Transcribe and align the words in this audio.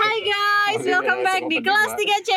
Hai 0.00 0.24
guys, 0.24 0.80
welcome 0.88 1.20
back 1.20 1.44
di 1.44 1.60
kelas 1.60 1.92
Mbak. 1.92 2.00
3C 2.00 2.30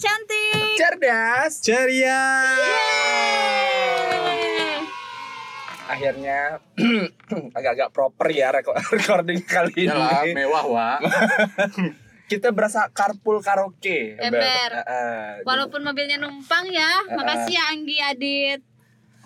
Cantik 0.00 0.72
Cerdas. 0.80 1.60
Ceria. 1.60 2.48
Yeay. 2.56 4.08
Akhirnya 5.84 6.64
agak-agak 7.60 7.92
proper 7.92 8.32
ya 8.32 8.56
recording 8.96 9.44
kali 9.44 9.84
ini. 9.84 9.92
Yalah, 9.92 10.32
mewah, 10.32 10.64
Wak. 10.64 11.04
Kita 12.32 12.56
berasa 12.56 12.88
carpool 12.88 13.44
karaoke. 13.44 14.16
Ember. 14.16 14.80
Heeh. 14.80 15.44
Walaupun 15.44 15.84
mobilnya 15.84 16.16
numpang 16.16 16.72
ya, 16.72 17.04
makasih 17.12 17.52
ya 17.52 17.68
Anggi 17.68 18.00
Adit 18.00 18.64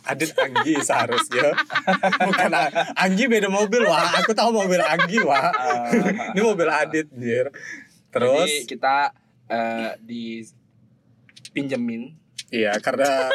Adit 0.09 0.33
Anggi 0.41 0.81
seharusnya. 0.81 1.53
Bukan 2.29 2.49
Anggi 2.97 3.29
beda 3.29 3.53
mobil, 3.53 3.85
Wak. 3.85 4.25
Aku 4.25 4.33
tahu 4.33 4.57
mobil 4.57 4.81
Anggi, 4.81 5.21
Wak. 5.21 5.53
Ini 6.33 6.41
mobil 6.41 6.69
Adit, 6.73 7.13
Dir. 7.13 7.53
Terus 8.09 8.49
Jadi 8.49 8.65
kita 8.65 9.13
eh, 9.49 9.97
dipinjemin 10.05 12.13
iya 12.49 12.81
karena 12.81 13.29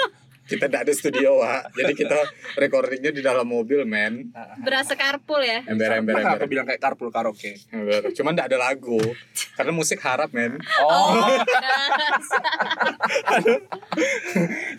kita 0.43 0.67
tidak 0.67 0.81
ada 0.83 0.93
studio, 0.93 1.39
Wak. 1.39 1.71
Jadi 1.71 1.93
kita 1.95 2.19
recordingnya 2.59 3.11
di 3.15 3.23
dalam 3.23 3.47
mobil, 3.47 3.87
men. 3.87 4.35
Berasa 4.59 4.93
carpool 4.99 5.39
ya 5.39 5.63
Ember 5.63 6.03
ember 6.03 6.19
ember. 6.19 6.35
aku 6.35 6.45
bilang 6.51 6.67
kayak 6.67 6.83
carpool 6.83 7.09
karaoke? 7.09 7.55
Ember. 7.71 8.11
Cuman 8.11 8.35
tidak 8.35 8.51
ada 8.51 8.59
lagu. 8.59 8.99
Karena 9.55 9.71
musik 9.71 10.03
harap, 10.03 10.35
men. 10.35 10.59
Oh, 10.83 11.15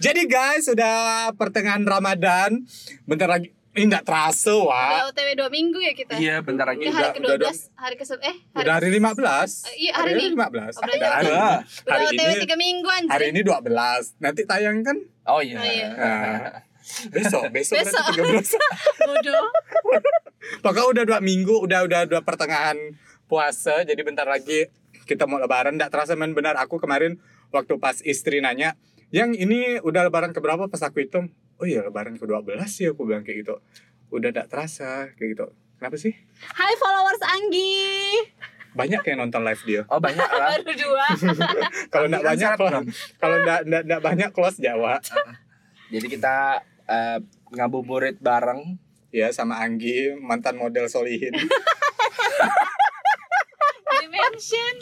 Jadi 0.05 0.23
guys, 0.29 0.69
sudah 0.69 1.33
pertengahan 1.35 1.83
Ramadan. 1.83 2.61
Bentar 3.09 3.29
lagi 3.33 3.64
ini 3.75 3.85
enggak 3.85 4.05
terasa, 4.05 4.55
Udah 4.55 4.71
Wak. 4.71 5.11
OTW 5.11 5.29
2 5.37 5.51
minggu 5.51 5.79
ya 5.79 5.93
kita 5.93 6.15
iya 6.15 6.39
bentar 6.39 6.63
lagi 6.65 6.81
Ini 6.81 6.91
hari 6.91 7.11
udah- 7.11 7.15
ke-12, 7.17 7.35
udah- 7.35 7.59
hari 7.77 7.95
ke 7.95 8.05
eh 8.05 8.37
hari 8.49 8.63
Udah 8.63 8.73
hari 8.73 8.89
15. 8.89 9.51
Eh, 9.65 9.75
iya, 9.81 9.93
hari 9.93 10.11
ini. 10.13 10.25
15. 10.31 10.73
Oh, 10.73 10.81
berarti 10.81 10.97
Dan 10.97 11.11
hari- 11.11 11.27
Udah 11.27 11.55
hari 11.91 12.05
OTW 12.07 12.31
ini 12.31 12.35
3 12.41 12.57
minggu 12.57 12.89
anjir 12.89 13.11
hari 13.11 13.27
ini 13.29 13.41
12. 13.43 14.03
Nanti 14.17 14.41
tayang 14.45 14.79
kan? 14.81 14.97
Oh 15.27 15.41
iya. 15.41 15.59
Oh, 15.59 15.67
iya. 15.67 15.89
Nah, 15.91 16.41
besok, 17.11 17.43
besok, 17.51 17.77
Besok. 17.81 18.05
berarti 18.05 18.13
13. 18.15 18.55
Bodoh 19.09 19.47
Pokoknya 20.61 20.89
udah 20.93 21.05
dua 21.07 21.21
minggu, 21.21 21.55
udah 21.59 21.81
udah 21.83 22.01
dua 22.05 22.21
pertengahan 22.21 22.77
puasa, 23.25 23.81
jadi 23.83 23.97
bentar 23.99 24.25
lagi 24.25 24.69
kita 25.03 25.25
mau 25.25 25.37
lebaran. 25.37 25.75
Nggak 25.75 25.91
terasa 25.91 26.13
men 26.13 26.31
benar 26.31 26.55
aku 26.55 26.77
kemarin 26.77 27.17
waktu 27.51 27.75
pas 27.77 27.99
istri 28.03 28.39
nanya, 28.39 28.77
yang 29.09 29.33
ini 29.33 29.81
udah 29.81 30.05
lebaran 30.05 30.31
keberapa 30.31 30.69
pas 30.69 30.83
aku 30.83 31.01
hitung? 31.01 31.33
Oh 31.59 31.67
iya 31.67 31.87
lebaran 31.87 32.19
ke-12 32.19 32.59
sih 32.67 32.87
aku 32.91 33.07
bilang 33.07 33.23
kayak 33.23 33.47
gitu. 33.47 33.63
Udah 34.11 34.35
nggak 34.35 34.51
terasa 34.51 35.15
kayak 35.15 35.39
gitu. 35.39 35.47
Kenapa 35.79 35.97
sih? 35.99 36.15
Hai 36.55 36.75
followers 36.79 37.23
Anggi 37.23 37.85
Banyak 38.75 39.07
yang 39.07 39.19
nonton 39.23 39.47
live 39.47 39.63
dia. 39.63 39.83
Oh 39.87 40.03
banyak 40.03 40.27
lah. 40.27 40.51
Baru 40.59 40.75
dua 40.75 41.07
Kalau 41.95 42.07
nggak 42.11 42.23
Kan 42.27 42.31
banyak, 42.35 42.51
kalau 43.23 43.37
nggak 43.39 43.61
nggak 43.71 43.83
nggak 43.87 44.03
banyak 44.03 44.31
close 44.35 44.59
Jawa. 44.59 44.99
Jadi 45.95 46.07
kita 46.11 46.59
eh, 46.91 47.19
ngabuburit 47.55 48.19
bareng. 48.19 48.83
Ya 49.15 49.31
sama 49.31 49.63
Anggi, 49.63 50.11
mantan 50.19 50.59
model 50.59 50.91
Solihin. 50.91 51.31
Dimension 54.03 54.75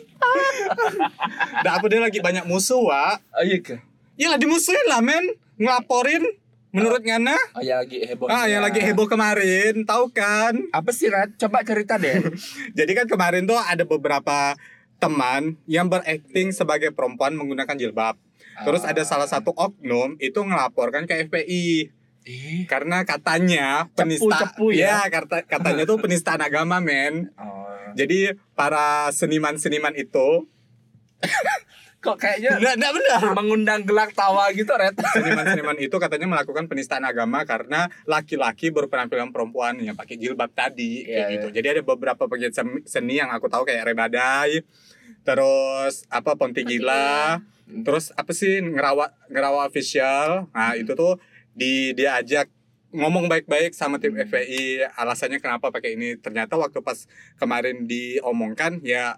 Nggak 1.60 1.74
apa 1.76 1.86
dia 1.92 2.00
lagi 2.00 2.24
banyak 2.24 2.48
musuh, 2.48 2.80
Wak. 2.80 3.20
Oh 3.36 3.44
iya 3.44 3.60
ke? 3.60 3.76
Ya 4.16 4.32
lah 4.32 4.40
dimusuhin 4.40 4.88
lah, 4.88 5.04
men. 5.04 5.36
Ngelaporin. 5.60 6.41
Menurut 6.72 7.04
Ngana, 7.04 7.36
Oh 7.52 7.60
ya 7.60 7.84
lagi 7.84 8.00
heboh. 8.00 8.26
ah 8.26 8.48
yang 8.48 8.64
lagi 8.64 8.80
heboh 8.80 9.04
kemarin, 9.04 9.84
tahu 9.84 10.08
kan? 10.08 10.56
Apa 10.72 10.88
sih 10.88 11.12
Rat? 11.12 11.36
Coba 11.36 11.60
cerita 11.60 12.00
deh. 12.00 12.32
Jadi 12.78 12.92
kan 12.96 13.04
kemarin 13.04 13.44
tuh 13.44 13.60
ada 13.60 13.84
beberapa 13.84 14.56
teman 14.96 15.60
yang 15.68 15.92
berakting 15.92 16.48
sebagai 16.48 16.88
perempuan 16.90 17.36
menggunakan 17.36 17.76
jilbab. 17.76 18.16
Terus 18.64 18.82
ada 18.82 19.04
salah 19.04 19.28
satu 19.28 19.52
oknum 19.52 20.16
itu 20.16 20.38
ngelaporkan 20.38 21.04
ke 21.04 21.28
FPI 21.28 21.92
Ih. 22.22 22.64
karena 22.64 23.02
katanya 23.02 23.92
penista 23.92 24.24
Cepu-cepu 24.24 24.72
ya? 24.72 25.04
kata, 25.04 25.44
katanya 25.44 25.84
tuh 25.84 26.00
penistaan 26.00 26.40
agama, 26.40 26.78
men. 26.78 27.28
Oh. 27.36 27.68
Jadi 27.92 28.32
para 28.54 29.12
seniman-seniman 29.12 29.92
itu 29.92 30.48
Kok 32.02 32.18
kayaknya 32.18 32.58
enggak 32.58 32.74
enggak 32.76 32.92
benar. 32.92 33.20
mengundang 33.32 33.80
gelak 33.82 34.10
tawa 34.10 34.50
gitu, 34.50 34.68
Red. 34.68 34.98
Seniman-seniman 34.98 35.78
itu 35.78 35.94
katanya 35.94 36.26
melakukan 36.28 36.66
penistaan 36.66 37.02
agama 37.02 37.42
karena 37.42 37.86
laki-laki 38.04 38.68
berpenampilan 38.68 39.30
perempuan 39.30 39.78
yang 39.78 39.94
pakai 39.94 40.18
jilbab 40.18 40.50
tadi 40.50 41.02
kayak 41.02 41.14
Iya, 41.22 41.32
gitu. 41.32 41.46
iya. 41.48 41.54
Jadi 41.56 41.66
ada 41.70 41.82
beberapa 41.84 42.26
pegiat 42.26 42.58
seni 42.82 43.14
yang 43.16 43.30
aku 43.30 43.46
tahu 43.46 43.62
kayak 43.62 43.86
Rebadai, 43.86 44.66
terus 45.20 46.02
apa 46.08 46.34
Ponti 46.34 46.62
Gila, 46.62 47.38
terus 47.80 48.10
apa 48.12 48.32
sih 48.32 48.58
ngerawat 48.58 49.30
ngerawat 49.30 49.64
official. 49.64 50.50
Nah, 50.50 50.74
itu 50.74 50.92
tuh 50.92 51.22
di 51.52 51.94
dia 51.94 52.16
ajak 52.16 52.50
ngomong 52.90 53.24
baik-baik 53.24 53.72
sama 53.72 53.96
tim 53.96 54.12
Hmm. 54.12 54.20
FPI 54.22 54.84
alasannya 54.92 55.38
kenapa 55.38 55.70
pakai 55.70 55.96
ini 55.96 56.18
ternyata 56.18 56.58
waktu 56.58 56.82
pas 56.82 57.08
kemarin 57.36 57.86
diomongkan 57.86 58.82
ya 58.82 59.16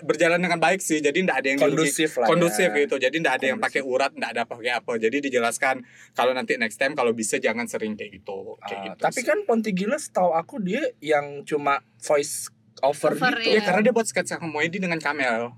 berjalan 0.00 0.38
dengan 0.38 0.56
baik 0.56 0.78
sih 0.78 0.98
jadi 0.98 1.14
ndak 1.20 1.36
ada 1.36 1.48
yang 1.48 1.58
dirugi- 1.58 1.74
Kondusif 1.84 2.10
lah. 2.14 2.26
kondusif 2.26 2.68
ya. 2.68 2.80
gitu 2.80 2.94
jadi 2.98 3.16
ndak 3.16 3.34
ada 3.34 3.46
yang 3.48 3.58
pakai 3.58 3.82
urat 3.82 4.12
ndak 4.12 4.30
ada 4.30 4.42
pakai 4.44 4.72
apa 4.72 4.92
jadi 4.96 5.16
dijelaskan 5.20 5.82
kalau 6.12 6.30
nanti 6.30 6.54
next 6.54 6.76
time 6.76 6.92
kalau 6.92 7.10
bisa 7.12 7.36
jangan 7.36 7.64
sering 7.64 7.92
kayak 7.92 8.14
gitu 8.14 8.56
kayak 8.60 8.78
Ah, 8.78 8.84
gitu 8.88 9.00
tapi 9.02 9.20
sih. 9.20 9.26
kan 9.26 9.38
Ponti 9.42 9.70
Gila 9.72 9.96
setahu 9.96 10.32
aku 10.32 10.58
dia 10.58 10.82
yang 10.98 11.42
cuma 11.42 11.76
voice 11.98 12.46
over, 12.80 13.12
Over, 13.12 13.38
gitu. 13.38 13.48
ya 13.48 13.52
iya. 13.52 13.62
karena 13.62 13.80
dia 13.80 13.92
buat 13.92 14.04
sketsa 14.04 14.36
komedi 14.36 14.78
dengan 14.78 14.98
camel 14.98 15.54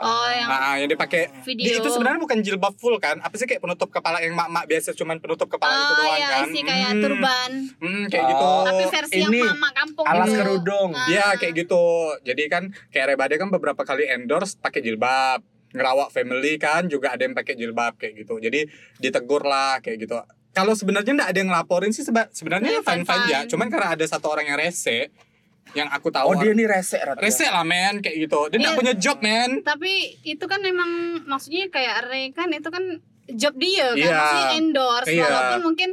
Oh 0.00 0.28
yang 0.28 0.48
nah 0.48 0.74
yang 0.74 0.88
dipakai 0.88 1.28
video 1.42 1.62
Dia 1.62 1.74
itu 1.76 1.88
sebenarnya 1.88 2.18
bukan 2.18 2.38
jilbab 2.40 2.74
full 2.74 2.96
kan 2.96 3.20
apa 3.20 3.34
sih 3.34 3.44
kayak 3.44 3.60
penutup 3.60 3.88
kepala 3.88 4.18
yang 4.18 4.32
mak-mak 4.32 4.64
biasa 4.64 4.92
cuman 4.92 5.16
penutup 5.18 5.46
kepala 5.46 5.70
itu 5.70 5.84
Oh 5.84 5.94
doang 5.94 6.16
ya 6.16 6.26
kan 6.26 6.42
isi 6.46 6.60
kayak 6.62 6.90
Hmm, 6.90 7.00
turban 7.00 7.50
hmm, 7.76 8.04
kayak 8.06 8.22
Oh. 8.22 8.30
gitu 8.30 8.48
Tapi 8.64 8.84
versi 8.90 9.18
ini 9.18 9.38
yang 9.38 9.54
mama 9.54 9.70
kampung 9.70 10.04
Alas 10.04 10.26
gitu. 10.26 10.38
kerudung. 10.38 10.90
Ah. 10.90 11.06
Iya 11.06 11.26
kayak 11.36 11.54
gitu. 11.58 11.84
Jadi 12.22 12.42
kan 12.46 12.62
kayak 12.88 13.06
Rebade 13.10 13.34
kan 13.36 13.48
beberapa 13.48 13.82
kali 13.82 14.04
endorse 14.06 14.56
pakai 14.56 14.80
jilbab. 14.80 15.40
Ngerawak 15.70 16.10
family 16.10 16.56
kan 16.56 16.86
juga 16.86 17.14
ada 17.14 17.22
yang 17.22 17.30
pakai 17.30 17.54
jilbab 17.54 17.94
kayak 17.94 18.18
gitu. 18.18 18.36
Jadi 18.36 18.66
ditegur 18.96 19.44
lah 19.44 19.78
kayak 19.78 20.00
gitu. 20.00 20.18
Kalau 20.50 20.74
sebenarnya 20.74 21.14
nggak 21.14 21.30
ada 21.30 21.38
yang 21.38 21.50
ngelaporin 21.50 21.92
sih 21.92 22.02
sebenarnya 22.02 22.70
Iya, 22.72 22.82
fine 22.82 23.04
fine 23.04 23.24
ya. 23.24 23.40
Cuman 23.46 23.70
karena 23.70 23.94
ada 23.94 24.02
satu 24.02 24.26
orang 24.28 24.46
yang 24.46 24.58
rese 24.58 25.14
yang 25.72 25.88
aku 25.88 26.08
tahu. 26.08 26.26
Oh 26.26 26.36
dia 26.36 26.50
nih 26.50 26.66
rese 26.66 26.96
Rat. 26.96 27.16
ya? 27.16 27.22
rese 27.22 27.46
lah 27.46 27.62
men 27.62 27.98
kayak 27.98 28.16
gitu. 28.20 28.40
Dia 28.48 28.58
nggak 28.58 28.72
Iya. 28.72 28.80
punya 28.80 28.94
job 28.96 29.18
men. 29.20 29.50
Tapi 29.62 29.92
itu 30.22 30.44
kan 30.44 30.60
emang 30.60 30.90
maksudnya 31.24 31.68
kayak 31.68 32.06
Ray 32.06 32.30
kan 32.30 32.50
itu 32.50 32.66
kan 32.66 32.82
job 33.30 33.54
dia 33.54 33.90
kan 33.90 33.96
Iya. 33.96 34.10
maksudnya 34.12 34.48
endorse 34.56 35.08
Iya. 35.08 35.24
walaupun 35.24 35.60
mungkin 35.64 35.90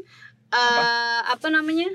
eh 0.48 1.20
apa 1.24 1.48
namanya? 1.48 1.88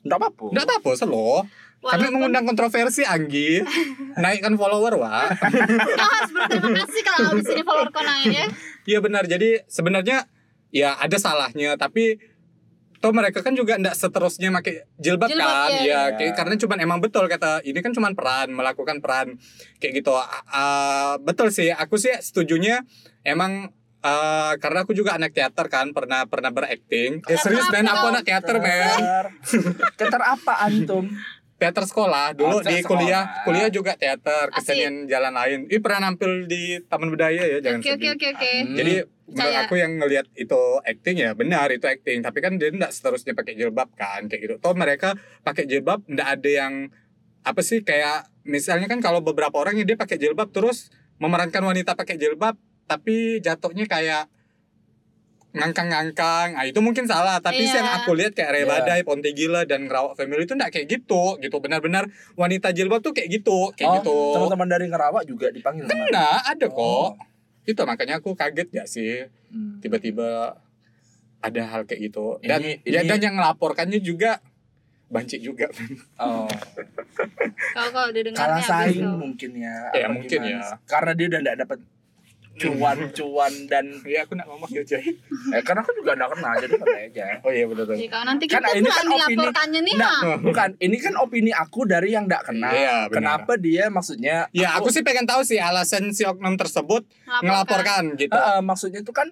Enggak 0.00 0.18
apa-apa. 0.18 0.44
Nggak 0.52 0.64
apa 0.70 0.90
selo. 0.94 1.44
Kami 1.84 2.00
Walaupun 2.00 2.12
mengundang 2.16 2.44
kontroversi 2.48 3.04
Anggi. 3.04 3.60
Naikkan 4.16 4.56
follower 4.56 4.96
wah. 4.96 5.28
kau 5.28 6.08
harus 6.16 6.32
berterima 6.32 6.80
kasih 6.80 7.00
kalau 7.04 7.18
habis 7.28 7.44
ini 7.46 7.60
follower 7.60 7.88
kau 7.92 8.00
naik 8.00 8.32
ya. 8.32 8.46
Iya 8.86 8.98
benar. 9.04 9.28
Jadi 9.28 9.60
sebenarnya 9.68 10.24
ya 10.72 10.96
ada 10.96 11.16
salahnya 11.16 11.76
tapi 11.76 12.16
toh 13.04 13.12
mereka 13.12 13.44
kan 13.44 13.52
juga 13.52 13.76
ndak 13.76 13.92
seterusnya 14.00 14.48
pakai 14.48 14.88
jilbab, 14.96 15.28
Jilbab, 15.28 15.44
kan 15.44 15.68
iya, 15.76 15.76
ya 15.76 15.84
iya. 15.84 16.02
kayak 16.16 16.32
karena 16.40 16.54
cuman 16.56 16.78
emang 16.80 16.98
betul 17.04 17.28
kata 17.28 17.60
ini 17.60 17.84
kan 17.84 17.92
cuman 17.92 18.16
peran 18.16 18.48
melakukan 18.56 19.04
peran 19.04 19.36
kayak 19.76 20.00
gitu 20.00 20.16
a- 20.16 21.20
betul 21.20 21.52
sih 21.52 21.68
aku 21.68 22.00
sih 22.00 22.16
setujunya 22.16 22.80
emang 23.20 23.68
eh, 24.00 24.52
karena 24.56 24.88
aku 24.88 24.96
juga 24.96 25.20
anak 25.20 25.36
teater 25.36 25.68
kan 25.68 25.92
pernah 25.92 26.24
pernah 26.24 26.48
berakting 26.48 27.20
eh 27.28 27.36
serius 27.36 27.68
apa 27.68 27.76
men 27.76 27.92
aku 27.92 28.04
anak 28.08 28.24
teater 28.24 28.56
men 28.56 28.72
Teater. 28.96 29.26
Teater 30.00 30.22
apa 30.24 30.52
antum? 30.64 31.04
teater 31.64 31.84
sekolah. 31.84 32.26
Dulu 32.32 32.46
Oh, 32.50 32.60
teater 32.60 32.76
di 32.76 32.84
kuliah 32.84 33.24
sekolah. 33.24 33.44
kuliah 33.48 33.68
juga 33.68 33.92
teater 33.96 34.44
kesenian 34.52 35.08
jalan 35.08 35.32
lain. 35.32 35.58
Ih 35.66 35.80
pernah 35.80 36.12
nampil 36.12 36.44
di 36.44 36.76
taman 36.84 37.08
budaya 37.08 37.40
ya 37.40 37.58
jangan 37.58 37.80
oke 37.80 37.90
sedih. 37.90 38.10
oke 38.12 38.26
oke. 38.36 38.52
Hmm. 38.60 38.76
jadi 38.76 38.94
menurut 39.24 39.56
aku 39.56 39.74
yang 39.74 39.92
ngelihat 39.96 40.26
itu 40.36 40.60
acting 40.84 41.16
ya 41.16 41.30
benar 41.32 41.72
itu 41.72 41.84
acting. 41.84 42.20
Tapi 42.20 42.38
kan 42.38 42.52
dia 42.54 42.68
enggak 42.68 42.92
seterusnya 42.92 43.32
pakai 43.32 43.56
jilbab 43.56 43.88
kan 43.96 44.28
kayak 44.28 44.40
gitu. 44.44 44.54
Toh 44.60 44.76
mereka 44.76 45.16
pakai 45.40 45.64
jilbab 45.64 46.04
enggak 46.04 46.28
ada 46.28 46.50
yang 46.50 46.74
apa 47.40 47.60
sih 47.60 47.80
kayak 47.80 48.28
misalnya 48.44 48.84
kan 48.84 49.00
kalau 49.00 49.20
beberapa 49.20 49.56
orang 49.56 49.76
ya 49.76 49.84
dia 49.84 49.96
pakai 49.96 50.16
jilbab 50.16 50.48
terus 50.48 50.92
memerankan 51.16 51.60
wanita 51.60 51.92
pakai 51.92 52.16
jilbab 52.16 52.56
tapi 52.84 53.40
jatuhnya 53.40 53.84
kayak 53.84 54.28
ngangkang-ngangkang 55.54 56.58
ah 56.58 56.64
itu 56.64 56.76
mungkin 56.78 57.06
salah 57.06 57.38
tapi 57.38 57.62
sih 57.62 57.72
yang 57.72 57.86
aku 57.96 58.12
lihat 58.12 58.34
kayak 58.34 58.50
Ray 58.50 58.60
Iya. 58.60 58.70
Badai, 58.74 59.00
Ponte 59.02 59.30
Gila 59.30 59.62
dan 59.62 59.86
Ngerawak 59.86 60.14
Family 60.14 60.42
itu 60.42 60.52
enggak 60.52 60.72
kayak 60.72 60.86
gitu 60.90 61.38
gitu 61.38 61.56
benar-benar 61.56 62.04
wanita 62.34 62.70
jilbab 62.70 63.00
tuh 63.00 63.10
kayak 63.10 63.30
gitu 63.32 63.70
kayak 63.72 63.88
oh, 63.88 63.94
gitu 63.96 64.16
teman-teman 64.34 64.68
dari 64.68 64.86
Ngerawak 64.86 65.24
juga 65.24 65.48
dipanggil 65.48 65.86
sama. 65.86 66.10
Nah, 66.10 66.42
ada 66.42 66.66
kok. 66.66 66.74
Oh. 66.76 67.14
Itu 67.62 67.80
makanya 67.82 68.18
aku 68.18 68.34
kaget 68.34 68.68
ya 68.72 68.84
sih 68.84 69.30
Hmm. 69.48 69.78
tiba-tiba 69.78 70.58
ada 71.38 71.62
hal 71.64 71.86
kayak 71.86 72.10
gitu. 72.10 72.42
Dan 72.42 72.58
Ini- 72.58 72.82
ya 72.82 73.00
ini- 73.00 73.08
dan 73.08 73.20
yang 73.20 73.34
ngelaporkannya 73.38 74.00
juga 74.00 74.42
banci 75.06 75.38
juga. 75.38 75.70
Oh, 76.18 76.50
Kalau 77.70 77.90
kalau 77.90 78.08
udah 78.10 78.22
dengarnya 78.24 78.58
kalah 78.58 78.64
saing 78.82 79.06
mungkin 79.14 79.50
ya. 79.54 79.76
Ya, 79.94 80.06
mungkin 80.10 80.38
gimana 80.42 80.58
ya. 80.58 80.74
Karena 80.84 81.12
dia 81.14 81.26
udah 81.30 81.40
enggak 81.40 81.58
dapat 81.62 81.78
cuan-cuan 82.54 83.52
dan 83.72 83.84
Iya, 84.00 84.24
aku 84.24 84.32
nak 84.34 84.46
ngomong 84.46 84.70
ya, 84.70 84.82
eh 85.50 85.62
karena 85.62 85.80
aku 85.80 85.92
juga 85.92 86.14
enggak 86.14 86.30
kenal 86.32 86.52
jadi 86.56 86.74
santai 86.74 87.02
aja. 87.08 87.24
Oh 87.44 87.50
iya 87.50 87.64
betul 87.64 87.84
betul. 87.84 87.96
Jadi 87.96 88.08
kalau 88.08 88.24
nanti 88.24 88.44
Kan 88.46 88.62
kita 88.62 88.68
ini 88.72 88.88
kan 88.88 89.06
opini- 89.06 89.82
nih 89.82 89.94
Nah, 89.94 90.20
bukan. 90.38 90.68
Ini 90.76 90.96
kan 90.98 91.14
opini 91.16 91.50
aku 91.50 91.80
dari 91.84 92.08
yang 92.10 92.24
enggak 92.24 92.46
kenal. 92.46 92.70
Iya. 92.70 92.96
Kenapa 93.08 93.52
dia 93.56 93.84
maksudnya 93.88 94.46
Ya, 94.50 94.74
aku 94.74 94.88
sih 94.88 95.02
pengen 95.02 95.24
tahu 95.24 95.42
sih 95.42 95.58
alasan 95.58 96.10
si 96.10 96.22
oknum 96.22 96.54
tersebut 96.54 97.04
ngelaporkan 97.40 98.14
gitu. 98.14 98.30
Eh, 98.30 98.42
eh, 98.50 98.60
maksudnya 98.60 99.00
itu 99.00 99.10
kan 99.10 99.28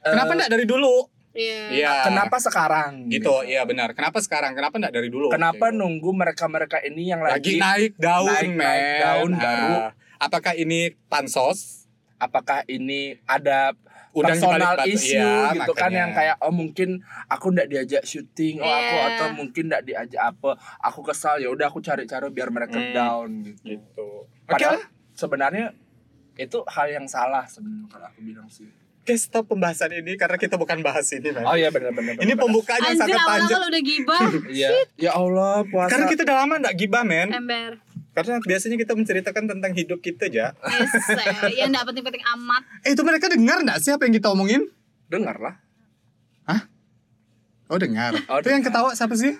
eh, 0.00 0.10
Kenapa 0.10 0.32
enggak 0.32 0.50
dari 0.50 0.64
dulu? 0.64 1.06
Iya. 1.32 1.60
Iya. 1.72 1.92
Kenapa 2.04 2.36
sekarang? 2.38 3.08
Gitu, 3.08 3.32
iya 3.44 3.64
benar. 3.64 3.92
Kenapa 3.92 4.20
sekarang? 4.20 4.52
Kenapa 4.52 4.76
enggak 4.76 4.92
dari 4.92 5.08
dulu? 5.08 5.32
Kenapa 5.32 5.68
Gitu. 5.68 5.78
nunggu 5.80 6.10
mereka-mereka 6.12 6.84
ini 6.84 7.08
yang 7.08 7.24
lagi 7.24 7.56
lagi, 7.56 7.56
naik 7.56 7.92
daun, 7.96 8.28
naik- 8.28 8.52
men. 8.52 8.60
naik 8.60 8.92
daun 9.00 9.30
Ah, 9.30 9.40
baru. 9.40 9.72
Apakah 10.20 10.52
ini 10.54 10.94
pansos? 11.08 11.81
Apakah 12.22 12.62
ini 12.66 13.18
ada 13.24 13.74
Udang 14.12 14.28
di 14.30 14.44
personal 14.44 14.76
issue 14.84 15.16
Iya, 15.16 15.56
gitu 15.56 15.72
kan 15.72 15.88
makanya. 15.88 15.98
yang 15.98 16.10
kayak 16.12 16.36
oh 16.38 16.52
mungkin 16.52 16.88
aku 17.26 17.46
ndak 17.48 17.66
diajak 17.66 18.02
syuting 18.02 18.60
oh 18.60 18.68
aku 18.68 18.94
Iya. 18.94 19.08
atau 19.10 19.26
mungkin 19.32 19.64
ndak 19.66 19.82
diajak 19.82 20.22
apa 20.22 20.50
aku 20.78 21.00
kesal 21.02 21.36
ya 21.36 21.48
udah 21.48 21.66
aku 21.66 21.80
cari 21.80 22.04
cara 22.04 22.28
biar 22.28 22.48
mereka 22.48 22.76
Hmm. 22.76 22.92
down 22.92 23.28
gitu. 23.42 23.64
gitu. 23.66 24.08
Oke 24.44 24.52
Padahal 24.52 24.84
sebenarnya 25.12 25.66
itu 26.34 26.58
hal 26.66 26.86
yang 26.90 27.06
salah 27.06 27.44
sebenarnya 27.44 27.88
kalau 27.88 28.06
aku 28.06 28.20
bilang 28.22 28.46
sih. 28.46 28.68
Oke, 29.02 29.18
stop 29.18 29.48
pembahasan 29.48 29.90
ini 29.92 30.14
karena 30.14 30.36
kita 30.36 30.54
bukan 30.54 30.78
bahas 30.78 31.10
ini, 31.10 31.28
men. 31.28 31.42
Oh 31.42 31.52
iya 31.52 31.68
benar-benar. 31.68 32.14
ini 32.16 32.32
pembukaan 32.34 32.78
yang 32.80 32.94
Anjir 32.94 33.02
sangat 33.10 33.18
panjang. 33.18 33.50
awal-awal 33.50 33.62
udah 33.66 33.82
gibah. 33.82 34.20
Iya. 34.54 34.68
Ya 34.94 35.10
Allah 35.12 35.54
puasa. 35.66 35.90
Karena 35.90 36.06
kita 36.06 36.22
udah 36.22 36.36
lama 36.38 36.54
enggak 36.56 36.76
gibah, 36.78 37.02
men. 37.02 37.28
Ember. 37.34 37.82
Karena 38.12 38.36
biasanya 38.44 38.76
kita 38.76 38.92
menceritakan 38.92 39.56
tentang 39.56 39.72
hidup 39.72 40.04
kita 40.04 40.28
aja. 40.28 40.52
Ese, 40.68 41.16
yang 41.56 41.72
enggak 41.72 41.88
penting-penting 41.88 42.24
amat. 42.36 42.62
Eh, 42.84 42.92
itu 42.92 43.00
mereka 43.00 43.32
dengar 43.32 43.64
enggak 43.64 43.80
sih 43.80 43.88
apa 43.88 44.04
yang 44.04 44.14
kita 44.16 44.28
omongin? 44.28 44.68
dengar 45.12 45.36
lah. 45.36 45.60
Oh, 47.72 47.80
dengar. 47.80 48.12
Oh, 48.28 48.36
itu 48.36 48.52
yang 48.52 48.60
ketawa 48.60 48.92
siapa 48.92 49.16
sih? 49.16 49.32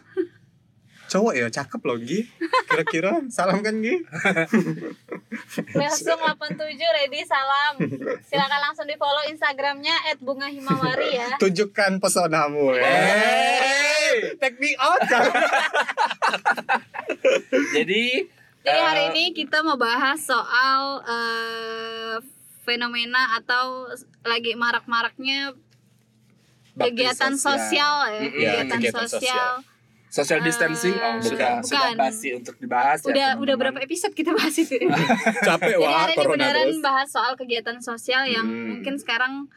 Cowok 1.13 1.37
ya, 1.37 1.53
cakep 1.53 1.85
loh, 1.85 2.01
Gi. 2.01 2.25
Kira-kira 2.73 3.21
salam 3.29 3.61
kan, 3.61 3.77
Gi? 3.85 4.01
Langsung 5.77 6.17
87 6.17 6.57
ready 6.73 7.21
salam. 7.29 7.77
Silakan 8.25 8.61
langsung 8.65 8.89
di 8.89 8.97
follow 8.97 9.21
Instagramnya 9.29 10.17
@bungahimawari 10.25 11.13
ya. 11.13 11.37
Tunjukkan 11.37 12.01
pesonamu. 12.01 12.73
Hey. 12.81 13.61
Hey. 13.61 14.41
Take 14.41 14.57
me 14.57 14.73
out. 14.81 15.05
Jadi 17.77 18.33
Jadi 18.63 18.73
eh, 18.73 18.85
hari 18.85 19.03
ini 19.11 19.25
kita 19.33 19.61
mau 19.61 19.75
bahas 19.75 20.23
soal 20.23 21.03
eh, 21.03 22.17
fenomena 22.63 23.35
atau 23.37 23.91
lagi 24.23 24.55
marak-maraknya 24.55 25.51
kegiatan 26.73 27.35
sosial, 27.37 28.07
ya, 28.07 28.21
Mm-mm. 28.21 28.33
kegiatan, 28.33 28.69
kegiatan 28.73 29.07
sosial. 29.07 29.51
social 30.09 30.39
Eh, 30.39 30.45
distancing 30.45 30.93
oh 30.95 31.19
sudah 31.19 31.59
bukan. 31.59 31.65
sudah 31.65 31.89
basi 31.97 32.29
untuk 32.33 32.55
dibahas 32.57 33.01
ya. 33.01 33.09
Udah 33.09 33.15
teman-teman. 33.33 33.43
udah 33.43 33.55
berapa 33.57 33.79
episode 33.81 34.13
kita 34.13 34.31
bahas 34.31 34.55
itu? 34.55 34.77
ya? 34.77 34.89
Capek 35.49 35.73
Jadi 35.73 35.83
wah 35.83 35.99
hari 35.99 36.15
ini 36.15 36.27
beneran 36.29 36.69
terus. 36.69 36.81
bahas 36.81 37.09
soal 37.09 37.33
kegiatan 37.35 37.79
sosial 37.81 38.23
yang 38.27 38.45
Hmm. 38.45 38.69
mungkin 38.71 38.95
sekarang 38.95 39.49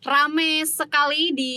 rame 0.00 0.62
sekali 0.62 1.34
di 1.34 1.54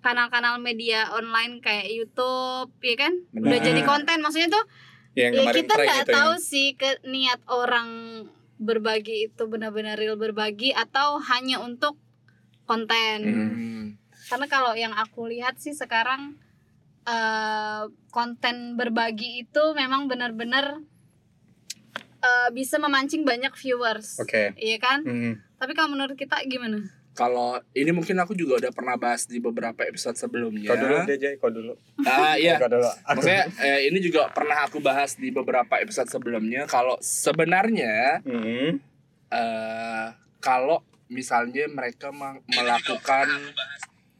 kanal-kanal 0.00 0.56
media 0.58 1.12
online 1.12 1.60
kayak 1.60 1.86
YouTube, 1.86 2.72
ya 2.80 2.96
kan? 2.98 3.12
Udah 3.30 3.44
Benar. 3.52 3.62
jadi 3.62 3.80
konten, 3.84 4.18
maksudnya 4.18 4.50
tuh 4.50 4.64
Yang 5.12 5.32
ya 5.36 5.52
kita 5.52 5.74
nggak 5.76 6.04
itu 6.08 6.12
tahu 6.12 6.32
yang- 6.36 6.40
sih 6.40 6.68
ke 6.72 6.90
niat 7.04 7.40
orang 7.48 7.88
berbagi 8.62 9.28
itu 9.28 9.42
benar-benar 9.50 9.98
real 9.98 10.16
berbagi 10.16 10.70
atau 10.72 11.18
hanya 11.20 11.60
untuk 11.60 11.98
konten. 12.64 13.18
Hmm. 13.26 13.84
Karena 14.30 14.46
kalau 14.48 14.72
yang 14.72 14.94
aku 14.94 15.28
lihat 15.28 15.58
sih 15.58 15.74
sekarang 15.74 16.38
eh, 17.02 17.82
konten 18.14 18.78
berbagi 18.78 19.42
itu 19.42 19.74
memang 19.74 20.06
benar-benar 20.06 20.78
eh, 22.22 22.48
bisa 22.54 22.78
memancing 22.78 23.26
banyak 23.26 23.50
viewers. 23.58 24.22
Oke. 24.22 24.54
Iya 24.54 24.78
kan? 24.78 25.02
Hmm. 25.02 25.34
Tapi 25.58 25.74
kalau 25.74 25.92
menurut 25.92 26.14
kita 26.14 26.38
gimana? 26.46 27.01
Kalau 27.12 27.60
ini 27.76 27.92
mungkin 27.92 28.16
aku 28.18 28.32
juga 28.32 28.56
udah 28.56 28.72
pernah 28.72 28.96
bahas 28.96 29.28
di 29.28 29.36
beberapa 29.36 29.84
episode 29.84 30.16
sebelumnya. 30.16 30.72
Kau 30.72 30.80
dulu 30.80 30.96
Jay, 31.12 31.34
kau 31.36 31.52
dulu. 31.52 31.72
Ah 32.08 32.40
iya. 32.40 32.56
Kau 32.56 32.72
dulu. 32.72 32.88
Aku. 32.88 33.20
Maksudnya 33.20 33.42
eh, 33.60 33.80
ini 33.92 33.98
juga 34.00 34.32
pernah 34.32 34.64
aku 34.64 34.80
bahas 34.80 35.20
di 35.20 35.28
beberapa 35.28 35.76
episode 35.76 36.08
sebelumnya 36.08 36.64
kalau 36.64 36.96
sebenarnya 37.04 38.24
Hmm. 38.24 38.80
eh 39.28 40.06
kalau 40.40 40.80
misalnya 41.06 41.68
mereka 41.68 42.08
melakukan 42.48 43.28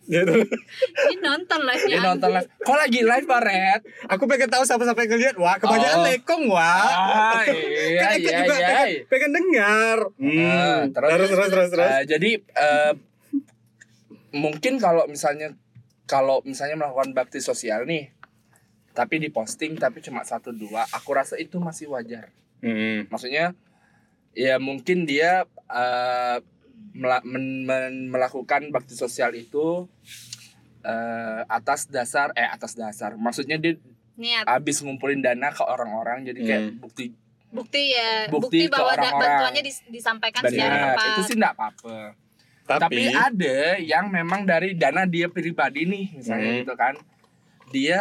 Gitu. 0.02 0.34
Ini 1.06 1.16
nonton 1.18 1.60
live 1.62 1.84
dia 1.86 2.00
nonton 2.00 2.30
live. 2.30 2.48
Kok 2.58 2.76
lagi 2.76 3.00
live 3.00 3.26
Baret? 3.26 3.80
Aku 4.10 4.26
pengen 4.26 4.50
tahu 4.50 4.66
siapa-siapa 4.66 4.98
yang 5.06 5.10
ngeliat. 5.14 5.36
Wah, 5.38 5.56
kebanyakan 5.56 5.98
Oh. 5.98 6.04
lekong, 6.04 6.44
wah. 6.50 6.90
Ah, 6.90 7.42
iya 7.46 8.00
kan 8.02 8.10
Eka 8.10 8.18
iya 8.18 8.38
juga 8.42 8.54
iya. 8.54 8.66
pengen, 8.66 8.88
pengen 9.06 9.30
dengar. 9.30 9.98
Hmm. 10.18 10.42
Ah, 10.42 10.80
terus 10.90 11.10
terus 11.30 11.48
terus 11.48 11.68
terus. 11.70 11.86
Eh, 11.88 12.02
jadi 12.08 12.30
eh, 12.42 12.92
mungkin 14.32 14.80
kalau 14.80 15.04
misalnya 15.06 15.54
kalau 16.04 16.40
misalnya 16.42 16.76
melakukan 16.76 17.12
bakti 17.12 17.38
sosial 17.38 17.84
nih 17.84 18.10
tapi 18.92 19.16
diposting 19.16 19.76
tapi 19.76 20.00
cuma 20.00 20.20
satu 20.22 20.52
dua 20.52 20.84
aku 20.90 21.12
rasa 21.12 21.36
itu 21.36 21.56
masih 21.56 21.88
wajar 21.88 22.28
Hmm. 22.62 23.10
maksudnya 23.10 23.58
ya 24.32 24.56
mungkin 24.56 25.02
dia 25.02 25.44
eh, 25.66 26.38
mela- 26.92 27.22
men- 27.22 27.62
men- 27.62 28.08
melakukan 28.08 28.68
bakti 28.68 28.92
sosial 28.92 29.32
itu 29.32 29.86
eh, 30.80 31.40
atas 31.48 31.86
dasar 31.86 32.34
eh 32.34 32.44
atas 32.44 32.74
dasar 32.74 33.14
maksudnya 33.14 33.54
dia 33.54 33.78
Niat. 34.12 34.44
habis 34.44 34.78
ngumpulin 34.78 35.18
dana 35.18 35.48
ke 35.48 35.62
orang-orang 35.62 36.22
jadi 36.24 36.40
kayak 36.40 36.62
Hmm. 36.68 36.78
bukti 36.80 37.06
Bukti 37.52 37.92
ya, 37.92 38.32
Bukti 38.32 38.64
bukti, 38.64 38.72
bahwa 38.72 38.90
da- 38.90 39.04
orang-orang. 39.04 39.28
bantuannya 39.44 39.62
dis- 39.62 39.84
disampaikan 39.86 40.40
secara 40.42 40.72
benar 40.72 40.88
tepat. 40.90 41.04
itu 41.06 41.22
sih 41.22 41.36
enggak 41.36 41.52
apa-apa 41.52 41.96
Tapi, 42.62 42.80
Tapi, 42.80 43.02
ada 43.12 43.58
yang 43.76 44.06
memang 44.08 44.40
dari 44.42 44.72
dana 44.72 45.02
dia 45.04 45.28
pribadi 45.28 45.82
nih 45.84 46.14
misalnya 46.14 46.48
Hmm. 46.48 46.60
gitu 46.62 46.74
kan. 46.74 46.94
Dia 47.68 48.00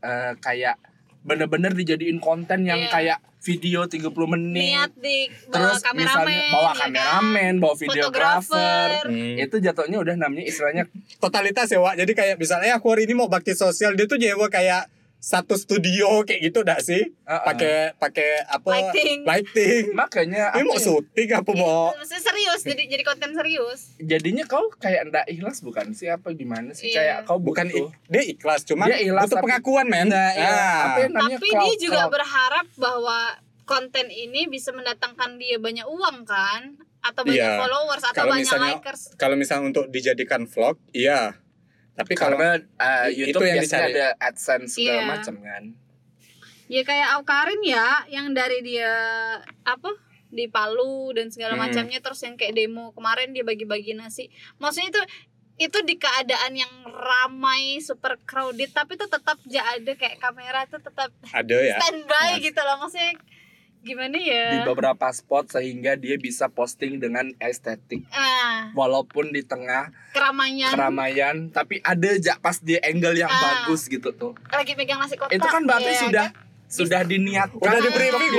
eh, 0.00 0.32
kayak 0.34 0.80
bener-bener 1.20 1.74
dijadiin 1.74 2.16
konten 2.16 2.64
yang 2.64 2.80
Iya. 2.80 2.88
kayak 2.88 3.18
video 3.40 3.88
30 3.88 4.12
menit. 4.36 4.64
Niat 4.76 4.92
di 5.00 5.18
bawa 5.48 5.52
Terus 5.56 5.78
kameramen, 5.80 6.04
misalnya 6.04 6.40
bawa 6.52 6.62
ya 6.62 6.68
kan? 6.68 6.80
kameramen, 6.80 7.52
bawa 7.56 7.74
videografer. 7.80 8.88
Hmm. 9.08 9.36
Itu 9.40 9.56
jatuhnya 9.58 9.98
udah 10.00 10.14
namanya 10.20 10.44
istilahnya 10.44 10.84
totalitas 11.16 11.72
ya, 11.72 11.80
Wak. 11.80 11.96
Jadi 11.96 12.12
kayak 12.12 12.36
misalnya 12.36 12.76
aku 12.76 12.92
hari 12.92 13.08
ini 13.08 13.16
mau 13.16 13.32
bakti 13.32 13.56
sosial, 13.56 13.96
dia 13.96 14.04
tuh 14.04 14.20
nyewa 14.20 14.52
kayak 14.52 14.92
satu 15.20 15.52
studio 15.54 16.24
kayak 16.24 16.40
gitu 16.42 16.60
dak 16.60 16.80
sih? 16.80 17.12
uh-uh. 17.20 17.44
Pakai 17.44 17.92
pakai 17.94 18.28
apa? 18.42 18.66
Lighting. 18.66 19.18
Lighting. 19.22 19.84
makanya 19.92 20.50
Ini 20.52 20.64
mau 20.64 20.74
ya, 20.74 20.82
syuting 20.82 21.28
apa 21.30 21.50
mau? 21.52 21.92
Maksudnya 21.94 22.22
serius, 22.24 22.60
jadi 22.62 22.82
jadi 22.86 23.02
konten 23.02 23.30
serius. 23.30 23.80
jadinya 23.98 24.44
kau 24.44 24.72
kayak 24.74 25.06
ndak 25.06 25.24
ikhlas 25.26 25.60
bukan 25.60 25.92
sih 25.92 26.08
apa 26.08 26.32
gimana 26.32 26.72
sih 26.72 26.88
Iya. 26.88 26.96
kayak 26.96 27.16
kau 27.24 27.36
Bukan 27.38 27.68
ik- 27.68 27.92
dia 28.06 28.22
ikhlas, 28.24 28.64
cuman 28.64 28.88
Dia 28.88 28.98
ikhlas, 28.98 29.24
butuh 29.24 29.36
tapi- 29.36 29.44
pengakuan, 29.46 29.86
men. 29.86 30.08
Nah, 30.08 30.30
iya. 30.32 30.48
Ah. 30.48 30.96
Tapi 30.96 31.36
dia 31.36 31.52
cloud- 31.52 31.78
juga 31.78 32.00
cloud. 32.00 32.12
berharap 32.12 32.66
bahwa 32.74 33.18
konten 33.62 34.06
ini 34.08 34.48
bisa 34.48 34.72
mendatangkan 34.72 35.36
dia 35.36 35.56
banyak 35.56 35.84
uang 35.84 36.24
kan? 36.24 36.74
Atau 37.00 37.22
banyak 37.22 37.38
Iya. 37.38 37.56
followers 37.58 38.02
atau 38.02 38.16
Kalau 38.18 38.32
banyak 38.34 38.44
misalnya- 38.44 38.76
likers. 38.76 39.02
Kalau 39.14 39.32
misalnya 39.34 39.64
untuk 39.68 39.84
dijadikan 39.86 40.44
vlog, 40.44 40.80
iya. 40.90 41.36
Tapi 42.00 42.12
kalau 42.14 42.36
karena 42.36 42.56
eh, 42.56 43.06
Itu 43.10 43.18
YouTube 43.28 43.44
yang 43.44 43.56
biasanya 43.58 43.80
dicari. 43.82 43.94
ada 43.94 44.06
AdSense 44.18 44.70
segala 44.72 44.96
Iya. 44.96 45.06
macam 45.06 45.34
kan. 45.40 45.64
Ya 46.66 46.82
kayak 46.82 47.08
Aukarin 47.12 47.62
ya, 47.62 47.86
yang 48.08 48.26
dari 48.30 48.60
dia 48.60 48.92
apa? 49.62 49.90
di 50.30 50.46
Palu 50.46 51.10
dan 51.10 51.26
segala 51.26 51.58
Hmm. 51.58 51.66
macamnya 51.66 51.98
terus 51.98 52.22
yang 52.22 52.38
kayak 52.38 52.54
demo 52.54 52.94
kemarin 52.94 53.34
dia 53.34 53.42
bagi-bagi 53.42 53.92
nasi. 53.92 54.30
Maksudnya 54.56 54.88
itu 54.88 55.02
itu 55.60 55.78
di 55.82 55.98
keadaan 55.98 56.54
yang 56.54 56.70
ramai 56.86 57.82
super 57.82 58.14
crowded 58.22 58.70
tapi 58.70 58.94
tuh 58.94 59.04
tetap 59.06 59.36
ja 59.44 59.60
ada 59.68 59.92
kayak 59.92 60.16
kamera 60.16 60.64
tuh 60.64 60.78
tetap 60.78 61.10
ada 61.26 61.56
ya. 61.60 61.76
standby 61.76 62.40
gitu 62.40 62.56
loh 62.56 62.78
maksudnya 62.78 63.12
gimana 63.80 64.14
ya 64.14 64.44
Di 64.52 64.58
beberapa 64.62 65.08
spot 65.08 65.50
sehingga 65.50 65.94
dia 65.94 66.16
bisa 66.16 66.46
posting 66.46 66.96
dengan 66.96 67.32
estetik. 67.38 68.04
ah 68.10 68.68
Walaupun 68.70 69.30
di 69.30 69.42
tengah 69.42 69.88
keramaian 70.10 70.68
keramaian 70.68 71.36
tapi 71.48 71.80
ada 71.80 72.08
aja 72.10 72.36
pas 72.36 72.56
dia 72.56 72.76
angle 72.82 73.16
yang 73.16 73.26
Ah. 73.26 73.64
bagus 73.64 73.86
gitu 73.86 74.10
tuh. 74.10 74.36
lagi 74.46 74.72
pegang 74.72 74.98
nasi 74.98 75.14
kotak 75.14 75.32
Itu 75.32 75.46
kan 75.46 75.64
berarti 75.64 75.90
ya 75.90 76.00
sudah 76.02 76.28
kan? 76.28 76.48
sudah 76.66 77.00
diniatkan 77.02 77.58
Udah 77.58 77.80
di 77.80 77.90
briefing 77.90 78.32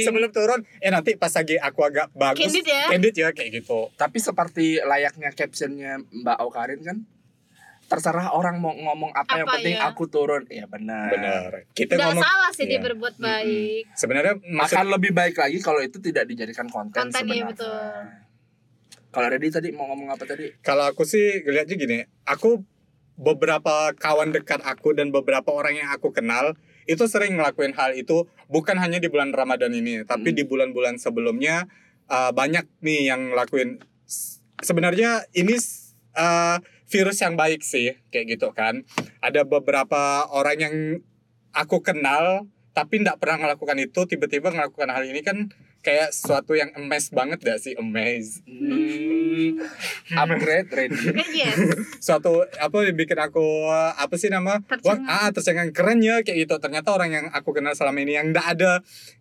sebelum 0.00 0.30
turun. 0.30 0.60
Eh 0.78 0.86
nanti 0.86 1.14
pas 1.14 1.32
lagi 1.32 1.56
aku 1.56 1.82
agak 1.82 2.14
bagus. 2.14 2.46
Candid 2.46 2.62
ya? 2.62 2.84
Candid 2.88 3.14
ya 3.16 3.28
kayak 3.30 3.50
gitu. 3.56 3.90
Tapi 3.92 4.18
seperti 4.18 4.78
layaknya 4.78 5.32
captionnya 5.32 5.98
Mbak 6.06 6.36
Aukarin 6.38 6.80
kan 6.80 6.96
terserah 7.86 8.30
orang 8.30 8.58
mau 8.58 8.74
ngomong 8.74 9.14
apa, 9.14 9.38
yang 9.38 9.46
Apa, 9.46 9.54
penting 9.56 9.76
ya? 9.78 9.86
aku 9.88 10.04
turun 10.06 10.42
ya 10.46 10.66
benar 10.66 11.06
benar 11.08 11.50
kita 11.70 11.94
Nggak 11.94 12.08
ngomong 12.12 12.24
salah 12.24 12.50
sih 12.50 12.64
dia 12.64 12.76
Iya. 12.76 12.84
berbuat 12.84 13.14
baik. 13.16 13.82
sebenarnya 13.94 14.34
maksud 14.42 14.74
akan 14.74 14.86
lebih 14.90 15.10
baik 15.12 15.34
lagi 15.34 15.58
kalau 15.60 15.78
itu 15.78 15.96
tidak 15.98 16.26
dijadikan 16.26 16.66
konten, 16.66 16.98
Konten, 16.98 17.14
iya, 17.24 17.46
sebenarnya 17.46 17.46
betul. 17.48 17.90
kalau 19.08 19.26
Reddy 19.30 19.48
tadi 19.48 19.68
mau 19.70 19.86
ngomong 19.86 20.08
apa 20.10 20.24
tadi 20.24 20.50
kalau 20.60 20.84
aku 20.84 21.02
sih 21.02 21.40
ngeliatnya 21.40 21.74
gini 21.74 21.98
aku 22.22 22.60
beberapa 23.14 23.94
kawan 23.94 24.28
dekat 24.28 24.60
aku 24.60 24.92
dan 24.92 25.08
beberapa 25.08 25.48
orang 25.48 25.78
yang 25.78 25.88
aku 25.88 26.10
kenal 26.10 26.52
itu 26.84 27.00
sering 27.06 27.34
ngelakuin 27.34 27.72
hal 27.72 27.94
itu 27.94 28.28
bukan 28.46 28.76
hanya 28.76 28.98
di 28.98 29.08
bulan 29.08 29.30
Ramadan 29.30 29.70
ini 29.70 30.02
tapi 30.02 30.30
Hmm. 30.30 30.36
di 30.36 30.44
bulan-bulan 30.44 30.98
sebelumnya 30.98 31.64
uh, 32.06 32.30
banyak 32.30 32.66
nih 32.78 33.08
yang 33.08 33.32
ngelakuin 33.32 33.80
sebenarnya 34.58 35.24
ini 35.32 35.56
uh, 36.14 36.58
virus 36.86 37.18
yang 37.20 37.34
baik 37.34 37.62
sih 37.62 37.98
kayak 38.08 38.38
gitu 38.38 38.50
kan. 38.52 38.86
Ada 39.20 39.42
beberapa 39.42 40.26
orang 40.30 40.58
yang 40.58 40.76
aku 41.50 41.82
kenal 41.82 42.46
tapi 42.70 43.00
tidak 43.00 43.16
pernah 43.16 43.48
melakukan 43.48 43.80
itu 43.80 44.04
tiba-tiba 44.04 44.52
melakukan 44.52 44.92
hal 44.92 45.08
ini 45.08 45.24
kan 45.24 45.48
kayak 45.80 46.12
sesuatu 46.12 46.52
yang 46.52 46.68
emes 46.76 47.08
banget 47.08 47.40
gak 47.40 47.56
sih? 47.56 47.72
Emes 47.72 48.44
Hmm, 48.44 49.56
upgrade 50.12 50.68
Reddy 50.68 51.08
Eh, 51.14 51.28
yes. 51.40 51.56
suatu 52.04 52.44
apa 52.44 52.76
yang 52.84 52.96
bikin 52.98 53.16
aku 53.16 53.70
apa 53.72 54.14
sih 54.20 54.28
nama? 54.28 54.60
Wah 54.84 54.98
ah 55.08 55.28
tercengang. 55.32 55.72
Keren 55.72 56.04
ya 56.04 56.20
kayak 56.20 56.44
gitu. 56.44 56.56
Ternyata 56.60 56.92
orang 56.92 57.10
yang 57.12 57.26
aku 57.32 57.56
kenal 57.56 57.72
selama 57.72 57.96
ini 58.04 58.12
yang 58.18 58.32
tidak 58.34 58.46
ada 58.58 58.72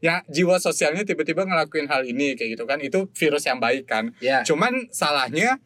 ya 0.03 0.19
jiwa 0.27 0.60
sosialnya 0.60 1.07
tiba-tiba 1.07 1.48
ngelakuin 1.48 1.88
hal 1.88 2.03
ini 2.03 2.36
kayak 2.36 2.60
gitu 2.60 2.65
kan. 2.67 2.84
Itu 2.84 3.07
virus 3.15 3.48
yang 3.48 3.63
baik 3.63 3.88
kan. 3.88 4.12
Ya. 4.19 4.43
Cuman 4.43 4.91
salahnya 4.91 5.63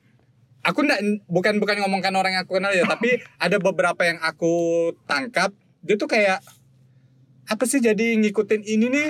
aku 0.61 0.79
ndak 0.81 0.99
bukan 1.25 1.57
bukan 1.57 1.79
ngomongkan 1.79 2.11
orang 2.11 2.33
yang 2.33 2.43
aku 2.43 2.55
kenal 2.55 2.69
ya 2.69 2.83
tapi 2.83 3.17
ada 3.39 3.57
beberapa 3.57 4.01
yang 4.01 4.19
aku 4.19 4.51
tangkap 5.03 5.51
dia 5.79 5.95
tuh 5.95 6.05
kayak 6.05 6.43
apa 7.45 7.63
sih 7.63 7.79
jadi 7.79 8.15
ngikutin 8.15 8.61
ini 8.63 8.87
nih 8.87 9.09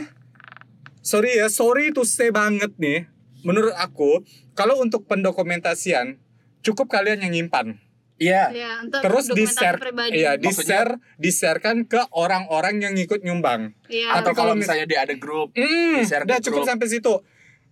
sorry 1.01 1.35
ya 1.35 1.47
sorry 1.47 1.89
to 1.89 2.03
say 2.03 2.29
banget 2.29 2.71
nih 2.75 3.09
menurut 3.41 3.73
aku 3.73 4.21
kalau 4.53 4.77
untuk 4.77 5.03
pendokumentasian 5.05 6.19
cukup 6.59 6.87
kalian 6.87 7.19
yang 7.21 7.33
nyimpan 7.33 7.79
iya 8.15 8.51
Ya, 8.51 8.71
untuk 8.79 8.99
terus 8.99 9.25
di 9.29 9.43
share 9.43 9.79
pribadi. 9.79 10.19
iya 10.19 10.35
di 10.35 10.51
share 10.51 10.99
di 11.15 11.29
sharekan 11.29 11.83
ke 11.83 12.03
orang-orang 12.11 12.79
yang 12.79 12.93
ngikut 12.93 13.23
nyumbang 13.23 13.71
Iya. 13.87 14.19
atau 14.19 14.31
kalau 14.33 14.53
misalnya 14.53 14.83
dia 14.83 14.99
ada 15.01 15.15
grup 15.15 15.55
Hmm, 15.55 15.97
Di-share 15.97 16.23
udah 16.23 16.37
ke 16.37 16.45
cukup 16.45 16.61
grup. 16.61 16.69
sampai 16.69 16.87
situ. 16.89 17.15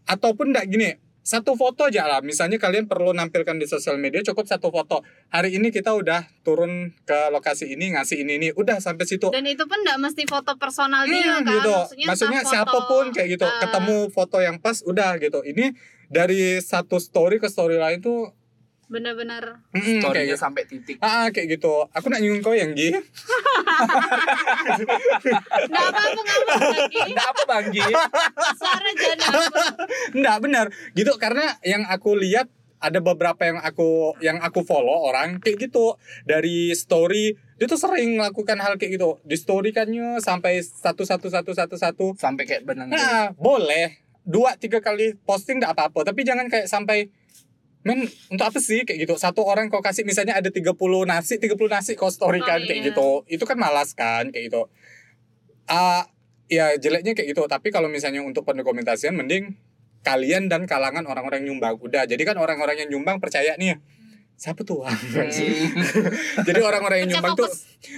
Ataupun 0.05 0.50
enggak 0.50 0.65
gini, 0.65 0.96
satu 1.27 1.60
foto 1.60 1.91
aja 1.91 2.07
lah. 2.07 2.24
Misalnya 2.24 2.55
kalian 2.55 2.88
perlu 2.88 3.12
nampilkan 3.12 3.60
di 3.60 3.67
sosial 3.67 4.00
media 4.00 4.24
cukup 4.24 4.48
satu 4.48 4.72
foto. 4.72 5.03
Hari 5.27 5.60
ini 5.60 5.75
kita 5.75 5.91
udah 5.91 6.24
turun 6.41 6.96
ke 7.03 7.27
lokasi 7.29 7.67
ini 7.67 7.91
ngasih 7.91 8.24
ini 8.24 8.39
ini. 8.39 8.48
Udah 8.55 8.79
sampai 8.79 9.03
situ. 9.03 9.27
Dan 9.27 9.43
itu 9.43 9.67
pun 9.67 9.75
nggak 9.75 10.00
mesti 10.00 10.24
foto 10.24 10.55
personal 10.55 11.03
Hmm, 11.03 11.12
dia 11.12 11.43
kan. 11.43 11.51
gitu. 11.51 11.75
Maksudnya, 11.75 12.07
Maksudnya 12.07 12.41
foto, 12.41 12.51
siapa 12.55 12.77
pun 12.88 13.05
kayak 13.12 13.27
gitu. 13.36 13.43
eh, 13.43 13.55
Ketemu 13.60 13.98
foto 14.07 14.38
yang 14.39 14.55
pas 14.57 14.79
udah 14.81 15.19
gitu. 15.19 15.43
Ini 15.43 15.75
dari 16.07 16.63
satu 16.63 16.96
story 16.96 17.36
ke 17.38 17.51
story 17.51 17.75
lain 17.75 18.00
tuh 18.00 18.31
bener-bener 18.88 19.60
mm, 19.75 20.00
storynya 20.00 20.32
gitu. 20.32 20.39
sampai 20.39 20.63
titik. 20.63 20.96
Ah, 21.03 21.27
kayak 21.27 21.60
gitu. 21.60 21.91
Aku 21.91 22.08
nak 22.08 22.24
nyinggung 22.24 22.39
kau 22.39 22.56
yang 22.56 22.72
Gi. 22.72 22.96
nggak 25.67 25.86
apa-apa 25.91 26.20
nggak 26.24 26.38
apa-apa 26.39 26.65
lagi 26.72 27.00
Enggak 27.12 27.27
apa 27.27 27.41
Bang 27.44 27.67
Gi 27.75 27.84
suara 28.56 28.89
jadi 28.96 29.24
apa? 29.27 29.63
Enggak 30.15 30.38
benar. 30.39 30.65
Gitu 30.96 31.12
karena 31.20 31.60
yang 31.67 31.84
aku 31.91 32.15
lihat 32.15 32.48
ada 32.77 33.01
beberapa 33.01 33.41
yang 33.41 33.60
aku 33.60 34.15
yang 34.24 34.39
aku 34.39 34.63
follow 34.63 35.12
orang 35.12 35.44
kayak 35.44 35.67
gitu. 35.67 36.00
Dari 36.24 36.72
story 36.72 37.36
dia 37.60 37.67
tuh 37.67 37.75
sering 37.75 38.15
melakukan 38.15 38.56
hal 38.63 38.79
kayak 38.79 38.96
gitu. 38.96 39.20
Di 39.27 39.36
story 39.36 39.75
kannya 39.75 40.24
sampai 40.24 40.63
satu 40.63 41.03
satu 41.03 41.27
satu 41.27 41.51
satu 41.51 41.75
satu. 41.75 42.06
Sampai 42.15 42.48
kayak 42.48 42.63
benang 42.63 42.88
nah 42.88 43.36
boleh. 43.36 44.00
Dua 44.24 44.56
tiga 44.56 44.79
kali 44.79 45.20
posting 45.27 45.60
enggak 45.60 45.75
apa 45.75 45.91
apa 45.91 46.00
tapi 46.08 46.24
jangan 46.24 46.48
kayak 46.48 46.72
sampai 46.72 47.12
men 47.88 48.03
untuk 48.27 48.44
apa 48.44 48.60
sih? 48.60 48.84
Kayak 48.84 49.08
gitu. 49.08 49.15
Satu 49.15 49.48
orang 49.48 49.72
kau 49.72 49.79
kasih 49.79 50.03
misalnya 50.03 50.36
ada 50.36 50.51
30 50.51 50.75
nasi 51.08 51.39
30 51.39 51.56
nasi 51.72 51.96
kau 51.96 52.12
story 52.12 52.44
kan 52.44 52.60
Oh, 52.60 52.67
kayak 52.67 52.79
iya. 52.84 52.88
gitu 52.91 53.10
itu 53.32 53.44
kan 53.48 53.56
malas 53.56 53.96
kan 53.96 54.27
kayak 54.36 54.51
gitu. 54.51 54.67
Ah 55.72 56.03
ya 56.51 56.75
jeleknya 56.75 57.15
kayak 57.15 57.32
gitu. 57.32 57.48
Tapi 57.48 57.72
kalau 57.72 57.88
misalnya 57.88 58.20
untuk 58.20 58.44
pendokumentasian 58.44 59.15
mending 59.15 59.56
kalian 60.03 60.51
dan 60.51 60.67
kalangan 60.67 61.08
orang-orang 61.08 61.48
yang 61.48 61.56
nyumbang. 61.56 61.79
Udah 61.79 62.03
jadi 62.03 62.20
kan 62.27 62.36
orang-orang 62.36 62.84
yang 62.84 62.89
nyumbang 62.91 63.24
percaya 63.24 63.56
nih 63.56 63.79
siapa 64.38 64.62
tuh? 64.62 64.86
Hmm. 64.86 65.34
jadi 66.48 66.60
orang-orang 66.62 67.03
yang 67.03 67.17
nyumbang 67.17 67.34
tuh 67.34 67.50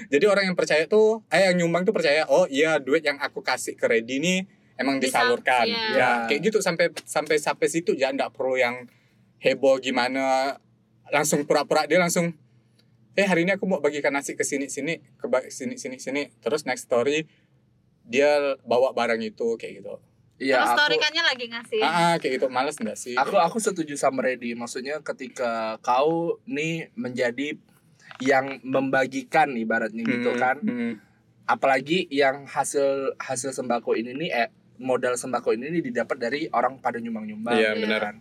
jadi 0.08 0.26
orang 0.32 0.48
yang 0.48 0.56
percaya 0.56 0.88
tuh 0.88 1.28
eh 1.28 1.52
yang 1.52 1.60
nyumbang 1.60 1.84
tuh 1.84 1.92
percaya 1.92 2.24
oh 2.32 2.48
iya 2.48 2.80
duit 2.80 3.04
yang 3.04 3.20
aku 3.20 3.44
kasih 3.44 3.76
ke 3.76 3.84
Reddy 3.92 4.24
nih 4.24 4.40
emang 4.80 5.04
Bisa, 5.04 5.20
disalurkan. 5.20 5.68
iya. 5.68 5.92
ya 6.00 6.10
kayak 6.32 6.40
gitu 6.48 6.64
sampai 6.64 6.96
sampai 7.04 7.36
sampai 7.44 7.68
situ. 7.68 7.92
Ya 7.94 8.10
nggak 8.16 8.32
perlu 8.32 8.56
yang 8.56 8.88
heboh 9.40 9.80
gimana 9.80 10.56
langsung 11.10 11.44
pura-pura 11.44 11.84
dia 11.84 11.98
langsung 11.98 12.32
eh 13.14 13.26
hari 13.26 13.44
ini 13.44 13.56
aku 13.56 13.66
mau 13.66 13.80
bagikan 13.80 14.14
nasi 14.14 14.36
ke 14.36 14.44
sini 14.44 14.70
sini 14.70 15.00
ke 15.16 15.26
sini 15.50 15.76
sini 15.76 15.98
sini 15.98 16.22
terus 16.40 16.64
next 16.64 16.86
story 16.86 17.26
dia 18.02 18.56
bawa 18.64 18.92
barang 18.92 19.20
itu 19.20 19.56
kayak 19.56 19.82
gitu 19.82 19.96
Iya, 20.40 20.56
Terus 20.64 20.72
aku, 20.72 20.78
story 20.80 20.96
kannya 21.04 21.24
lagi 21.28 21.46
ngasih 21.52 21.82
ah 21.84 21.92
ah, 21.92 22.14
kayak 22.16 22.32
gitu 22.40 22.48
males 22.48 22.80
enggak 22.80 22.96
sih 22.96 23.12
aku 23.12 23.36
aku 23.36 23.60
setuju 23.60 24.00
sama 24.00 24.24
Reddy. 24.24 24.56
Maksudnya 24.56 25.04
ketika 25.04 25.76
kau 25.84 26.40
nih 26.48 26.96
menjadi 26.96 27.60
yang 28.24 28.64
membagikan 28.64 29.52
ibaratnya 29.52 30.00
gitu 30.00 30.32
Hmm, 30.32 30.40
kan. 30.40 30.58
hmm. 30.64 30.94
Apalagi 31.44 32.08
yang 32.08 32.48
hasil 32.48 33.20
hasil 33.20 33.52
sembako 33.52 34.00
ini 34.00 34.16
nih 34.16 34.30
eh 34.32 34.48
modal 34.80 35.20
sembako 35.20 35.60
ini 35.60 35.76
nih 35.76 35.92
didapat 35.92 36.16
dari 36.16 36.48
orang 36.56 36.80
pada 36.80 37.04
nyumbang-nyumbang. 37.04 37.60
Iya, 37.60 37.76
gitu 37.76 37.84
benar. 37.84 38.00
kan. 38.00 38.16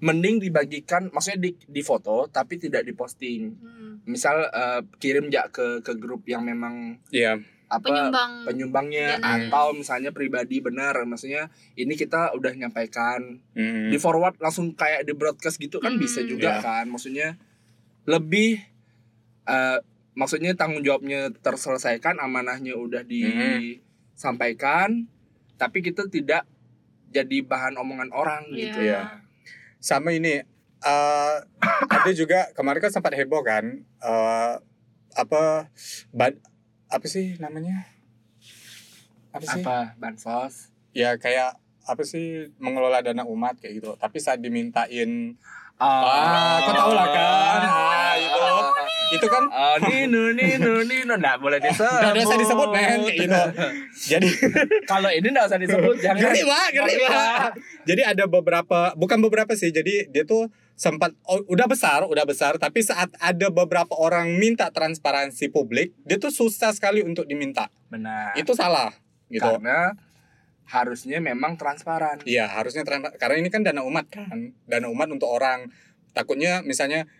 Mending 0.00 0.40
dibagikan, 0.40 1.08
maksudnya 1.08 1.44
di, 1.44 1.50
di 1.60 1.80
foto 1.80 2.24
tapi 2.26 2.56
tidak 2.56 2.82
diposting. 2.82 3.54
Hmm. 3.54 3.92
Misal 4.04 4.44
eh, 4.44 4.80
kirim 4.96 5.28
ya 5.28 5.46
ke 5.46 5.80
ke 5.80 5.92
grup 5.94 6.24
yang 6.24 6.40
memang 6.40 6.96
iya 7.10 7.36
apa 7.70 7.86
penyumbang 7.86 8.30
penyumbangnya 8.42 9.06
Dana. 9.14 9.46
atau 9.46 9.70
misalnya 9.70 10.10
pribadi 10.10 10.58
benar 10.58 11.06
maksudnya 11.06 11.46
ini 11.76 11.94
kita 11.94 12.34
udah 12.34 12.50
nyampaikan 12.52 13.38
Hmm. 13.54 13.86
di 13.86 13.94
forward 13.94 14.34
langsung 14.38 14.74
kayak 14.74 15.04
di 15.04 15.14
broadcast 15.14 15.56
gitu 15.56 15.78
kan 15.78 15.94
Hmm. 15.94 16.02
bisa 16.02 16.18
juga 16.24 16.58
Iya. 16.58 16.60
kan 16.60 16.84
maksudnya 16.90 17.28
lebih 18.06 18.58
eh, 19.46 19.78
maksudnya 20.12 20.54
tanggung 20.54 20.82
jawabnya 20.82 21.30
terselesaikan 21.30 22.18
amanahnya 22.18 22.74
udah 22.74 23.06
disampaikan 23.06 25.06
tapi 25.54 25.78
kita 25.80 26.08
tidak 26.08 26.42
jadi 27.06 27.42
bahan 27.42 27.76
omongan 27.76 28.10
orang 28.10 28.50
gitu 28.50 28.80
Iya. 28.80 28.98
ya. 28.98 29.02
Sama 29.80 30.12
ini 30.12 30.44
eh 30.80 31.36
ada 31.90 32.10
juga 32.16 32.48
kemarin 32.56 32.80
kan 32.80 32.92
sempat 32.92 33.12
heboh 33.16 33.40
kan 33.44 33.84
eh 33.84 34.54
apa 35.16 35.68
bad 36.14 36.36
apa 36.90 37.06
sih 37.08 37.36
namanya? 37.40 37.84
Apa 39.34 39.44
sih? 39.46 39.62
Apa 39.62 39.98
bansos 39.98 40.70
ya 40.94 41.16
kayak 41.16 41.58
apa 41.86 42.02
sih 42.06 42.54
mengelola 42.62 43.02
dana 43.02 43.26
umat 43.26 43.58
kayak 43.58 43.82
gitu. 43.82 43.90
Tapi 43.98 44.18
saat 44.22 44.38
dimintain 44.38 45.34
ah 45.80 46.04
Ah, 46.04 46.56
kau 46.60 46.74
tahu 46.74 46.92
lah 46.92 47.08
kan. 47.08 47.60
Ah, 47.62 48.14
itu. 48.14 48.44
itu 49.10 49.26
kan 49.26 49.44
Oh, 49.50 49.76
Nino, 49.82 50.30
Nino, 50.30 50.84
Nino, 50.84 51.14
nggak 51.16 51.36
boleh 51.36 51.58
disebut. 51.58 52.00
Nggak 52.00 52.22
usah 52.22 52.38
disebut, 52.38 52.68
men, 52.70 53.00
kayak 53.02 53.16
gitu. 53.18 53.42
jadi 54.06 54.28
Kalau 54.86 55.10
ini 55.10 55.26
nggak 55.26 55.46
usah 55.46 55.58
disebut, 55.58 55.96
jangan. 55.98 56.20
ngeri 56.20 56.42
pak 56.42 56.68
ngeri 56.70 56.94
pak 57.00 57.38
jadi 57.82 58.02
ada 58.06 58.24
beberapa 58.26 58.94
bukan 58.94 59.18
beberapa 59.18 59.52
sih 59.52 59.70
jadi 59.70 60.06
dia 60.06 60.22
tuh 60.22 60.46
sempat 60.74 61.10
oh, 61.24 61.42
udah 61.46 61.66
besar 61.66 62.06
udah 62.06 62.22
besar 62.22 62.56
tapi 62.56 62.80
saat 62.80 63.10
ada 63.18 63.50
beberapa 63.50 63.92
orang 63.92 64.32
minta 64.32 64.70
transparansi 64.70 65.50
publik 65.50 65.92
dia 66.04 66.16
tuh 66.16 66.30
susah 66.30 66.70
sekali 66.70 67.02
untuk 67.02 67.24
diminta 67.24 67.68
Benar. 67.88 68.32
itu 68.32 68.52
salah 68.54 68.94
gitu 69.26 69.44
Karena 69.44 69.92
harusnya 70.70 71.18
memang 71.18 71.58
transparan. 71.58 72.22
Iya 72.22 72.46
harusnya 72.46 72.86
transpa- 72.86 73.18
karena 73.18 73.42
ini 73.42 73.50
kan 73.50 73.66
dana 73.66 73.82
umat 73.82 74.06
kan 74.06 74.54
dana 74.70 74.86
umat 74.86 75.10
untuk 75.10 75.26
orang. 75.26 75.74
Takutnya 76.14 76.62
misalnya 76.62 77.10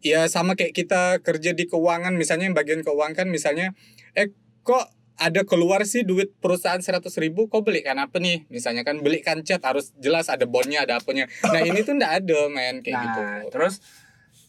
ya 0.00 0.30
sama 0.30 0.54
kayak 0.54 0.72
kita 0.72 1.18
kerja 1.20 1.52
di 1.52 1.66
keuangan 1.66 2.14
misalnya 2.14 2.46
yang 2.48 2.56
bagian 2.56 2.86
keuangan 2.86 3.18
kan 3.18 3.26
misalnya 3.28 3.74
eh 4.14 4.30
kok 4.62 4.94
ada 5.20 5.44
keluar 5.44 5.84
sih 5.84 6.06
duit 6.06 6.32
perusahaan 6.38 6.80
100 6.80 7.02
ribu? 7.20 7.50
Kok 7.50 7.66
belikan 7.66 7.98
apa 7.98 8.22
nih? 8.22 8.46
Misalnya 8.48 8.86
kan 8.86 9.02
belikan 9.02 9.42
cat 9.42 9.60
harus 9.66 9.90
jelas 9.98 10.30
ada 10.30 10.46
bonnya 10.46 10.86
ada 10.86 11.02
apanya 11.02 11.26
nah 11.50 11.60
ini 11.60 11.82
tuh 11.82 11.98
ndak 11.98 12.24
ada 12.24 12.40
men 12.46 12.80
kayak 12.80 12.94
nah, 12.94 13.04
gitu. 13.04 13.22
terus 13.58 13.82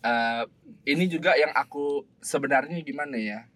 eh, 0.05 0.43
ini 0.85 1.09
juga 1.09 1.33
yang 1.33 1.49
aku 1.57 2.05
sebenarnya 2.21 2.77
gimana 2.85 3.17
ya? 3.17 3.49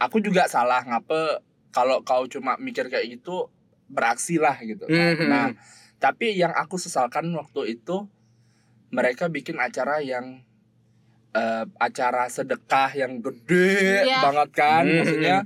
Aku 0.00 0.20
juga 0.20 0.48
salah 0.48 0.80
ngapa 0.84 1.44
kalau 1.76 2.00
kau 2.08 2.24
cuma 2.24 2.56
mikir 2.56 2.88
kayak 2.88 3.20
gitu 3.20 3.52
beraksi 3.86 4.36
lah 4.36 4.58
gitu. 4.58 4.84
Mhm. 4.84 5.26
Nah, 5.26 5.54
tapi 5.96 6.32
yang 6.32 6.52
aku 6.52 6.76
sesalkan 6.76 7.30
waktu 7.32 7.74
itu 7.74 8.06
mereka 8.88 9.26
bikin 9.26 9.56
acara 9.56 9.98
yang 9.98 10.42
eh, 11.32 11.64
acara 11.76 12.26
sedekah 12.26 12.96
yang 12.96 13.20
gede 13.20 14.04
Iya. 14.04 14.24
banget 14.24 14.50
kan 14.54 14.82
Hmm. 14.82 14.96
maksudnya 14.98 15.36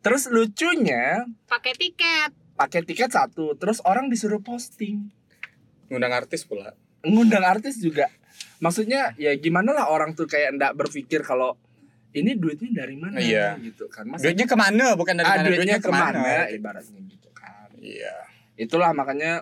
terus 0.00 0.26
lucunya 0.26 1.22
pakai 1.46 1.70
tiket 1.72 2.34
pakai 2.52 2.82
tiket 2.82 3.08
satu 3.08 3.54
terus 3.54 3.78
orang 3.80 4.10
disuruh 4.10 4.40
posting 4.40 5.06
ngundang 5.86 6.10
artis 6.10 6.42
pula 6.42 6.74
ngundang 7.00 7.46
artis 7.46 7.78
juga 7.78 8.10
maksudnya 8.58 9.14
ya 9.14 9.30
gimana 9.36 9.70
lah 9.70 9.86
orang 9.86 10.12
tuh 10.12 10.26
kayak 10.26 10.50
ndak 10.52 10.74
berpikir 10.74 11.22
kalau 11.22 11.54
ini 12.10 12.34
duitnya 12.34 12.82
dari 12.82 12.98
mana 12.98 13.22
Iya. 13.22 13.54
gitu 13.60 13.86
kan 13.86 14.10
Masa- 14.10 14.26
duitnya 14.26 14.44
ke 14.44 14.56
mana 14.56 14.98
bukan 14.98 15.14
dari 15.14 15.26
ah, 15.26 15.36
mana 15.36 15.46
duitnya 15.46 15.78
ke 15.78 15.88
mana, 15.88 16.10
ke 16.10 16.18
mana 16.18 16.34
ibaratnya 16.50 17.00
gitu 17.06 17.28
iya 17.80 18.14
itulah 18.54 18.92
makanya 18.92 19.40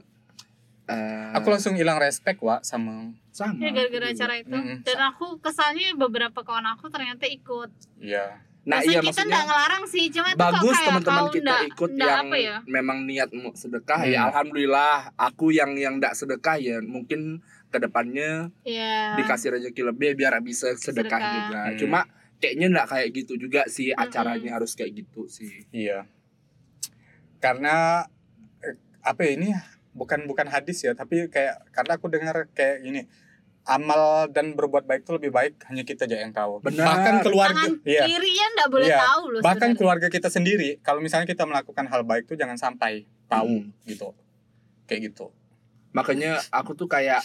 eh, 0.85 1.31
aku 1.33 1.49
langsung 1.49 1.75
hilang 1.75 1.99
respect 1.99 2.39
wa 2.39 2.63
sama 2.63 3.13
sama 3.29 3.59
ya 3.59 3.71
gara-gara 3.71 4.09
juga. 4.09 4.15
acara 4.17 4.35
itu 4.37 4.51
Mm-mm. 4.53 4.77
dan 4.83 4.99
aku 5.05 5.39
kesannya 5.39 5.95
beberapa 5.95 6.41
kawan 6.41 6.65
aku 6.71 6.89
ternyata 6.89 7.25
ikut 7.25 7.71
iya 7.99 8.41
nah 8.63 8.79
Maksudnya 8.79 8.93
iya 8.93 9.01
kita 9.01 9.09
maksudnya 9.09 9.31
nggak 9.31 9.47
ngelarang 9.47 9.85
sih 9.87 10.05
cuma 10.09 10.29
bagus 10.35 10.77
teman-teman 10.79 11.25
kita 11.31 11.41
nggak- 11.47 11.69
ikut 11.69 11.91
nggak 11.91 12.05
yang 12.11 12.21
apa 12.23 12.37
ya 12.39 12.57
memang 12.67 12.99
niat 13.03 13.31
mau 13.33 13.53
sedekah 13.53 14.01
ya 14.03 14.19
Hmm. 14.19 14.29
alhamdulillah 14.29 14.95
aku 15.15 15.47
yang 15.51 15.73
yang 15.75 15.97
ndak 15.97 16.13
sedekah 16.13 16.57
ya 16.57 16.77
mungkin 16.81 17.41
ke 17.69 17.79
depannya 17.79 18.49
Iya. 18.63 19.17
dikasih 19.17 19.53
rezeki 19.53 19.83
lebih 19.85 20.11
biar 20.15 20.37
bisa 20.39 20.73
sedekah, 20.75 21.17
Sedekah. 21.17 21.33
juga 21.35 21.61
Hmm. 21.65 21.77
cuma 21.77 22.01
kayaknya 22.39 22.67
ndak 22.71 22.87
kayak 22.89 23.09
gitu 23.15 23.33
juga 23.37 23.63
sih 23.67 23.89
Mm-mm. 23.89 24.05
acaranya 24.05 24.51
harus 24.53 24.73
kayak 24.73 24.93
gitu 24.97 25.25
sih 25.27 25.65
iya 25.71 26.05
karena 27.39 28.05
apa 29.09 29.21
ya 29.23 29.31
ini 29.35 29.49
bukan 29.93 30.25
bukan 30.25 30.47
hadis 30.47 30.81
ya 30.81 30.93
tapi 30.93 31.27
kayak 31.27 31.65
karena 31.71 31.93
aku 31.95 32.07
dengar 32.07 32.47
kayak 32.53 32.81
gini 32.81 33.03
amal 33.65 34.29
dan 34.29 34.53
berbuat 34.53 34.85
baik 34.85 35.03
itu 35.03 35.13
lebih 35.13 35.29
baik 35.29 35.61
hanya 35.67 35.83
kita 35.83 36.05
aja 36.05 36.17
yang 36.19 36.33
tahu 36.33 36.61
Benar. 36.63 36.85
bahkan 36.87 37.15
keluarga 37.21 37.57
tangan 37.59 37.85
iya 37.85 38.05
kiri 38.07 38.33
ya 38.33 38.47
nggak 38.51 38.69
boleh 38.69 38.87
Iya. 38.87 38.99
tahu 38.99 39.23
loh 39.29 39.41
bahkan 39.41 39.57
sebenarnya. 39.67 39.77
keluarga 39.77 40.09
kita 40.09 40.29
sendiri 40.29 40.69
kalau 40.81 41.01
misalnya 41.01 41.27
kita 41.27 41.45
melakukan 41.45 41.85
hal 41.85 42.01
baik 42.03 42.25
tuh 42.25 42.37
jangan 42.37 42.57
sampai 42.57 43.05
tahu 43.27 43.61
Hmm. 43.61 43.73
gitu 43.85 44.17
kayak 44.85 45.13
gitu 45.13 45.29
makanya 45.99 46.31
aku 46.51 46.73
tuh 46.73 46.87
kayak 46.87 47.21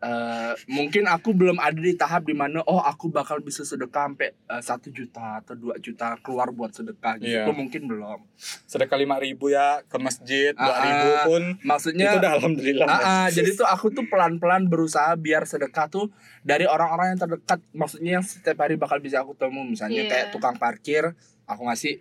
eh 0.00 0.52
mungkin 0.66 1.04
aku 1.04 1.36
belum 1.36 1.60
ada 1.60 1.76
di 1.76 1.92
tahap 1.92 2.24
di 2.24 2.32
mana 2.32 2.64
oh 2.64 2.80
aku 2.80 3.10
bakal 3.10 3.36
bisa 3.38 3.60
sedekah 3.62 4.08
sampai 4.08 4.32
eh, 4.32 4.62
satu 4.62 4.88
juta 4.88 5.36
atau 5.38 5.52
dua 5.52 5.76
juta 5.76 6.16
keluar 6.18 6.48
buat 6.50 6.72
sedekah 6.72 7.18
gitu 7.18 7.28
Iya. 7.28 7.44
Itu 7.44 7.52
mungkin 7.52 7.84
belum 7.84 8.24
sedekah 8.64 8.96
lima 8.96 9.20
ribu 9.20 9.50
ya 9.50 9.84
ke 9.84 9.98
masjid 9.98 10.56
dua 10.56 10.72
Ah, 10.72 10.80
ribu 10.80 11.08
ah. 11.10 11.22
pun 11.22 11.42
maksudnya 11.62 12.06
itu 12.06 12.18
udah 12.18 12.32
alhamdulillah 12.32 12.86
Ah, 12.88 13.00
ah, 13.04 13.26
jadi 13.28 13.52
tuh 13.52 13.68
aku 13.68 13.92
tuh 13.92 14.08
pelan-pelan 14.08 14.66
berusaha 14.66 15.12
biar 15.14 15.44
sedekah 15.44 15.86
tuh 15.86 16.08
dari 16.40 16.64
orang-orang 16.64 17.12
yang 17.12 17.20
terdekat 17.20 17.60
maksudnya 17.70 18.10
yang 18.16 18.24
setiap 18.24 18.56
hari 18.56 18.80
bakal 18.80 18.96
bisa 18.98 19.20
aku 19.20 19.36
temu 19.36 19.60
misalnya 19.62 20.00
Iya. 20.00 20.08
kayak 20.08 20.26
tukang 20.32 20.56
parkir 20.56 21.12
aku 21.44 21.68
ngasih 21.68 22.00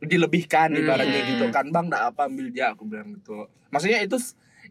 dilebihkan 0.00 0.72
Hmm. 0.72 0.80
ibaratnya 0.80 1.20
Iya. 1.20 1.28
gitu 1.36 1.44
kan 1.48 1.68
bang 1.68 1.84
nggak 1.88 2.04
apa 2.12 2.20
ambil 2.28 2.48
dia 2.48 2.72
aku 2.72 2.84
bilang 2.84 3.12
gitu 3.12 3.44
maksudnya 3.68 4.00
itu 4.00 4.16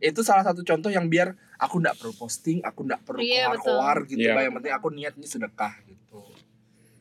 itu 0.03 0.19
salah 0.19 0.43
satu 0.43 0.67
contoh 0.67 0.91
yang 0.91 1.07
biar 1.07 1.31
aku 1.55 1.79
nggak 1.79 1.95
perlu 1.95 2.11
posting 2.11 2.59
aku 2.59 2.83
nggak 2.83 3.07
perlu 3.07 3.23
Iya, 3.23 3.55
keluar-keluar 3.55 3.97
gitu 4.03 4.19
Iya. 4.19 4.35
Bah. 4.35 4.43
yang 4.43 4.53
penting 4.59 4.73
aku 4.75 4.87
niatnya 4.91 5.27
sedekah 5.27 5.73
gitu. 5.87 6.19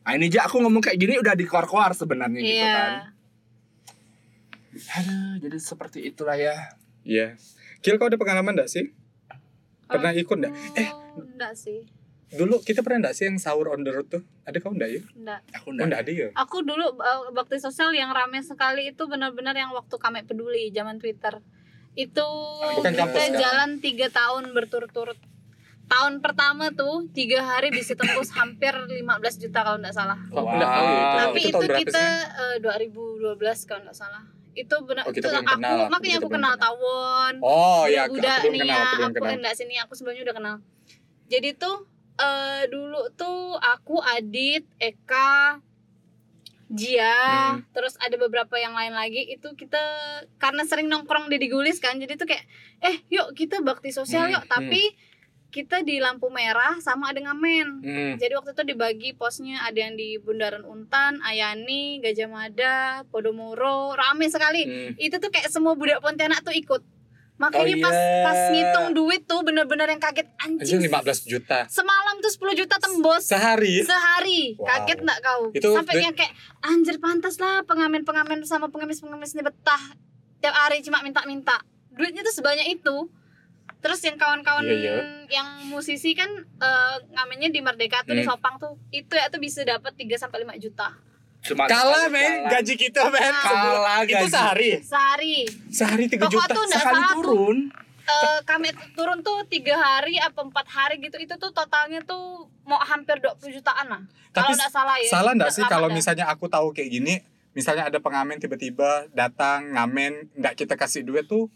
Nah 0.07 0.11
ini 0.15 0.31
aja 0.31 0.47
aku 0.47 0.63
ngomong 0.63 0.79
kayak 0.79 0.95
gini 0.95 1.19
udah 1.19 1.35
dikeluar-keluar 1.35 1.91
sebenarnya 1.91 2.39
gitu 2.39 2.63
iya. 2.63 2.71
kan. 2.71 2.91
Aduh, 4.73 5.37
jadi 5.37 5.57
seperti 5.59 5.99
itulah 6.07 6.39
ya. 6.39 6.55
Iya. 7.03 7.35
Kil 7.83 7.99
kau 7.99 8.07
ada 8.07 8.15
pengalaman 8.15 8.55
enggak 8.55 8.71
sih? 8.71 8.95
Pernah 9.85 10.15
ikut 10.15 10.35
enggak 10.39 10.53
eh 10.79 10.89
Oh, 11.13 11.21
enggak 11.21 11.53
sih. 11.53 11.83
dulu 12.33 12.57
kita 12.65 12.81
pernah 12.81 13.05
enggak 13.05 13.13
sih 13.13 13.29
yang 13.29 13.37
sahur 13.37 13.69
on 13.69 13.85
the 13.85 13.91
road 13.93 14.09
tuh? 14.09 14.23
Ada 14.47 14.57
kau 14.57 14.73
enggak 14.73 14.89
ya? 14.89 15.01
Enggak 15.13 15.39
aku 15.53 15.67
oh 15.69 15.71
nggak 15.77 15.85
enggak 15.85 16.01
ada 16.01 16.11
ya? 16.11 16.27
Aku 16.39 16.57
dulu 16.65 16.85
uh, 16.97 17.29
bakti 17.29 17.61
sosial 17.61 17.93
yang 17.93 18.09
rame 18.09 18.41
sekali 18.41 18.89
itu 18.89 19.03
benar-benar 19.05 19.53
yang 19.53 19.69
waktu 19.75 19.93
kami 20.01 20.25
peduli 20.25 20.73
zaman 20.73 20.97
Twitter 20.97 21.37
itu 21.93 22.27
Bukan 22.81 22.93
kita 22.93 23.05
kampus 23.05 23.25
jalan 23.37 23.69
tiga 23.77 24.07
tahun 24.09 24.49
berturut-turut. 24.53 25.19
Tahun 25.83 26.13
pertama 26.25 26.73
tuh 26.73 27.05
tiga 27.13 27.43
hari 27.45 27.69
bisa 27.69 27.93
tembus 27.93 28.33
hampir 28.39 28.73
15 28.73 28.97
juta 29.37 29.59
kalau 29.61 29.77
nggak 29.77 29.93
salah. 29.93 30.17
Wow. 30.33 30.57
tapi 30.57 31.53
itu 31.53 31.59
itu, 31.59 31.75
kita 31.85 32.01
sih 32.01 32.57
eh, 32.57 33.35
2012 33.37 33.37
kalau 33.69 33.81
nggak 33.85 33.97
salah. 33.97 34.23
Itu 34.53 34.75
benar 34.85 35.05
Oh, 35.05 35.13
itu 35.13 35.25
aku 35.25 35.45
kenal. 35.49 35.89
makanya 35.89 36.15
aku 36.21 36.29
kenal 36.29 36.53
tawon 36.61 37.33
oh 37.41 37.89
ya 37.89 38.05
udah 38.05 38.37
aku 38.37 38.53
nih 38.53 38.59
kenal 38.61 38.69
ya 38.69 38.81
aku 38.85 38.93
belum 38.97 39.09
aku 39.09 39.17
kenal. 39.21 39.37
Enggak 39.41 39.55
sini 39.57 39.75
aku 39.81 39.93
sebelumnya 39.97 40.23
udah 40.29 40.35
kenal. 40.37 40.55
Jadi 41.29 41.49
tuh 41.57 41.77
eh 42.13 42.61
dulu 42.69 43.01
tuh 43.17 43.57
aku 43.57 43.97
Adit 44.01 44.65
Eka 44.77 45.57
Jia 46.73 47.13
Hmm. 47.53 47.61
terus 47.69 47.93
ada 48.01 48.17
beberapa 48.17 48.57
yang 48.57 48.73
lain 48.73 48.91
lagi 48.91 49.29
itu 49.29 49.53
kita 49.53 49.77
karena 50.35 50.65
sering 50.65 50.89
nongkrong 50.89 51.29
di 51.29 51.37
digulis 51.37 51.77
kan 51.77 51.95
jadi 51.95 52.17
tuh 52.17 52.25
kayak 52.25 52.43
eh 52.81 52.97
yuk 53.07 53.37
kita 53.37 53.61
bakti 53.61 53.93
sosial 53.93 54.25
Hmm, 54.25 54.33
yuk 54.33 54.43
tapi 54.49 54.97
kita 55.53 55.85
di 55.85 56.01
lampu 56.01 56.33
merah 56.33 56.81
sama 56.81 57.13
ada 57.13 57.21
ngamen 57.21 57.85
hmm. 57.85 58.13
jadi 58.17 58.33
waktu 58.35 58.57
itu 58.57 58.63
dibagi 58.65 59.09
posnya 59.13 59.61
ada 59.61 59.77
yang 59.77 59.93
di 59.93 60.17
Bundaran 60.17 60.65
Untan, 60.65 61.21
Ayani, 61.21 62.01
Gajah 62.01 62.25
Mada, 62.25 63.05
Podomoro, 63.07 63.93
rame 63.93 64.25
sekali 64.27 64.65
Hmm. 64.65 64.91
itu 64.97 65.13
tuh 65.21 65.29
kayak 65.29 65.53
semua 65.53 65.77
budak 65.77 66.01
Pontianak 66.01 66.41
tuh 66.41 66.57
ikut 66.57 66.81
makanya 67.35 67.75
Oh, 67.75 67.83
pas 67.83 67.93
iya. 67.93 68.23
pas 68.23 68.39
ngitung 68.49 68.87
duit 68.93 69.21
tuh 69.23 69.41
bener-bener 69.41 69.85
yang 69.85 69.97
kaget 69.97 70.27
Anjir 70.37 70.77
anjing 70.77 70.81
15 70.85 71.25
juta. 71.25 71.65
Semalam 71.67 72.15
tuh 72.17 72.29
10 72.29 72.53
juta 72.55 72.75
tembus. 72.77 73.23
Sehari? 73.23 73.81
Sehari. 73.81 74.53
Wow. 74.55 74.67
kaget 74.67 74.99
nggak 75.01 75.19
kau? 75.19 75.41
Itu 75.51 75.69
sampai 75.71 75.93
duit- 75.93 76.05
yang 76.05 76.13
kayak 76.13 76.33
anjir 76.61 76.97
pantas 76.97 77.35
lah 77.37 77.61
pengamen-pengamen 77.63 78.41
sama 78.43 78.67
pengemis-pengemis 78.67 79.33
ini 79.33 79.41
betah. 79.41 79.83
Tiap 80.39 80.53
hari 80.53 80.79
cuma 80.79 80.99
minta-minta. 80.99 81.57
Duitnya 81.89 82.21
tuh 82.21 82.33
sebanyak 82.33 82.69
itu. 82.71 83.09
Terus 83.79 83.99
yang 84.01 84.15
kawan-kawan 84.15 84.63
Iya, 84.63 84.75
iya. 84.75 84.95
yang 85.29 85.47
musisi 85.67 86.13
kan 86.13 86.31
eh, 86.39 86.95
ngamennya 87.09 87.49
di 87.49 87.59
Merdeka 87.59 88.01
tuh 88.01 88.13
di 88.13 88.21
Hmm. 88.21 88.31
Sopang 88.31 88.55
tuh 88.55 88.79
itu 88.89 89.11
ya 89.11 89.27
tuh 89.27 89.37
bisa 89.37 89.59
dapat 89.61 89.91
3 89.93 90.15
sampai 90.15 90.39
5 90.41 90.55
juta 90.57 90.95
cuma 91.43 91.67
kalah 91.67 92.07
men. 92.07 92.47
gaji 92.47 92.73
kita 92.79 93.03
men. 93.11 93.33
Kalah 93.43 94.07
itu 94.07 94.15
gaji. 94.15 94.31
sehari? 94.31 94.71
Sehari. 94.79 95.37
Sehari 95.67 96.05
3 96.07 96.23
Pokok 96.23 96.31
juta. 96.31 96.53
tuh 96.55 96.63
nggak 96.71 96.81
sekali 96.81 97.01
tuh 97.03 97.15
turun. 97.19 97.57
Eh, 98.03 98.39
kami 98.43 98.67
turun 98.99 99.19
tuh 99.23 99.47
tiga 99.47 99.79
hari 99.79 100.19
apa 100.19 100.43
empat 100.43 100.67
hari 100.67 100.99
gitu. 101.03 101.15
Itu 101.19 101.35
tuh 101.39 101.51
totalnya 101.51 102.03
tuh 102.03 102.47
mau 102.63 102.79
hampir 102.79 103.19
20 103.19 103.59
jutaan 103.59 103.87
lah. 103.91 104.01
Tapi 104.31 104.51
kalau 104.51 104.59
nggak 104.59 104.71
salah 104.71 104.95
ya. 104.99 105.09
salah 105.11 105.31
enggak 105.35 105.51
sih 105.51 105.63
kalau 105.67 105.87
misalnya 105.91 106.25
aku 106.31 106.47
tahu 106.47 106.71
kayak 106.71 106.89
gini? 106.91 107.15
Misalnya 107.53 107.87
ada 107.87 108.01
pengamen 108.01 108.41
tiba-tiba 108.41 109.07
datang 109.13 109.71
ngamen 109.77 110.33
nggak 110.35 110.57
kita 110.57 110.73
kasih 110.75 111.05
duit 111.05 111.29
tuh? 111.29 111.47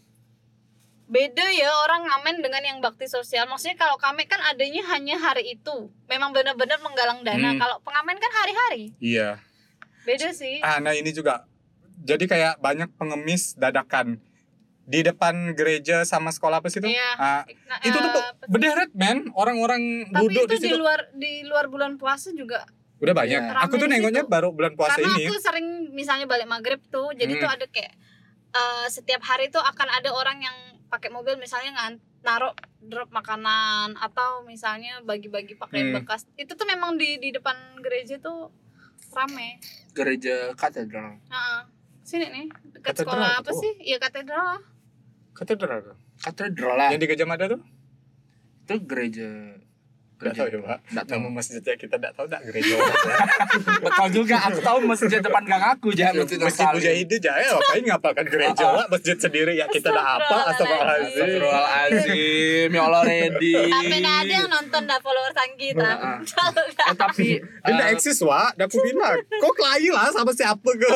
Beda 1.08 1.48
ya 1.48 1.72
orang 1.88 2.04
ngamen 2.04 2.44
dengan 2.44 2.60
yang 2.60 2.78
bakti 2.84 3.08
sosial. 3.08 3.48
Maksudnya 3.48 3.80
kalau 3.80 3.96
kami 3.96 4.28
kan 4.28 4.40
adanya 4.44 4.84
hanya 4.92 5.16
hari 5.16 5.56
itu. 5.56 5.88
Memang 6.08 6.36
benar-benar 6.36 6.76
menggalang 6.84 7.24
dana. 7.24 7.56
Hmm. 7.56 7.60
kalau 7.60 7.76
pengamen 7.80 8.16
kan 8.20 8.32
hari-hari. 8.44 8.92
Iya 9.00 9.40
beda 10.08 10.28
sih. 10.32 10.58
Ah 10.60 10.80
nah 10.80 10.92
ini 10.92 11.12
juga. 11.12 11.44
Jadi 12.00 12.24
kayak 12.24 12.56
banyak 12.58 12.88
pengemis 12.96 13.52
dadakan. 13.54 14.16
Di 14.82 15.04
depan 15.04 15.52
gereja 15.52 16.00
sama 16.02 16.32
sekolah 16.32 16.58
apa 16.58 16.72
sih 16.72 16.80
itu? 16.80 16.88
Iya. 16.88 17.10
Ah, 17.14 17.42
Nah, 17.44 17.78
itu 17.84 17.92
tuh 17.94 18.08
eh, 18.10 18.32
berderet 18.48 18.90
men. 18.94 19.28
Orang-orang 19.30 20.08
tapi 20.08 20.24
duduk 20.24 20.48
itu 20.48 20.48
di 20.48 20.56
di 20.56 20.64
situ 20.64 20.76
luar 20.76 21.00
di 21.12 21.32
luar 21.44 21.68
bulan 21.68 22.00
puasa 22.00 22.32
juga 22.32 22.64
udah 22.98 23.14
banyak. 23.14 23.38
Iya. 23.38 23.54
aku 23.62 23.74
tuh 23.76 23.86
di 23.86 23.94
nengoknya 23.94 24.26
baru 24.26 24.50
bulan 24.50 24.74
puasa 24.74 24.98
karena 24.98 25.14
ini. 25.14 25.24
aku 25.28 25.38
sering 25.38 25.66
misalnya 25.92 26.26
balik 26.26 26.48
maghrib 26.48 26.82
tuh 26.88 27.14
jadi 27.14 27.30
Hmm. 27.30 27.42
tuh 27.44 27.50
ada 27.52 27.66
kayak 27.68 27.92
eh, 28.50 28.86
setiap 28.88 29.22
hari 29.22 29.52
tuh 29.52 29.60
akan 29.60 29.88
ada 29.92 30.10
orang 30.10 30.40
yang 30.40 30.56
pakai 30.88 31.06
mobil 31.06 31.36
misalnya 31.36 31.76
ngan 31.76 31.92
naruh 32.18 32.56
drop 32.80 33.12
makanan 33.12 33.94
atau 33.94 34.42
misalnya 34.42 34.98
bagi-bagi 35.04 35.54
pakaian 35.54 35.92
Hmm. 35.92 36.02
bekas. 36.02 36.26
Itu 36.34 36.56
tuh 36.56 36.64
memang 36.64 36.96
di 36.96 37.20
di 37.20 37.30
depan 37.30 37.54
gereja 37.78 38.18
tuh 38.18 38.50
rame. 39.12 39.60
Gereja 39.92 40.52
katedral. 40.54 41.18
Heeh. 41.28 41.60
sini 42.08 42.24
nih 42.32 42.46
dekat 42.72 42.96
Katedral 42.96 43.20
sekolah 43.20 43.30
apa 43.44 43.50
tuh. 43.52 43.60
sih? 43.60 43.72
Iya 43.84 44.00
katedral 44.00 44.64
katedral. 45.38 45.94
Katedral 46.18 46.74
lah. 46.74 46.90
Yang 46.90 47.00
di 47.06 47.08
Gajah 47.14 47.28
Mada 47.30 47.46
tuh? 47.46 47.62
Itu 48.66 48.74
gereja 48.84 49.54
Gak 50.18 50.34
tahu 50.34 50.50
ya 50.50 50.58
pak. 50.58 50.78
Nggak 50.90 51.04
tahu. 51.06 51.18
Nama 51.22 51.28
masjidnya 51.30 51.74
kita 51.78 51.94
gak 51.94 52.12
tahu 52.18 52.26
gak 52.26 52.42
gereja. 52.42 52.74
Betul 53.86 54.08
juga 54.10 54.36
aku 54.50 54.58
tahu 54.58 54.78
masjid 54.82 55.22
depan 55.22 55.42
gang 55.46 55.64
aku 55.78 55.88
ya 55.94 56.10
Masjid 56.10 56.66
Mujahidin 56.74 57.20
jaya 57.22 57.54
ngapain 57.54 57.82
ngapalkan 57.86 58.26
gereja 58.26 58.64
Ah, 58.66 58.66
ah. 58.66 58.76
pak? 58.82 58.86
Masjid 58.98 59.16
sendiri. 59.16 59.54
Ya 59.54 59.70
kita 59.70 59.94
dah 59.94 60.18
apa? 60.18 60.36
Astagfirullahaladzim. 60.50 61.22
Astagfirullahaladzim. 61.22 62.68
Ya 62.74 62.82
Allah 62.82 63.02
ready 63.06 63.54
nggak 63.98 64.16
ada 64.26 64.32
yang 64.42 64.48
nonton 64.50 64.82
dah 64.90 64.98
follower. 64.98 65.30
Kalau 65.38 65.54
nggak- 65.78 66.88
eh 66.90 66.96
tapi 66.98 67.28
gak 67.62 67.78
eh, 67.78 67.94
eksis 67.94 68.18
wa 68.26 68.50
Dah 68.58 68.66
aku 68.66 68.82
bilang. 68.82 69.22
Kok 69.22 69.54
kelahi 69.54 69.88
lah 69.94 70.10
sama 70.10 70.34
siapa 70.34 70.66
ke 70.66 70.94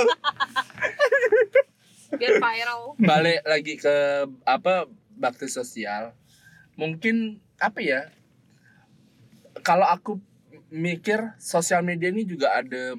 biar 2.12 2.36
viral. 2.42 2.80
Balik 3.00 3.40
lagi 3.46 3.74
ke 3.78 3.96
apa 4.44 4.90
bakti 5.14 5.46
sosial. 5.48 6.12
Mungkin 6.74 7.38
apa 7.62 7.78
ya 7.78 8.10
kalau 9.62 9.86
aku 9.86 10.18
mikir 10.68 11.36
sosial 11.36 11.80
media 11.80 12.08
ini 12.10 12.24
juga 12.24 12.52
ada 12.56 12.96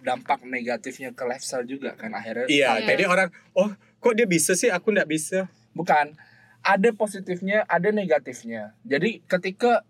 dampak 0.00 0.46
negatifnya 0.46 1.10
ke 1.10 1.22
lifestyle 1.26 1.66
juga 1.66 1.98
kan 1.98 2.14
akhirnya. 2.14 2.46
Iya, 2.46 2.78
Iya. 2.78 2.86
jadi 2.86 3.04
orang, 3.10 3.28
oh 3.58 3.70
kok 3.98 4.14
dia 4.14 4.24
bisa 4.24 4.54
sih, 4.54 4.70
aku 4.70 4.94
nggak 4.94 5.10
bisa. 5.10 5.50
bukan. 5.72 6.16
Ada 6.62 6.90
positifnya 6.90 7.62
ada 7.68 7.92
negatifnya. 7.92 8.74
Jadi 8.82 9.22
ketika 9.22 9.86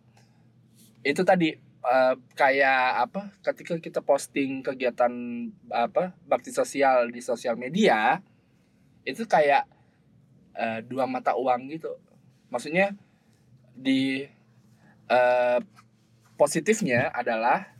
itu 1.00 1.22
tadi 1.22 1.56
eh, 1.86 2.14
kayak 2.34 2.82
apa 3.08 3.32
ketika 3.40 3.78
kita 3.78 4.00
posting 4.02 4.60
kegiatan 4.60 5.08
apa 5.70 6.12
bakti 6.26 6.50
sosial 6.50 7.08
di 7.08 7.22
sosial 7.22 7.54
media 7.56 8.20
itu 9.06 9.24
kayak 9.24 9.64
eh, 10.52 10.80
dua 10.84 11.06
mata 11.08 11.32
uang 11.32 11.70
gitu. 11.70 11.96
Maksudnya 12.50 12.92
di 13.72 14.26
eh, 15.06 15.58
positifnya 16.36 17.10
adalah 17.10 17.72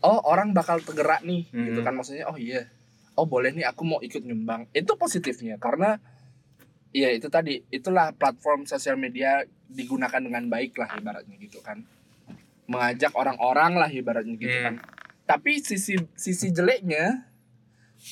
oh 0.00 0.18
orang 0.26 0.50
bakal 0.50 0.78
tergerak 0.78 1.22
nih 1.22 1.46
gitu 1.46 1.80
Hmm. 1.80 1.86
kan. 1.86 1.94
Maksudnya 1.94 2.26
oh 2.26 2.34
iya. 2.34 2.66
Oh 3.12 3.28
boleh 3.28 3.52
nih 3.52 3.68
aku 3.68 3.82
mau 3.84 4.00
ikut 4.00 4.22
nyumbang. 4.22 4.66
Itu 4.72 4.96
positifnya 4.96 5.58
karena 5.58 5.98
Iya 6.92 7.08
itu 7.08 7.32
tadi. 7.32 7.56
Itulah 7.72 8.12
platform 8.12 8.68
sosial 8.68 9.00
media 9.00 9.40
digunakan 9.64 10.20
dengan 10.20 10.44
baik 10.44 10.76
lah 10.76 10.92
ibaratnya 10.92 11.40
gitu 11.40 11.64
kan. 11.64 11.80
Mengajak 12.68 13.16
orang-orang 13.16 13.80
lah 13.80 13.88
ibaratnya 13.88 14.36
gitu 14.36 14.52
Hmm. 14.52 14.64
kan. 14.64 14.74
Tapi 15.24 15.64
sisi 15.64 15.96
sisi 16.12 16.52
jeleknya 16.52 17.24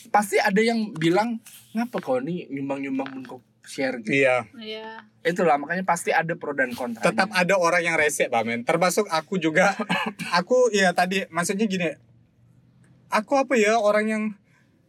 pasti 0.08 0.40
ada 0.40 0.64
yang 0.64 0.96
bilang 0.96 1.44
ngapa 1.76 2.00
kau 2.00 2.24
nih 2.24 2.48
nyumbang-nyumbang 2.48 3.20
kau 3.28 3.44
share 3.62 4.01
gitu 4.01 4.12
Iya, 4.16 4.49
Iya. 4.57 4.88
itulah 5.23 5.57
makanya 5.57 5.83
pasti 5.83 6.11
ada 6.11 6.33
pro 6.35 6.53
dan 6.53 6.73
kontra 6.73 7.05
tetap 7.05 7.29
ada 7.31 7.55
orang 7.55 7.83
yang 7.83 7.94
rese, 7.94 8.27
Bamen. 8.27 8.62
Termasuk 8.62 9.07
aku 9.07 9.37
juga. 9.37 9.77
aku, 10.33 10.68
iya 10.70 10.90
tadi, 10.90 11.29
maksudnya 11.29 11.64
gini. 11.64 11.92
Aku 13.09 13.37
apa 13.37 13.55
ya, 13.55 13.77
orang 13.77 14.07
yang 14.07 14.25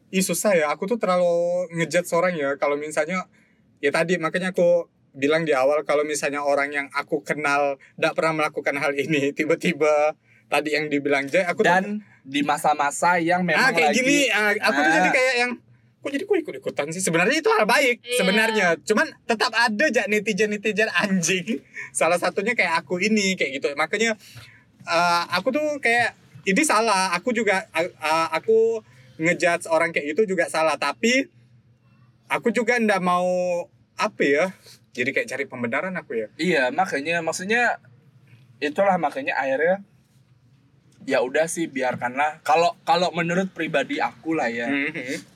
Ih 0.10 0.20
susah 0.20 0.52
ya, 0.54 0.68
aku 0.68 0.86
tuh 0.86 1.00
terlalu 1.00 1.32
ngejat 1.72 2.04
seorang 2.04 2.36
ya 2.36 2.54
Kalau 2.56 2.76
misalnya, 2.76 3.32
ya 3.80 3.90
tadi 3.90 4.16
makanya 4.16 4.52
aku 4.52 4.86
bilang 5.12 5.42
di 5.42 5.52
awal 5.52 5.82
Kalau 5.82 6.04
misalnya 6.04 6.44
orang 6.44 6.68
yang 6.70 6.88
aku 6.92 7.24
kenal 7.24 7.80
Tidak 7.96 8.12
pernah 8.12 8.36
melakukan 8.38 8.76
hal 8.76 8.92
ini 8.92 9.32
Tiba-tiba 9.38 10.12
tadi 10.48 10.76
yang 10.76 10.86
dibilang 10.86 11.26
Jay 11.26 11.42
aku 11.42 11.64
tuh- 11.64 11.72
dan 11.72 11.86
di 12.22 12.44
masa-masa 12.44 13.18
yang 13.18 13.42
memang 13.42 13.58
ah 13.58 13.72
kayak 13.72 13.96
lagi 13.96 13.98
gini 13.98 14.20
ah, 14.30 14.52
aku 14.54 14.78
tuh 14.78 14.84
Ah. 14.84 14.94
jadi 14.94 15.10
kayak 15.10 15.36
yang 15.40 15.52
kok 16.02 16.10
jadi 16.10 16.24
kok 16.24 16.34
ikut 16.36 16.56
ikutan 16.58 16.88
sih 16.90 17.00
sebenarnya 17.00 17.38
itu 17.38 17.50
hal 17.50 17.64
baik 17.64 18.02
Iya. 18.02 18.18
sebenarnya 18.18 18.68
cuman 18.82 19.08
tetap 19.24 19.54
ada 19.54 19.86
aja 19.86 20.04
netizen 20.06 20.50
netizen 20.50 20.90
anjing 21.02 21.62
salah 21.92 22.18
satunya 22.18 22.52
kayak 22.52 22.82
aku 22.82 22.98
ini 22.98 23.34
kayak 23.36 23.62
gitu 23.62 23.70
makanya 23.76 24.18
ah, 24.84 25.30
aku 25.30 25.54
tuh 25.54 25.78
kayak 25.78 26.18
ini 26.44 26.62
salah 26.62 27.14
aku 27.14 27.32
juga 27.32 27.70
ah, 28.02 28.34
aku 28.34 28.82
ngejudge 29.22 29.70
orang 29.70 29.94
kayak 29.94 30.18
gitu 30.18 30.34
juga 30.34 30.50
salah 30.50 30.74
tapi 30.76 31.30
aku 32.26 32.50
juga 32.50 32.82
ndak 32.82 32.98
mau 32.98 33.30
apa 33.94 34.24
ya 34.26 34.46
jadi 34.92 35.14
kayak 35.14 35.30
cari 35.30 35.46
pembenaran 35.46 35.94
aku 35.94 36.18
ya 36.18 36.28
Iya, 36.36 36.74
makanya 36.74 37.22
maksudnya 37.22 37.78
itulah 38.58 38.98
makanya 38.98 39.38
akhirnya 39.38 39.86
ya 41.02 41.18
udah 41.18 41.50
sih 41.50 41.66
biarkanlah. 41.66 42.46
Kalau 42.46 42.78
kalau 42.86 43.10
menurut 43.10 43.50
pribadi 43.50 43.98
aku 43.98 44.38
lah 44.38 44.54
ya. 44.54 44.70
Mhm. 44.70 45.31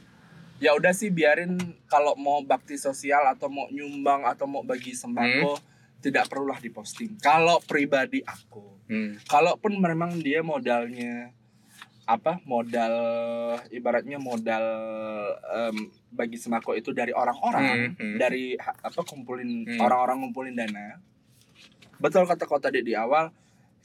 Ya 0.58 0.72
udah 0.72 0.92
sih 0.92 1.10
biarin 1.10 1.60
kalau 1.86 2.16
mau 2.16 2.40
bakti 2.42 2.76
sosial 2.76 3.26
atau 3.26 3.48
mau 3.48 3.68
nyumbang 3.70 4.24
atau 4.24 4.46
mau 4.46 4.62
bagi 4.62 4.94
sembako 4.94 5.60
tidak 6.00 6.26
perlulah 6.26 6.58
diposting. 6.58 7.18
Kalau 7.18 7.60
pribadi 7.60 8.22
aku. 8.22 8.64
Hmm. 8.86 9.18
Kalaupun 9.22 9.76
memang 9.76 10.16
dia 10.16 10.40
modalnya 10.40 11.34
apa 12.06 12.38
modal 12.44 12.94
ibaratnya 13.68 14.16
modal 14.16 14.62
em, 15.52 15.76
bagi 16.08 16.38
sembako 16.38 16.78
itu 16.78 16.94
dari 16.94 17.10
orang-orang 17.10 17.92
Mhm. 17.92 18.16
dari 18.16 18.54
ha- 18.56 18.78
apa 18.80 19.02
kumpulin 19.02 19.66
Hmm. 19.66 19.82
orang-orang 19.82 20.22
ngumpulin 20.22 20.54
dana 20.54 21.02
betul 21.98 22.24
kata 22.24 22.46
kau 22.46 22.62
tadi 22.62 22.80
di 22.80 22.94
awal 22.94 23.34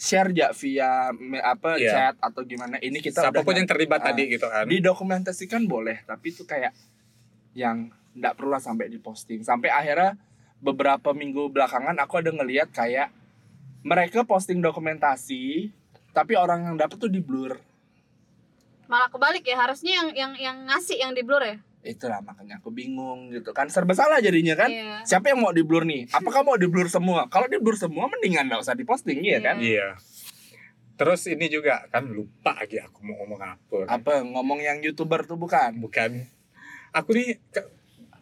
share 0.00 0.32
ya 0.32 0.48
via 0.56 1.12
apa 1.44 1.76
Iya. 1.76 1.92
chat 1.92 2.14
atau 2.18 2.40
gimana 2.42 2.80
ini 2.80 2.98
kita 2.98 3.20
siapa 3.20 3.44
pun 3.44 3.52
udah 3.52 3.60
yang 3.60 3.68
terlibat 3.68 4.00
Ah. 4.00 4.06
tadi 4.08 4.32
gitu 4.32 4.48
kan 4.48 4.64
didokumentasikan 4.64 5.68
boleh 5.68 6.00
tapi 6.08 6.32
itu 6.32 6.48
kayak 6.48 6.72
yang 7.52 7.92
nggak 8.16 8.32
perlu 8.32 8.48
lah 8.48 8.64
sampai 8.64 8.88
diposting 8.88 9.44
sampai 9.44 9.68
akhirnya 9.68 10.16
beberapa 10.56 11.12
minggu 11.12 11.52
belakangan 11.52 12.00
aku 12.00 12.16
ada 12.16 12.32
ngeliat 12.32 12.72
kayak 12.72 13.12
mereka 13.82 14.24
posting 14.24 14.58
dokumentasi 14.58 15.68
tapi 16.10 16.32
orang 16.32 16.64
yang 16.64 16.76
dapet 16.76 16.96
tuh 16.96 17.12
di 17.12 17.20
blur 17.20 17.60
Malah 18.90 19.06
kebalik 19.06 19.46
ya, 19.46 19.54
harusnya 19.54 20.02
yang 20.02 20.08
yang 20.10 20.32
yang 20.34 20.56
ngasih 20.66 20.98
yang 20.98 21.14
di 21.14 21.22
blur 21.22 21.38
ya. 21.38 21.62
Itulah 21.80 22.20
makanya 22.20 22.60
aku 22.60 22.68
bingung 22.68 23.30
gitu 23.30 23.50
kan 23.50 23.66
serba 23.66 23.92
salah 23.92 24.20
jadinya 24.20 24.52
kan 24.52 24.68
Iya. 24.68 25.00
siapa 25.02 25.32
yang 25.32 25.40
mau 25.40 25.48
di 25.48 25.64
blur 25.64 25.82
nih 25.82 26.08
apakah 26.10 26.44
mau 26.44 26.54
di 26.54 26.68
blur 26.68 26.86
semua 26.86 27.24
kalau 27.26 27.48
di 27.48 27.56
blur 27.56 27.72
semua 27.72 28.04
mendingan 28.06 28.46
nggak 28.46 28.60
usah 28.60 28.76
diposting 28.76 29.20
iya 29.20 29.40
kan 29.40 29.56
Iya. 29.56 29.96
Terus 30.94 31.24
ini 31.24 31.48
juga 31.48 31.80
kan 31.88 32.04
lupa 32.04 32.52
lagi 32.52 32.76
aku 32.76 33.00
mau 33.00 33.16
ngomong 33.24 33.40
apa. 33.40 33.88
apa 33.88 34.20
ngomong 34.20 34.60
yang 34.60 34.84
youtuber 34.84 35.24
tuh 35.24 35.40
bukan 35.40 35.72
Bukan. 35.80 36.28
Aku 36.92 37.16
nih 37.16 37.40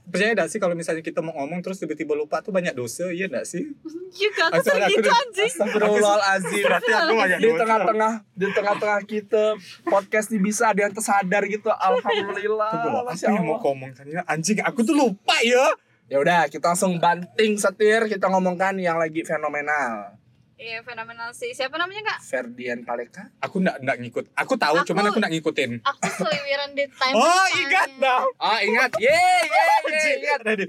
percaya 0.09 0.33
gak 0.35 0.49
sih 0.49 0.59
kalau 0.59 0.75
misalnya 0.75 1.01
kita 1.01 1.21
mau 1.21 1.37
ngomong 1.37 1.61
terus 1.61 1.79
tiba-tiba 1.79 2.17
lupa 2.17 2.41
tuh 2.41 2.51
banyak 2.51 2.73
dosa, 2.73 3.09
iya 3.09 3.29
gak 3.29 3.45
sih? 3.45 3.65
Juga 4.21 4.49
aku 4.51 4.65
Aku- 4.65 4.91
gitu 4.91 5.09
anjing. 5.09 5.53
Astagfirullahaladzim 5.53 6.65
Berarti 6.65 6.91
aku 6.91 7.13
banyak 7.15 7.39
di 7.39 7.51
tengah-tengah 7.55 8.13
di 8.35 8.47
tengah-tengah 8.51 9.01
kita 9.05 9.45
podcast 9.85 10.27
ini 10.33 10.41
bisa 10.43 10.73
ada 10.73 10.81
yang 10.85 10.93
tersadar 10.93 11.43
gitu 11.47 11.69
alhamdulillah 11.71 12.73
loh, 12.89 13.07
apa 13.07 13.15
yang 13.15 13.45
mau 13.47 13.61
ngomong 13.63 13.95
tadi? 13.95 14.17
Anjing, 14.27 14.59
aku 14.65 14.83
tuh 14.83 14.97
lupa 14.97 15.37
ya. 15.47 15.71
ya 16.09 16.17
udah 16.19 16.49
kita 16.49 16.73
langsung 16.73 16.97
banting 16.97 17.61
setir 17.61 18.09
kita 18.09 18.33
ngomongkan 18.33 18.81
yang 18.81 18.97
lagi 18.97 19.23
fenomenal 19.23 20.18
Iya, 20.59 20.83
fenomenal 20.83 21.31
sih. 21.31 21.55
Siapa 21.55 21.79
namanya, 21.79 22.03
Kak? 22.03 22.19
Ferdian 22.19 22.83
Paleka 22.83 23.31
Aku 23.39 23.63
nggak 23.63 23.79
nggak 23.79 23.97
ngikut. 24.03 24.25
Aku 24.35 24.59
tahu, 24.59 24.83
Aku- 24.83 24.91
cuman 24.91 25.07
aku 25.07 25.23
nggak 25.23 25.33
ngikutin. 25.39 25.71
Aku 25.87 26.03
seliwiran 26.19 26.75
di 26.75 26.85
time. 26.99 27.15
Oh, 27.15 27.47
ingat 27.55 27.91
dah. 28.03 28.27
oh 28.27 28.59
ingat 28.59 28.91
ye 28.99 29.07
ye 29.07 29.63
ye 29.87 30.03
ingat 30.19 30.41
Tadi. 30.43 30.67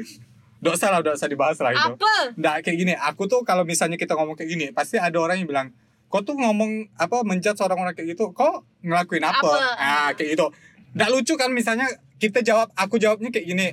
Nggak 0.62 0.74
usah 0.78 0.88
lah, 0.94 1.00
nggak 1.02 1.16
usah 1.18 1.26
dibahas 1.26 1.58
lah 1.58 1.74
itu. 1.74 1.90
Apa? 1.98 2.14
Nggak 2.38 2.56
kayak 2.62 2.78
gini. 2.78 2.94
Aku 2.94 3.26
tuh 3.26 3.42
kalau 3.42 3.66
misalnya 3.66 3.98
kita 3.98 4.14
ngomong 4.14 4.38
kayak 4.38 4.50
gini, 4.54 4.66
pasti 4.70 5.02
ada 5.02 5.18
orang 5.18 5.42
yang 5.42 5.50
bilang, 5.50 5.68
kok 6.06 6.22
tuh 6.22 6.38
ngomong 6.38 6.94
apa 6.94 7.26
menjat 7.26 7.58
seorang 7.58 7.82
orang 7.82 7.98
kayak 7.98 8.14
gitu, 8.14 8.30
kok 8.30 8.62
ngelakuin 8.86 9.26
apa? 9.26 9.42
Apa? 9.42 9.54
Ah, 9.74 10.10
kayak 10.14 10.38
gitu. 10.38 10.54
Nggak 10.94 11.10
lucu 11.10 11.34
kan 11.34 11.50
misalnya 11.50 11.90
kita 12.22 12.46
jawab, 12.46 12.70
aku 12.78 13.02
jawabnya 13.02 13.34
kayak 13.34 13.48
gini. 13.48 13.68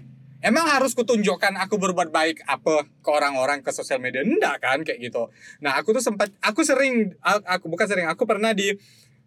Emang 0.46 0.62
harus 0.70 0.94
kutunjukkan 0.94 1.58
aku 1.58 1.74
berbuat 1.74 2.14
baik 2.14 2.46
apa 2.46 2.86
ke 2.86 3.10
orang-orang 3.10 3.66
ke 3.66 3.74
sosial 3.74 3.98
media? 3.98 4.22
Enggak 4.22 4.62
kan 4.62 4.86
kayak 4.86 5.02
gitu. 5.02 5.26
Nah, 5.58 5.74
aku 5.74 5.90
tuh 5.90 5.98
sempat 5.98 6.30
aku 6.38 6.62
sering 6.62 7.18
aku 7.26 7.66
bukan 7.66 7.90
sering, 7.90 8.06
aku 8.06 8.30
pernah 8.30 8.54
di 8.54 8.70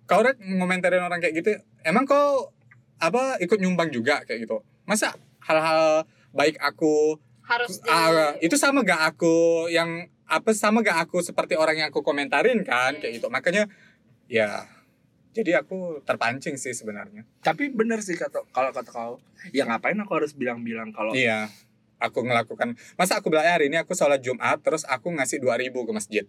kau 0.08 0.24
udah 0.24 0.40
ngomentarin 0.40 1.04
orang 1.04 1.20
kayak 1.20 1.44
gitu. 1.44 1.60
Emang 1.84 2.08
kau 2.08 2.56
apa 3.04 3.36
ikut 3.44 3.60
nyumbang 3.60 3.92
juga 3.92 4.24
kayak 4.24 4.48
gitu. 4.48 4.64
Masa 4.88 5.12
hal-hal 5.44 6.08
baik 6.32 6.56
aku 6.64 7.20
Harus 7.44 7.82
di 7.82 7.90
itu 8.46 8.56
sama 8.56 8.86
gak 8.86 9.18
aku 9.18 9.68
yang 9.74 10.06
apa 10.30 10.54
sama 10.54 10.86
gak 10.86 11.10
aku 11.10 11.26
seperti 11.26 11.58
orang 11.58 11.82
yang 11.82 11.88
aku 11.90 12.06
komentarin 12.06 12.62
kan 12.62 12.94
kayak 13.02 13.18
gitu 13.18 13.34
makanya 13.34 13.66
ya 14.30 14.70
jadi 15.40 15.52
aku 15.58 16.04
terpancing 16.04 16.56
sih 16.56 16.72
sebenarnya 16.72 17.24
tapi 17.40 17.70
bener 17.70 18.00
sih 18.00 18.14
kata 18.14 18.44
kalau 18.50 18.70
kata 18.70 18.90
kau 18.90 19.14
ya 19.50 19.64
ngapain 19.64 19.96
aku 19.96 20.14
harus 20.14 20.32
bilang-bilang 20.34 20.92
kalau 20.92 21.12
iya 21.12 21.48
aku 21.98 22.22
ngelakukan 22.22 22.76
masa 22.94 23.18
aku 23.18 23.28
bilang 23.28 23.44
"Eh, 23.44 23.54
hari 23.54 23.66
ini 23.68 23.78
aku 23.78 23.92
sholat 23.92 24.20
jumat 24.20 24.60
terus 24.60 24.84
aku 24.84 25.12
ngasih 25.12 25.40
2000 25.40 25.84
ke 25.84 25.92
masjid 25.92 26.26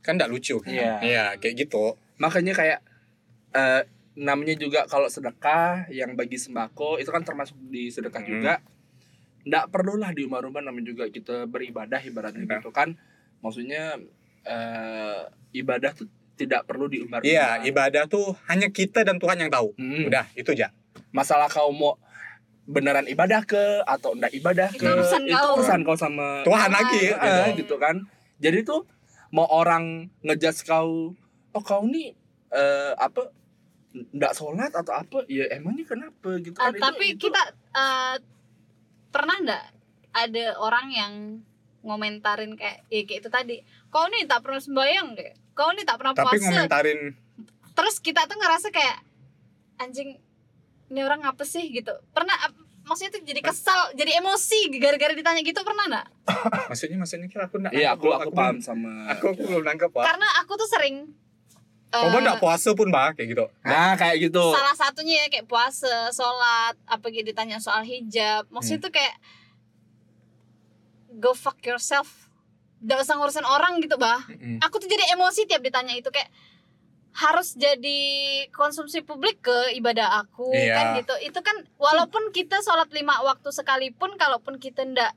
kan 0.00 0.14
gak 0.14 0.28
lucu 0.28 0.60
Iya. 0.62 1.00
iya 1.00 1.24
kayak 1.34 1.64
gitu 1.64 1.96
makanya 2.16 2.52
kayak 2.52 2.78
eh, 3.50 3.82
namanya 4.14 4.54
juga 4.54 4.86
kalau 4.86 5.08
sedekah 5.08 5.90
yang 5.90 6.14
bagi 6.14 6.36
sembako 6.36 6.96
itu 6.96 7.08
kan 7.08 7.20
termasuk 7.20 7.58
di 7.64 7.88
sedekah 7.88 8.20
Hmm. 8.20 8.30
juga 8.30 8.54
nggak 9.44 9.64
perlulah 9.68 10.08
diumbar-umbar 10.10 10.62
namanya 10.62 10.88
juga 10.88 11.04
kita 11.06 11.44
beribadah 11.44 12.00
ibaratnya 12.00 12.40
Iya. 12.40 12.58
gitu 12.58 12.70
kan 12.70 12.96
maksudnya 13.40 13.98
eh, 14.42 15.22
ibadah 15.54 15.92
tuh 15.92 16.08
tidak 16.34 16.64
perlu 16.64 16.86
diumbar 16.86 17.22
iya 17.22 17.62
ibadah 17.62 18.04
tuh 18.04 18.34
hanya 18.44 18.66
kita 18.68 19.02
dan 19.02 19.16
Tuhan 19.16 19.38
yang 19.38 19.48
tahu. 19.48 19.70
Hmm. 19.74 20.06
udah 20.06 20.26
itu 20.34 20.50
aja. 20.50 20.74
Masalah 21.10 21.46
kau 21.46 21.70
mau 21.70 21.94
beneran 22.64 23.04
ibadah 23.04 23.42
ke 23.42 23.60
atau 23.84 24.12
enggak 24.12 24.32
ibadah 24.32 24.68
Itu 24.68 24.80
ke 24.80 24.88
urusan 24.88 25.22
kau. 25.28 25.52
urusan 25.56 25.80
kau 25.82 25.94
sama 25.94 26.42
Tuhan 26.42 26.70
lagi. 26.70 27.02
Eh, 27.08 27.54
gitu. 27.54 27.62
gitu 27.62 27.74
kan. 27.76 28.02
Jadi 28.36 28.62
tuh 28.62 28.82
mau 29.30 29.46
orang 29.46 30.06
ngejudge 30.20 30.64
kau 30.64 31.14
oh 31.50 31.62
kau 31.62 31.84
nih 31.84 32.10
eh, 32.50 32.92
apa 32.96 33.30
nggak 33.92 34.32
sholat 34.32 34.72
atau 34.72 34.90
apa? 34.92 35.22
Ya 35.28 35.46
emangnya 35.50 35.86
kenapa? 35.86 36.34
Gitu 36.38 36.56
Ah, 36.56 36.68
kan 36.68 36.72
Itu- 36.72 36.82
tapi 36.82 37.04
itu- 37.10 37.20
kita 37.22 37.42
eh, 37.72 38.16
pernah 39.08 39.36
nggak 39.38 39.64
ada 40.12 40.44
orang 40.56 40.86
yang 40.88 41.12
ngomentarin 41.80 42.56
kayak 42.56 42.82
ya 42.88 43.04
kayak 43.04 43.20
itu 43.20 43.28
tadi 43.28 43.56
kau 43.88 44.08
nih 44.08 44.24
tak 44.24 44.40
pernah 44.40 44.58
sembayang 44.58 45.14
deh 45.14 45.32
kau 45.54 45.70
nih 45.70 45.82
tak 45.82 45.96
pernah 45.96 46.12
Tapi 46.12 46.26
puasa 46.28 46.44
ngomentarin 46.44 47.00
terus 47.72 47.96
kita 47.98 48.26
tuh 48.26 48.34
ngerasa 48.34 48.68
kayak 48.68 49.02
anjing 49.76 50.18
ini 50.86 51.00
orang 51.00 51.22
apa 51.22 51.42
sih 51.42 51.70
gitu 51.70 51.90
pernah 52.10 52.34
maksudnya 52.84 53.16
tuh 53.16 53.22
jadi 53.24 53.40
kesal 53.40 53.94
jadi 53.94 54.20
emosi 54.20 54.76
gara-gara 54.76 55.10
ditanya 55.10 55.40
gitu 55.40 55.56
pernah 55.62 55.88
nggak 55.88 56.06
maksudnya 56.70 56.98
maksudnya 56.98 57.26
kira 57.26 57.48
aku 57.48 57.56
enggak 57.56 57.72
Iya, 57.72 57.96
aku 57.96 58.12
aku 58.12 58.30
paham 58.30 58.60
sama 58.60 59.08
Aku, 59.10 59.32
aku 59.32 59.42
belum 59.42 59.64
nangkep, 59.64 59.90
Pak. 59.90 60.04
karena 60.04 60.28
aku 60.38 60.52
tuh 60.54 60.68
sering 60.68 61.08
Kau 61.88 62.10
eh, 62.10 62.18
enggak 62.18 62.42
puasa 62.42 62.74
pun, 62.74 62.90
Pak, 62.90 63.14
kayak 63.14 63.38
gitu. 63.38 63.46
Nah, 63.62 63.94
kayak 63.94 64.18
gitu. 64.18 64.42
salah 64.50 64.74
satunya 64.74 65.14
ya 65.14 65.26
kayak 65.30 65.46
puasa, 65.46 66.10
sholat, 66.10 66.74
apa 66.90 67.06
gitu 67.06 67.30
ditanya 67.30 67.62
soal 67.62 67.86
hijab. 67.86 68.50
Maksudnya 68.50 68.82
Hmm. 68.82 68.86
tuh 68.90 68.92
kayak 68.98 69.14
go 71.14 71.30
fuck 71.32 71.54
yourself. 71.62 72.23
Gak 72.84 72.98
usah 73.00 73.16
ngurusin 73.16 73.44
orang 73.44 73.80
gitu, 73.80 73.96
bah. 73.96 74.20
Mm-mm. 74.28 74.60
Aku 74.60 74.76
tuh 74.76 74.86
jadi 74.86 75.16
emosi 75.16 75.48
tiap 75.48 75.64
ditanya 75.64 75.96
itu 75.96 76.12
kayak 76.12 76.28
harus 77.14 77.54
jadi 77.54 78.02
konsumsi 78.50 78.98
publik 79.06 79.38
ke 79.38 79.70
ibadah 79.78 80.20
aku 80.20 80.50
Iya. 80.50 80.74
kan 80.74 80.86
gitu. 80.98 81.14
Itu 81.22 81.40
kan 81.40 81.54
walaupun 81.78 82.34
kita 82.34 82.58
sholat 82.60 82.90
lima 82.90 83.22
waktu 83.22 83.48
sekalipun, 83.48 84.18
kalaupun 84.18 84.58
kita 84.58 84.82
ndak 84.82 85.14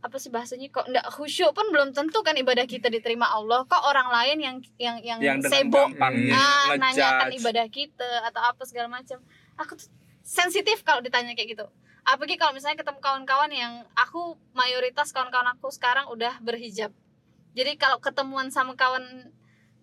apa 0.00 0.16
sih 0.16 0.32
bahasanya 0.32 0.72
kok 0.72 0.88
ndak 0.88 1.04
khusyuk 1.12 1.52
pun 1.52 1.68
belum 1.68 1.92
tentu 1.92 2.24
kan 2.24 2.32
ibadah 2.32 2.64
kita 2.64 2.88
diterima 2.88 3.28
Allah. 3.28 3.68
Kok 3.68 3.82
orang 3.84 4.08
lain 4.08 4.36
yang 4.40 4.56
yang 4.80 4.96
yang, 5.04 5.18
Yang 5.20 5.36
dengan 5.44 5.52
sibuk 5.60 5.88
gampangnya 5.92 6.40
ah, 6.40 6.72
nanyakan 6.80 7.28
ibadah 7.36 7.66
kita 7.68 8.10
atau 8.32 8.40
apa 8.40 8.62
segala 8.64 8.88
macam 8.88 9.20
aku 9.60 9.76
tuh 9.76 9.92
sensitif 10.24 10.80
kalau 10.88 11.04
ditanya 11.04 11.36
kayak 11.36 11.52
gitu 11.52 11.66
apalagi 12.10 12.36
kalau 12.36 12.52
misalnya 12.52 12.82
ketemu 12.82 12.98
kawan-kawan 12.98 13.50
yang 13.54 13.72
aku 13.94 14.34
mayoritas 14.52 15.14
kawan-kawan 15.14 15.54
aku 15.54 15.70
sekarang 15.70 16.10
udah 16.10 16.42
berhijab. 16.42 16.90
Jadi 17.54 17.78
kalau 17.78 18.02
ketemuan 18.02 18.50
sama 18.50 18.74
kawan 18.74 19.30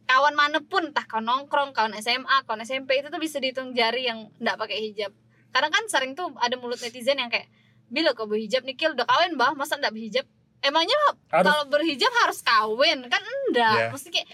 kawan 0.07 0.35
mana 0.35 0.63
pun 0.63 0.91
entah 0.91 1.03
kawan 1.03 1.23
nongkrong 1.23 1.75
kawan 1.75 1.95
SMA 1.99 2.47
kawan 2.47 2.63
SMP 2.63 2.99
itu 2.99 3.11
tuh 3.11 3.19
bisa 3.19 3.39
dihitung 3.39 3.75
jari 3.75 4.07
yang 4.07 4.31
nggak 4.39 4.55
pakai 4.59 4.91
hijab. 4.91 5.11
Kadang 5.51 5.71
kan 5.71 5.83
sering 5.87 6.15
tuh 6.15 6.31
ada 6.39 6.55
mulut 6.59 6.79
netizen 6.79 7.19
yang 7.19 7.31
kayak 7.31 7.47
bila 7.87 8.11
kau 8.11 8.27
berhijab 8.27 8.67
Nikil 8.67 8.95
udah 8.95 9.07
kawin 9.07 9.39
bah? 9.39 9.55
Masa 9.55 9.79
nggak 9.79 9.95
berhijab? 9.95 10.25
Emangnya 10.59 10.95
kalau 11.31 11.63
berhijab 11.71 12.11
harus 12.23 12.43
kawin? 12.43 13.07
Kan 13.07 13.23
enggak. 13.23 13.87
Iya. 13.87 13.91
mesti 13.95 14.09
kayak 14.11 14.27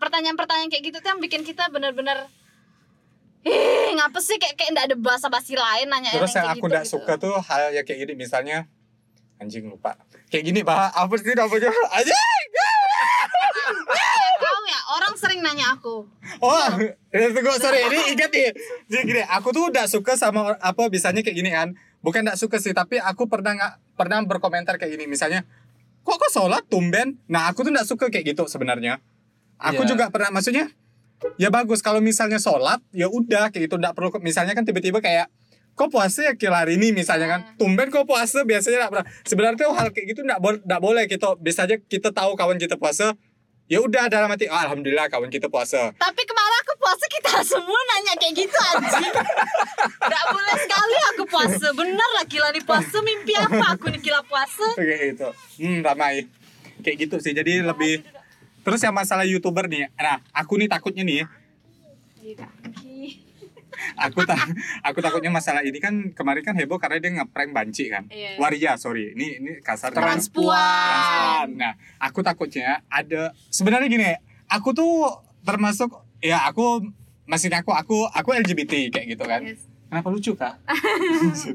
pertanyaan-pertanyaan 0.00 0.70
kayak 0.72 0.84
gitu 0.90 0.96
tuh 0.98 1.10
yang 1.12 1.20
bikin 1.20 1.42
kita 1.44 1.68
bener-bener 1.68 2.26
Ih, 3.40 3.96
ngapa 3.96 4.20
sih 4.20 4.36
kayak 4.36 4.52
kayak 4.52 4.70
enggak 4.72 4.86
ada 4.92 4.96
bahasa 5.00 5.26
basi 5.32 5.56
lain 5.56 5.88
nanya 5.88 6.12
Terus 6.12 6.36
yang 6.36 6.44
kayak 6.44 6.52
aku 6.52 6.58
gitu, 6.60 6.68
enggak 6.68 6.84
gitu. 6.84 6.92
suka 7.00 7.12
tuh 7.16 7.34
hal 7.40 7.72
yang 7.72 7.84
kayak 7.84 7.98
gini 8.04 8.12
misalnya 8.14 8.68
anjing 9.40 9.64
lupa. 9.64 9.96
Kayak 10.28 10.44
gini, 10.46 10.60
Pak. 10.60 10.92
Apa 10.92 11.14
sih 11.16 11.32
namanya? 11.32 11.72
Anjing. 11.96 12.48
Tahu 14.40 14.60
ya, 14.68 14.80
orang 14.92 15.12
sering 15.16 15.40
nanya 15.40 15.72
aku. 15.72 16.04
Oh, 16.38 16.66
ya, 17.12 17.26
tunggu, 17.32 17.52
sorry, 17.56 17.80
ini 17.88 18.14
ingat 18.14 18.30
nih. 18.30 18.52
Jadi 18.88 19.02
gini, 19.04 19.22
aku 19.24 19.48
tuh 19.50 19.72
udah 19.72 19.88
suka 19.88 20.16
sama 20.16 20.56
apa 20.56 20.82
bisanya 20.88 21.24
kayak 21.24 21.36
gini 21.36 21.50
kan. 21.50 21.72
Bukan 22.00 22.24
enggak 22.24 22.36
suka 22.36 22.56
sih, 22.60 22.72
tapi 22.72 23.00
aku 23.00 23.28
pernah 23.28 23.56
nggak 23.56 23.72
pernah 23.96 24.20
berkomentar 24.24 24.76
kayak 24.76 24.96
gini. 24.96 25.08
Misalnya, 25.08 25.44
kok 26.04 26.16
kok 26.16 26.32
sholat 26.32 26.64
tumben? 26.68 27.20
Nah, 27.24 27.48
aku 27.48 27.64
tuh 27.64 27.72
enggak 27.72 27.88
suka 27.88 28.08
kayak 28.08 28.36
gitu 28.36 28.44
sebenarnya. 28.48 29.00
Aku 29.60 29.84
Iya. 29.84 29.88
juga 29.92 30.04
pernah, 30.08 30.32
maksudnya, 30.32 30.72
ya 31.36 31.48
bagus 31.48 31.80
kalau 31.80 31.98
misalnya 31.98 32.36
sholat, 32.36 32.80
ya 32.90 33.06
udah 33.06 33.48
kayak 33.48 33.66
gitu. 33.66 33.76
Enggak 33.76 33.92
perlu, 33.92 34.08
misalnya 34.20 34.52
kan 34.52 34.62
tiba-tiba 34.62 34.98
kayak, 34.98 35.28
kok 35.70 35.88
puasa 35.88 36.20
ya 36.22 36.32
kira 36.34 36.60
hari 36.60 36.76
ini 36.76 36.92
misalnya 36.92 37.26
kan 37.26 37.40
Hmm. 37.42 37.56
tumben 37.56 37.88
kok 37.88 38.04
puasa 38.04 38.42
biasanya 38.42 38.76
enggak 38.80 38.92
pernah 38.92 39.06
sebenarnya 39.22 39.58
tuh 39.58 39.72
hal 39.72 39.88
kayak 39.88 40.06
gitu 40.08 40.20
enggak, 40.22 40.38
bo- 40.38 40.60
boleh 40.78 41.04
gitu 41.06 41.36
bisa 41.38 41.64
aja 41.64 41.76
kita 41.78 42.10
tahu 42.10 42.34
kawan 42.34 42.56
kita 42.56 42.76
puasa 42.76 43.16
ya 43.64 43.78
udah 43.78 44.04
dalam 44.06 44.26
hati 44.26 44.44
"Ah, 44.44 44.66
alhamdulillah 44.66 45.06
kawan 45.06 45.30
kita 45.30 45.46
puasa 45.46 45.94
Tapi 45.94 46.22
kemarin 46.22 46.56
aku 46.60 46.74
puasa 46.76 47.04
kita 47.06 47.30
semua 47.46 47.80
nanya 47.88 48.12
kayak 48.14 48.34
gitu 48.36 48.58
anjing. 48.58 49.14
Gak 50.10 50.24
boleh 50.28 50.56
sekali 50.58 50.96
aku 51.08 51.22
puasa. 51.24 51.66
Bener 51.72 52.08
lah 52.10 52.24
gila 52.26 52.48
nih 52.50 52.60
puasa 52.60 52.96
mimpi 53.00 53.32
apa 53.32 53.64
aku 53.70 53.86
nih 53.88 54.00
gila 54.02 54.20
puasa. 54.22 54.66
kayak 54.74 55.14
gitu 55.14 55.28
hmm 55.60 55.80
ramai 55.80 56.26
kayak 56.80 56.96
gitu 56.98 57.16
sih 57.16 57.30
jadi 57.30 57.64
lebih 57.64 58.04
terus 58.60 58.78
yang 58.78 58.92
masalah 58.92 59.24
youtuber 59.24 59.64
nih 59.64 59.88
nah 59.92 60.18
aku 60.30 60.56
nih 60.56 60.66
takutnya 60.66 61.02
nih 61.02 61.24
kaki. 62.30 63.18
aku 63.96 64.22
tak 64.22 64.38
aku 64.82 64.98
takutnya 65.00 65.28
masalah 65.28 65.60
ini 65.60 65.76
kan 65.76 65.92
kemarin 66.12 66.42
kan 66.42 66.52
heboh 66.52 66.76
karena 66.76 66.96
dia 66.98 67.10
ngeprank 67.12 67.50
banci 67.50 67.88
kan 67.88 68.04
Iya. 68.06 68.36
waria 68.36 68.70
sorry 68.76 69.12
ini 69.12 69.38
ini 69.38 69.50
kasar 69.60 69.90
Transpuan. 69.90 70.54
Transpuan. 70.54 71.46
nah 71.56 71.72
aku 71.98 72.20
takutnya 72.20 72.80
ada 72.86 73.32
sebenarnya 73.48 73.88
gini 73.88 74.04
aku 74.46 74.70
tuh 74.70 74.92
termasuk 75.40 75.88
ya 76.20 76.44
aku 76.44 76.84
maksudnya 77.24 77.62
aku 77.62 77.72
aku 77.72 78.04
aku 78.06 78.28
LGBT 78.36 78.90
kayak 78.90 79.06
gitu 79.10 79.24
kan 79.24 79.42
Yes. 79.42 79.66
Kenapa 79.90 80.06
lucu 80.06 80.38
kak? 80.38 80.54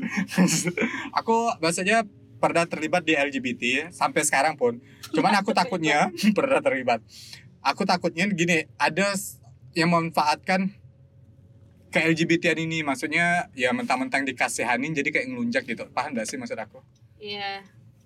aku 1.16 1.56
biasanya 1.56 2.04
pernah 2.38 2.68
terlibat 2.68 3.04
di 3.04 3.16
LGBT 3.16 3.90
sampai 3.92 4.22
sekarang 4.24 4.56
pun. 4.60 4.80
Cuman 5.12 5.34
aku 5.40 5.52
takutnya 5.56 6.12
pernah 6.38 6.60
terlibat. 6.60 7.00
Aku 7.66 7.84
takutnya 7.88 8.30
gini, 8.30 8.70
ada 8.78 9.18
yang 9.74 9.90
memanfaatkan 9.92 10.70
ke 11.90 12.00
LGBT 12.12 12.60
ini 12.60 12.84
maksudnya 12.84 13.48
ya 13.56 13.72
mentang-mentang 13.72 14.28
dikasihanin 14.28 14.92
jadi 14.92 15.10
kayak 15.16 15.28
ngelunjak 15.32 15.64
gitu. 15.64 15.88
Paham 15.96 16.14
gak 16.14 16.28
sih 16.28 16.36
maksud 16.36 16.60
aku? 16.60 16.84
Iya, 17.18 17.64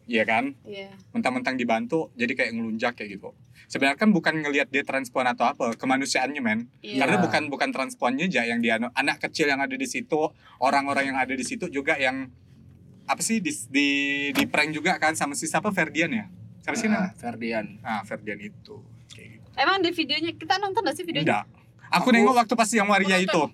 Iya 0.10 0.26
kan? 0.26 0.58
iya. 0.65 0.89
Mentang-mentang 1.13 1.54
dibantu 1.54 2.10
jadi 2.18 2.34
kayak 2.34 2.52
ngelunjak 2.58 2.98
kayak 2.98 3.22
gitu. 3.22 3.30
Sebenarnya 3.70 4.02
kan 4.02 4.10
bukan 4.10 4.42
ngelihat 4.42 4.74
dia 4.74 4.82
transpuan 4.82 5.30
atau 5.30 5.46
apa, 5.46 5.78
kemanusiaannya 5.78 6.42
men. 6.42 6.65
Iya. 6.82 7.06
Karena 7.06 7.22
bukan 7.22 7.44
bukan 7.54 7.70
transpuannya 7.70 8.26
aja 8.26 8.42
yang 8.50 8.65
dia 8.65 8.82
anak 8.82 9.22
kecil 9.22 9.46
yang 9.46 9.62
ada 9.62 9.78
di 9.78 9.86
situ, 9.86 10.34
orang-orang 10.58 11.13
yang 11.13 11.18
ada 11.22 11.38
di 11.38 11.46
situ 11.46 11.70
juga 11.70 11.94
yang 12.02 12.34
apa 13.10 13.22
sih 13.26 13.41
di 13.41 13.50
di, 13.67 13.88
di 14.30 14.43
prank 14.45 14.69
juga 14.69 15.02
kan 15.02 15.17
sama 15.17 15.34
si 15.34 15.50
siapa 15.50 15.74
Ferdian 15.74 16.13
ya? 16.13 16.26
Siapa 16.62 16.78
sih 16.78 16.86
Nah? 16.86 17.10
Ferdian. 17.17 17.82
Ah, 17.82 18.06
Ferdian 18.06 18.38
itu. 18.38 18.78
Kayak 19.10 19.41
gitu. 19.41 19.48
Emang 19.58 19.82
di 19.82 19.89
videonya 19.89 20.32
kita 20.38 20.62
nonton 20.62 20.86
gak 20.86 20.93
sih 20.93 21.02
videonya? 21.02 21.41
Enggak. 21.41 21.45
Aku, 21.89 22.13
nengok 22.13 22.38
waktu 22.38 22.54
pas 22.54 22.69
yang 22.69 22.86
waria 22.86 23.17
itu. 23.17 23.50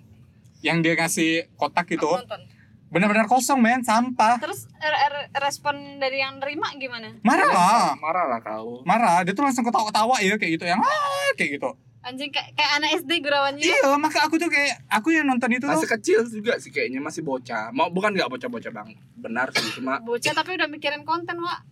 Yang 0.60 0.76
dia 0.84 0.92
ngasih 0.94 1.30
kotak 1.56 1.88
itu. 1.88 2.04
Aku 2.04 2.20
nonton. 2.20 2.40
Benar-benar 2.86 3.26
kosong 3.26 3.58
men, 3.58 3.80
sampah. 3.82 4.36
Terus 4.38 4.68
er- 4.78 5.00
er- 5.08 5.28
respon 5.40 5.74
dari 5.98 6.20
yang 6.20 6.36
nerima 6.36 6.70
gimana? 6.76 7.16
Marah 7.24 7.48
lah. 7.48 7.88
Marah 7.96 8.24
lah 8.28 8.40
kau. 8.44 8.84
Marah, 8.84 9.24
dia 9.24 9.32
tuh 9.32 9.42
langsung 9.42 9.64
ketawa-ketawa 9.64 10.20
ya 10.20 10.36
kayak 10.36 10.52
gitu 10.54 10.64
yang 10.68 10.78
ah 10.78 11.32
kayak 11.34 11.58
gitu. 11.58 11.72
Anjing 12.06 12.30
kayak 12.30 12.54
kayak 12.54 12.70
anak 12.78 12.90
SD 13.02 13.18
gurawannya. 13.18 13.66
Iya, 13.66 13.98
maka 13.98 14.22
aku 14.22 14.38
tuh 14.38 14.46
kayak 14.46 14.78
aku 14.86 15.10
yang 15.10 15.26
nonton 15.26 15.50
itu 15.50 15.66
Masih 15.66 15.84
tuh 15.84 15.98
kecil 15.98 16.18
juga 16.22 16.54
sih 16.56 16.70
kayaknya 16.70 17.02
masih 17.02 17.26
bocah. 17.26 17.74
Mau 17.74 17.90
bukan 17.90 18.14
nggak 18.14 18.30
bocah-bocah 18.30 18.70
bang? 18.70 18.94
Benar 19.18 19.50
sih 19.50 19.74
cuma. 19.74 19.98
Bocah 19.98 20.30
tapi 20.30 20.54
udah 20.54 20.70
mikirin 20.70 21.02
konten, 21.02 21.34
Wak. 21.36 21.66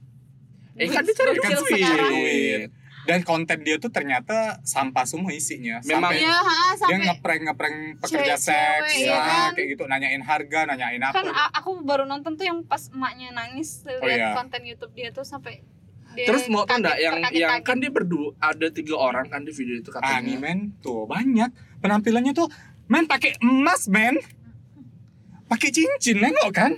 Eh 0.75 0.91
kan 0.91 1.07
dia 1.07 1.15
cari 1.15 1.39
duit. 1.39 1.55
sekarang. 1.71 2.11
duit. 2.11 2.71
Dan 3.05 3.21
konten 3.21 3.61
dia 3.61 3.77
tuh 3.77 3.93
ternyata 3.93 4.59
sampah 4.65 5.05
semua 5.05 5.29
isinya. 5.31 5.77
Memang 5.85 6.09
Sampai 6.09 6.25
Iya, 6.25 6.35
ha, 6.35 6.57
dia 6.65 6.79
sampai 6.81 7.05
ngeprank 7.05 7.41
ngeprank 7.45 7.77
pekerja 8.01 8.35
seks, 8.35 8.91
iya 8.97 9.13
ya, 9.13 9.19
kan? 9.21 9.51
kayak 9.53 9.69
gitu 9.77 9.85
nanyain 9.85 10.25
harga, 10.25 10.61
nanyain 10.65 11.05
apa. 11.05 11.13
kan 11.15 11.29
aku 11.53 11.85
baru 11.85 12.09
nonton 12.09 12.33
tuh 12.35 12.49
yang 12.49 12.65
pas 12.65 12.89
emaknya 12.89 13.29
nangis 13.31 13.85
lihat 13.85 14.01
Oh, 14.01 14.09
iya. 14.09 14.33
konten 14.33 14.65
YouTube 14.65 14.97
dia 14.97 15.13
tuh 15.13 15.21
sampai 15.21 15.61
dia 16.15 16.25
Terus 16.25 16.47
mau 16.47 16.63
tau 16.63 16.77
nggak 16.77 16.91
kaget, 16.91 17.03
yang 17.03 17.15
terkaget-kaget. 17.17 17.43
yang 17.45 17.61
kan 17.61 17.77
dia 17.77 17.91
berdua 17.91 18.29
ada 18.39 18.67
tiga 18.69 18.95
orang 18.97 19.27
kan 19.27 19.41
di 19.41 19.51
video 19.51 19.77
itu 19.77 19.91
katanya. 19.91 20.23
nih 20.23 20.37
men, 20.37 20.59
tuh 20.79 21.05
banyak 21.05 21.51
penampilannya 21.79 22.33
tuh 22.33 22.49
men 22.87 23.05
pakai 23.05 23.37
emas 23.39 23.87
men, 23.87 24.17
pakai 25.47 25.69
cincin 25.71 26.19
nengok 26.19 26.51
kan? 26.51 26.73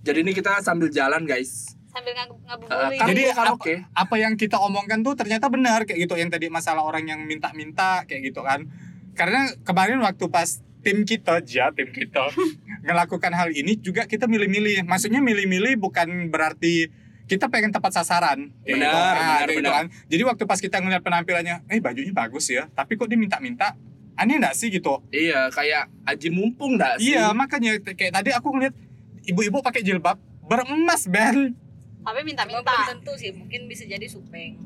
Jadi 0.00 0.18
ini 0.20 0.32
kita 0.32 0.60
sambil 0.60 0.88
jalan 0.88 1.24
guys. 1.24 1.74
sambil 1.88 2.12
ngab- 2.12 2.30
Eh, 2.30 2.46
ngabuburit 2.46 2.94
kan 2.94 3.06
Jadi 3.08 3.22
apa, 3.24 3.34
karaoke. 3.34 3.74
apa 3.82 4.14
yang 4.16 4.34
kita 4.34 4.56
omongkan 4.56 5.00
tuh 5.00 5.14
ternyata 5.14 5.48
benar 5.48 5.82
kayak 5.82 5.98
gitu 5.98 6.14
yang 6.14 6.28
tadi 6.28 6.46
masalah 6.46 6.80
orang 6.80 7.04
yang 7.04 7.20
minta-minta 7.22 8.04
kayak 8.04 8.22
gitu 8.24 8.40
kan. 8.40 8.68
Karena 9.12 9.48
kemarin 9.60 9.98
waktu 9.98 10.24
pas 10.28 10.46
tim 10.78 11.02
kita 11.02 11.38
aja 11.38 11.68
tim 11.70 11.88
kita 11.88 12.28
ngelakukan 12.86 13.32
hal 13.32 13.50
ini 13.50 13.74
juga 13.76 14.04
kita 14.04 14.24
milih-milih. 14.24 14.84
Maksudnya 14.84 15.18
milih-milih 15.18 15.74
bukan 15.76 16.28
berarti 16.28 16.92
kita 17.28 17.46
pengen 17.46 17.68
tepat 17.68 17.92
sasaran. 17.94 18.48
kayak 18.58 18.74
Benar, 18.74 18.80
gitu. 18.80 18.96
Nah, 18.96 19.12
benar, 19.14 19.46
gitu 19.46 19.58
benar. 19.60 19.72
kan. 19.74 19.86
Jadi 20.08 20.22
waktu 20.24 20.42
pas 20.44 20.58
kita 20.58 20.76
ngeliat 20.78 21.02
penampilannya, 21.02 21.56
eh 21.66 21.78
bajunya 21.78 22.10
bagus 22.10 22.48
ya, 22.48 22.66
tapi 22.68 22.96
kok 22.96 23.04
dia 23.04 23.14
minta-minta, 23.14 23.76
aneh 24.14 24.36
nggak 24.36 24.52
sih 24.52 24.68
gitu? 24.68 25.04
Iya 25.08 25.46
kayak 25.48 25.92
Aji 26.04 26.28
mumpung 26.28 26.74
nggak 26.74 26.98
sih? 26.98 27.12
Iya, 27.12 27.30
makanya 27.30 27.76
kayak 27.78 28.12
tadi 28.14 28.32
aku 28.32 28.48
ngeliat 28.50 28.72
ibu-ibu 29.22 29.60
pakai 29.60 29.80
jilbab 29.82 30.16
beremas, 30.42 31.04
Ben. 31.04 31.52
tapi 31.98 32.24
minta-minta 32.24 32.88
tentu 32.88 33.12
sih, 33.14 33.28
mungkin 33.30 33.68
bisa 33.68 33.84
jadi 33.84 34.08
supeng. 34.08 34.56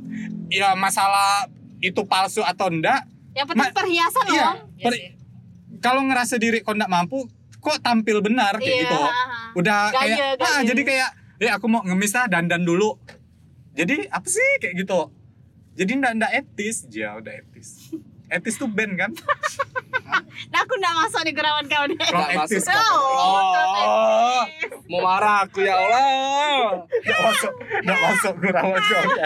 Ya 0.47 0.73
masalah 0.73 1.51
itu 1.77 1.99
palsu 2.03 2.39
atau 2.41 2.71
enggak, 2.71 3.03
yang 3.33 3.45
penting 3.45 3.67
Ma- 3.67 3.75
perhiasan 3.75 4.25
iya. 4.29 4.43
loh 4.47 4.55
Ya 4.73 4.85
Per- 4.87 4.95
sih. 4.95 5.11
kalau 5.77 6.07
ngerasa 6.07 6.39
diri 6.39 6.63
kok 6.63 6.71
nggak 6.71 6.87
mampu, 6.87 7.27
kok 7.59 7.83
tampil 7.83 8.23
benar 8.23 8.55
kayak 8.57 8.63
Iya, 8.69 8.83
gitu. 8.85 8.99
Udah 9.55 9.91
Gaya, 9.91 9.99
kayak, 9.99 10.19
ah 10.39 10.47
gaya. 10.55 10.63
jadi 10.65 10.83
kayak, 10.85 11.09
eh 11.43 11.51
aku 11.51 11.67
mau 11.67 11.83
ngemis 11.83 12.15
lah 12.15 12.27
dandan 12.29 12.63
dulu. 12.63 12.95
jadi 13.73 14.07
apa 14.09 14.29
sih 14.29 14.47
kayak 14.59 14.79
gitu 14.79 15.11
jadi 15.75 15.93
ndak 15.97 16.13
ndak 16.15 16.33
etis 16.37 16.85
ya 16.87 17.17
udah 17.17 17.33
etis 17.35 17.91
etis 18.29 18.55
tuh 18.55 18.69
band 18.69 18.95
kan 18.95 19.11
Nah 20.45 20.59
aku 20.59 20.75
nggak 20.75 20.95
masuk 20.97 21.23
di 21.23 21.33
gerawan 21.33 21.65
kau 21.65 21.85
nih. 21.85 21.95
Kalau 21.95 22.19
Nggak 22.19 22.51
etis 22.51 22.65
masuk. 22.65 22.67
kan 22.67 22.83
Oh, 22.83 24.43
mau 24.89 25.01
marah 25.01 25.47
aku 25.47 25.63
ya 25.63 25.73
Allah. 25.73 26.83
ndak 26.83 27.21
masuk 27.23 27.53
ndak 27.81 27.99
masuk 28.01 28.35
gurawan 28.39 28.81
kau 28.81 28.99
aja 28.99 29.25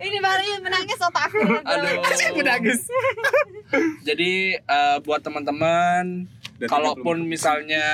Ini 0.00 0.18
baru 0.18 0.42
ini 0.42 0.58
menangis 0.58 0.98
otak 0.98 1.28
aku. 1.28 1.38
dengan 1.38 1.62
Aduh. 1.68 2.00
gerawan. 2.00 2.26
aku 2.26 2.40
nangis 2.42 2.80
Jadi 4.02 4.32
eh, 4.56 4.96
buat 5.00 5.20
teman-teman, 5.20 6.26
Dan 6.56 6.66
kalaupun 6.66 7.16
30. 7.20 7.28
misalnya 7.28 7.86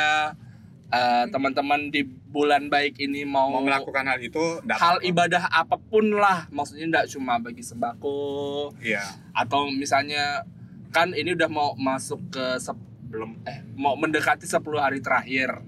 eh, 0.88 1.24
teman-teman 1.28 1.88
di 1.88 2.02
bulan 2.04 2.66
baik 2.66 2.98
ini 2.98 3.24
mau, 3.24 3.48
mau 3.48 3.60
melakukan 3.60 4.04
hal 4.04 4.18
itu 4.18 4.38
ndak 4.62 4.76
hal 4.76 4.96
ibadah 5.00 5.48
apa 5.48 5.76
pun 5.76 6.12
lah, 6.12 6.46
maksudnya 6.48 6.86
enggak 6.86 7.06
cuma 7.08 7.36
bagi 7.36 7.60
sembako 7.60 8.70
iya 8.78 9.02
atau 9.32 9.66
misalnya 9.66 10.44
kan 10.88 11.10
ini 11.10 11.32
udah 11.32 11.48
mau 11.48 11.74
masuk 11.74 12.30
ke 12.30 12.56
sebelum 12.56 13.40
eh 13.42 13.64
mau 13.74 13.94
mendekati 13.94 14.44
10 14.44 14.56
hari 14.76 14.98
terakhir. 14.98 15.60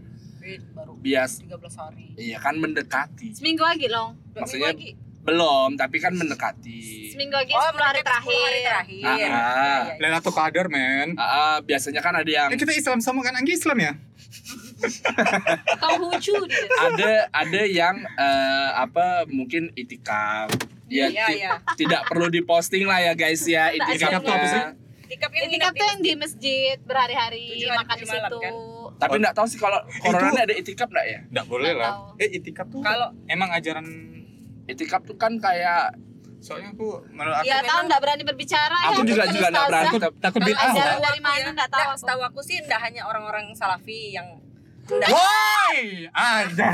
Baru 0.73 0.97
Bias 0.97 1.45
13 1.45 1.77
hari. 1.77 2.17
iya 2.17 2.39
kan 2.39 2.57
mendekati. 2.57 3.33
Seminggu 3.33 3.61
lagi 3.61 3.85
loh. 3.87 4.17
Dua 4.33 4.45
Maksudnya- 4.45 4.73
lagi. 4.73 4.97
Belum, 5.19 5.77
tapi 5.77 6.01
kan 6.01 6.17
mendekati. 6.17 7.13
Seminggu 7.13 7.37
lagi 7.37 7.53
Oh, 7.53 7.61
10 7.61 7.77
hari 7.77 8.01
mendekati 8.01 8.25
10 8.25 8.41
hari 8.41 8.61
terakhir. 8.65 9.05
terakhir. 9.05 9.05
Ah, 9.05 9.11
ah. 9.11 9.17
Iya, 9.19 9.29
iya, 9.29 9.77
iya. 9.85 9.95
Lailatul 10.01 10.33
Qadar 10.33 10.67
men 10.71 11.09
Ah, 11.15 11.25
ah, 11.29 11.57
biasanya 11.61 12.01
kan 12.01 12.17
ada 12.17 12.31
yang 12.31 12.49
eh, 12.49 12.57
kita 12.57 12.73
Islam 12.73 13.05
sama 13.05 13.21
kan 13.21 13.37
Anggi 13.37 13.53
Islam 13.53 13.77
ya 13.77 13.93
Kau 15.77 15.95
lucu 16.01 16.35
dia. 16.45 16.67
ada 16.81 17.11
ada 17.31 17.63
yang 17.65 17.97
eh, 18.09 18.71
apa 18.75 19.07
mungkin 19.27 19.71
itikaf 19.73 20.49
ya 20.87 21.07
Iya, 21.07 21.27
ti- 21.27 21.39
iya. 21.39 21.53
tidak 21.75 22.07
perlu 22.07 22.29
diposting 22.29 22.85
lah 22.85 23.01
ya 23.01 23.13
guys 23.13 23.43
ya 23.43 23.69
Nggak 23.71 23.93
Itikaf 23.93 24.21
tuh 24.21 24.33
apa 24.33 24.47
sih? 24.47 24.63
itikafnya 25.05 25.09
Itikaf 25.09 25.31
yang 25.33 25.49
Itikaf 25.49 25.51
nginep 25.69 25.75
tuh 25.75 25.87
yang 25.87 26.01
di 26.01 26.13
masjid 26.15 26.77
berhari-hari 26.81 27.45
makan 27.67 27.97
di 27.97 28.07
situ. 28.07 28.37
kan? 28.39 28.55
tapi 28.99 29.15
nggak 29.17 29.31
tahu 29.33 29.47
sih 29.47 29.59
kalau 29.59 29.79
corona 30.01 30.41
ada 30.41 30.51
itikaf 30.53 30.87
nggak 30.87 31.07
ya 31.07 31.19
ndak 31.29 31.47
boleh 31.47 31.71
Nggak 31.71 31.81
lah 31.81 31.93
tahu. 31.93 32.19
eh 32.19 32.29
itikaf 32.33 32.67
tuh 32.69 32.81
Kalau 32.81 33.09
emang 33.27 33.51
ajaran 33.51 33.87
itikaf 34.65 35.03
tuh 35.03 35.15
kan 35.15 35.39
kayak 35.39 35.95
soalnya 36.39 36.71
aku 36.71 37.03
menurut 37.09 37.35
aku 37.37 37.47
Ya 37.47 37.59
tahu 37.61 37.81
nggak 37.85 38.01
berani 38.01 38.23
berbicara 38.23 38.79
aku 38.87 39.01
ya. 39.01 39.07
juga 39.07 39.25
juga 39.29 39.47
nggak 39.49 39.67
berani 39.67 39.87
takut 39.89 40.03
takut 40.19 40.41
ajaran 40.43 40.99
dari 41.01 41.21
mana 41.21 41.35
aku 41.37 41.41
ya, 41.41 41.51
nggak 41.53 41.69
tahu 41.69 41.79
nggak, 41.79 41.89
aku. 41.89 42.01
Setahu 42.01 42.21
aku 42.25 42.41
sih 42.43 42.57
enggak 42.59 42.81
hanya 42.81 43.03
orang-orang 43.05 43.47
salafi 43.53 44.13
yang 44.13 44.27
enggak, 44.91 45.11
Woi, 45.11 45.79
ada 46.09 46.71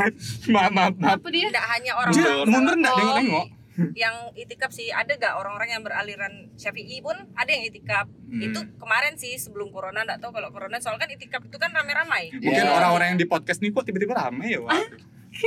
maaf 0.48 0.70
maaf 0.70 0.94
maaf. 0.96 1.16
Apa 1.16 1.28
dia? 1.28 1.46
enggak 1.48 1.66
hanya 1.68 1.90
Dia 1.90 1.98
orang-orang 1.98 2.46
mundur 2.46 2.74
Oh. 2.74 2.80
nengok-nengok? 2.80 3.46
yang 3.90 4.30
itikaf 4.32 4.70
sih 4.70 4.86
ada 4.88 5.10
gak 5.12 5.34
orang-orang 5.34 5.66
yang 5.68 5.82
beraliran 5.82 6.30
syafi'i 6.54 7.02
pun 7.02 7.18
ada 7.34 7.50
yang 7.50 7.66
itikaf 7.66 8.06
Hmm. 8.06 8.38
itu 8.40 8.60
kemarin 8.78 9.14
sih 9.14 9.34
sebelum 9.34 9.68
corona 9.68 10.00
enggak 10.00 10.18
tahu 10.18 10.30
kalau 10.30 10.46
corona 10.48 10.78
soalnya 10.78 11.02
kan 11.02 11.10
itikaf 11.10 11.42
itu 11.42 11.54
kan 11.54 11.74
rame-ramai 11.74 12.30
Mungkin 12.32 12.54
Iya. 12.60 12.70
orang-orang 12.72 13.06
yang 13.08 13.18
di 13.18 13.26
podcast 13.26 13.58
nih 13.58 13.70
kok 13.70 13.82
tiba-tiba 13.82 14.14
ramai 14.16 14.54
ya, 14.54 14.60
Wak. 14.60 14.78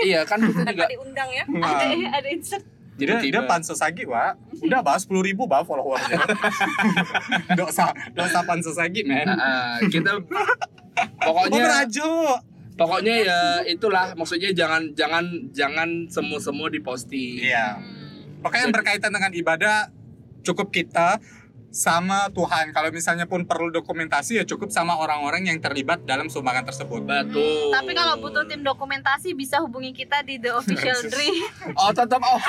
iya 0.02 0.20
kan 0.22 0.44
kita 0.44 0.60
juga 0.68 0.88
diundang 0.90 1.30
ya 1.32 1.44
Ada 1.48 1.86
Wah. 1.88 2.12
ada 2.14 2.28
insert. 2.28 2.64
Dia, 2.98 3.06
dia 3.06 3.22
tiba-tiba 3.22 3.46
pansos 3.48 3.78
lagi, 3.78 4.04
Wak. 4.04 4.34
Udah 4.60 4.82
bahas 4.82 5.06
10 5.06 5.22
ribu 5.24 5.46
bah 5.46 5.62
followernya. 5.62 6.18
dosa, 7.56 7.94
dosa 8.12 8.42
pansos 8.42 8.76
lagi, 8.76 9.06
men. 9.06 9.30
Ah, 9.30 9.38
ah, 9.38 9.76
kita 9.86 10.18
Oh, 10.18 11.30
pokoknya 11.30 11.62
berajo. 11.62 12.42
Pokoknya 12.78 13.16
ya 13.26 13.40
itulah 13.66 14.14
maksudnya 14.14 14.54
jangan 14.54 14.94
jangan 14.94 15.26
jangan 15.52 15.90
semua 16.08 16.38
semua 16.38 16.70
diposting 16.70 17.42
Iya. 17.42 17.82
Pokoknya 18.38 18.70
yang 18.70 18.76
berkaitan 18.78 19.12
dengan 19.12 19.34
ibadah 19.34 19.90
cukup 20.46 20.70
kita 20.70 21.18
sama 21.78 22.26
Tuhan. 22.30 22.74
Kalau 22.74 22.90
misalnya 22.90 23.24
pun 23.24 23.46
perlu 23.46 23.70
dokumentasi 23.70 24.34
ya 24.34 24.44
cukup 24.44 24.68
sama 24.68 24.98
orang-orang 24.98 25.46
yang 25.46 25.58
terlibat 25.58 26.02
dalam 26.02 26.26
sumbangan 26.26 26.66
tersebut. 26.66 27.06
betul 27.06 27.70
Tapi 27.70 27.94
kalau 27.94 28.18
butuh 28.18 28.42
tim 28.44 28.62
dokumentasi 28.62 29.32
bisa 29.32 29.60
hubungi 29.60 29.94
kita 29.94 30.22
di 30.22 30.36
The 30.36 30.58
Official 30.58 31.06
Dream. 31.06 31.38
oh 31.80 31.94
tetap 31.94 32.18
oh 32.20 32.42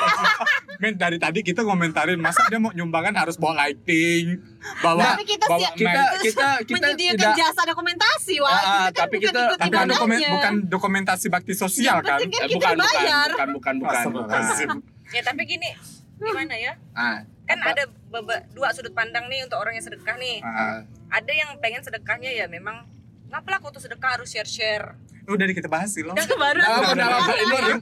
Men 0.79 0.95
dari 0.95 1.17
tadi 1.17 1.43
kita 1.43 1.61
ngomentarin 1.61 2.17
masa 2.17 2.41
dia 2.47 2.57
mau 2.57 2.71
nyumbangan 2.71 3.13
harus 3.13 3.35
bawa 3.35 3.61
lighting, 3.61 4.41
bawa 4.81 5.13
Tapi 5.13 5.25
kita 5.27 5.45
bawa 5.45 5.61
siap- 5.61 5.77
kita 5.77 6.03
kita 6.23 6.49
kita 6.71 6.77
Menyediakan 6.81 7.19
tidak 7.19 7.35
jasa 7.37 7.63
dokumentasi, 7.67 8.35
wah. 8.39 8.49
Ah, 8.49 8.57
ah, 8.57 8.63
Kita 8.63 8.73
kan 8.89 8.93
tapi 8.97 9.15
bukan 9.15 9.27
kita- 9.27 9.45
ikut 9.45 9.59
tapi 9.59 9.75
kan 9.75 9.87
dokumen, 9.87 10.19
bukan 10.31 10.55
dokumentasi 10.67 11.27
bakti 11.29 11.53
sosial 11.53 12.01
kan? 12.01 12.17
kan 12.17 12.19
Eh, 12.19 12.31
kita 12.31 12.47
bukan, 12.49 12.73
bukan 12.75 12.79
bukan 12.79 13.19
bukan 13.29 13.49
bukan 13.53 13.75
bukan 13.77 13.85
Astagfirullahaladzim. 13.85 14.69
ya 15.09 15.23
tapi 15.23 15.43
gini 15.45 15.69
gimana 16.17 16.55
ya 16.55 16.73
ah 16.93 17.19
kan 17.49 17.59
Apa? 17.59 17.71
ada 17.73 17.83
beba- 18.07 18.45
dua 18.53 18.69
sudut 18.71 18.93
pandang 18.93 19.27
nih 19.27 19.43
untuk 19.43 19.57
orang 19.57 19.73
yang 19.73 19.83
sedekah 19.83 20.15
nih 20.15 20.39
Ah, 20.41 20.85
ada 21.11 21.33
yang 21.33 21.57
pengen 21.59 21.81
sedekahnya 21.81 22.29
ya 22.31 22.45
memang 22.47 22.85
ngapalah 23.29 23.59
aku 23.59 23.73
tuh 23.73 23.81
sedekah 23.81 24.15
harus 24.15 24.29
share 24.29 24.47
share 24.47 24.93
udah 25.27 25.45
kita 25.47 25.69
bahas 25.69 25.93
sih 25.93 26.01
loh. 26.01 26.17
Baru 26.17 26.57
Dalam, 26.57 26.89
Udah, 26.89 26.97
dalam, 26.97 27.21
udah, 27.21 27.37
ini, 27.37 27.77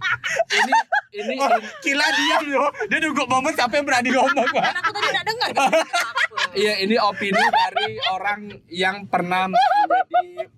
ini 0.50 0.72
ini 1.14 1.34
Oh, 1.46 1.50
gila 1.78 2.06
diam 2.10 2.44
yo. 2.50 2.64
Dia 2.90 2.98
nunggu 2.98 3.22
momen 3.22 3.54
sampai 3.54 3.86
berani 3.86 4.10
ngomong, 4.10 4.50
Pak. 4.50 4.62
kan 4.66 4.76
aku 4.76 4.90
tadi 4.92 5.06
nggak 5.08 5.24
dengar? 5.24 5.50
Iya 6.58 6.74
ini 6.82 6.98
opini 6.98 7.38
dari 7.38 8.02
orang 8.10 8.40
yang 8.66 9.06
pernah 9.06 9.46
menjadi 9.46 10.50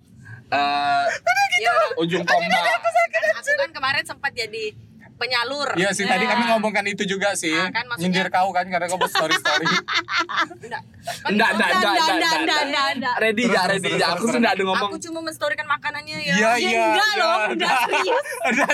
eh, 0.49 1.05
ya 1.61 1.73
ujung 1.99 2.25
tombak. 2.25 2.67
aku 3.37 3.51
kan 3.59 3.71
kemarin 3.71 4.03
sempat 4.03 4.33
jadi 4.33 4.73
penyalur 5.19 5.69
Iya 5.75 5.91
sih 5.91 6.05
tadi 6.05 6.25
kami 6.25 6.47
ngomongkan 6.47 6.87
itu 6.87 7.03
juga 7.05 7.35
sih. 7.35 7.51
Ah, 7.51 7.69
kan, 7.69 7.85
maksudnya- 7.85 8.23
Nyindir 8.23 8.29
kau 8.29 8.51
kan 8.51 8.65
karena 8.65 8.87
kau 8.87 8.97
buat 8.97 9.11
story 9.11 9.35
story. 9.35 9.67
enggak 10.59 10.83
Enggak, 11.25 11.49
enggak, 11.51 11.69
enggak, 11.69 11.69
enggak, 11.69 11.69
enggak, 11.69 12.09
enggak, 12.09 12.33
enggak. 12.39 12.61
enggak, 12.63 12.87
enggak. 12.95 13.15
Ready 13.19 13.43
enggak, 13.45 13.65
ready 13.67 13.81
terus, 13.83 13.95
enggak. 13.95 14.11
Aku 14.11 14.25
enggak 14.31 14.53
ada 14.53 14.65
ngomong. 14.65 14.89
aku 14.89 14.97
cuma 15.01 15.19
menstorikan 15.21 15.67
makanannya 15.67 16.17
ya 16.17 16.31
Iya 16.31 16.35
Ya 16.39 16.53
iya. 16.57 16.85
enggak 16.87 17.09
iya, 17.09 17.21
loh, 17.21 17.29
udah. 17.29 17.49
enggak 17.51 17.77
serius. 17.85 18.27
Udah, 18.49 18.69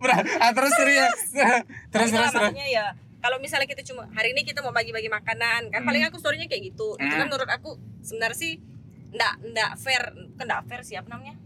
berat. 0.00 0.24
Ah, 0.36 0.52
terus 0.52 0.72
serius. 0.74 1.18
Terus 1.92 2.08
Enggak, 2.08 2.30
terus 2.30 2.32
terus. 2.32 2.70
ya 2.70 2.86
kalau 3.18 3.36
misalnya 3.36 3.66
kita 3.66 3.82
cuma 3.84 4.08
hari 4.10 4.30
ini 4.30 4.42
kita 4.42 4.58
mau 4.58 4.70
bagi-bagi 4.70 5.06
makanan 5.06 5.68
kan 5.68 5.76
Hmm. 5.76 5.84
paling 5.84 6.02
aku 6.02 6.16
storynya 6.16 6.46
kayak 6.46 6.72
gitu 6.72 6.96
itu 6.96 7.04
Hmm. 7.06 7.18
kan 7.18 7.26
menurut 7.26 7.50
aku 7.50 7.70
sebenarnya 8.00 8.38
sih 8.38 8.52
enggak 9.10 9.34
enggak 9.42 9.70
fair 9.76 10.02
kan 10.34 10.44
enggak 10.46 10.62
fair 10.64 10.80
sih 10.80 10.94
apa 10.94 11.08
namanya 11.10 11.36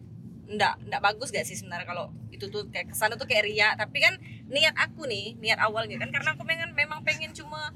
enggak 0.46 0.78
enggak 0.80 1.00
bagus 1.02 1.28
gak 1.28 1.42
sih 1.42 1.56
sebenarnya 1.56 1.82
kalau 1.84 2.12
itu 2.34 2.46
tuh 2.48 2.66
kayak 2.68 2.90
ke 2.90 2.94
sana 2.94 3.14
tuh 3.14 3.24
kayak 3.24 3.46
ria 3.46 3.72
tapi 3.74 3.98
kan 3.98 4.18
niat 4.46 4.74
aku 4.74 5.06
nih 5.06 5.38
niat 5.38 5.58
awalnya 5.58 5.96
kan 5.96 6.10
karena 6.10 6.34
aku 6.34 6.42
pengen 6.42 6.70
memang 6.72 7.00
pengen 7.00 7.30
cuma 7.30 7.70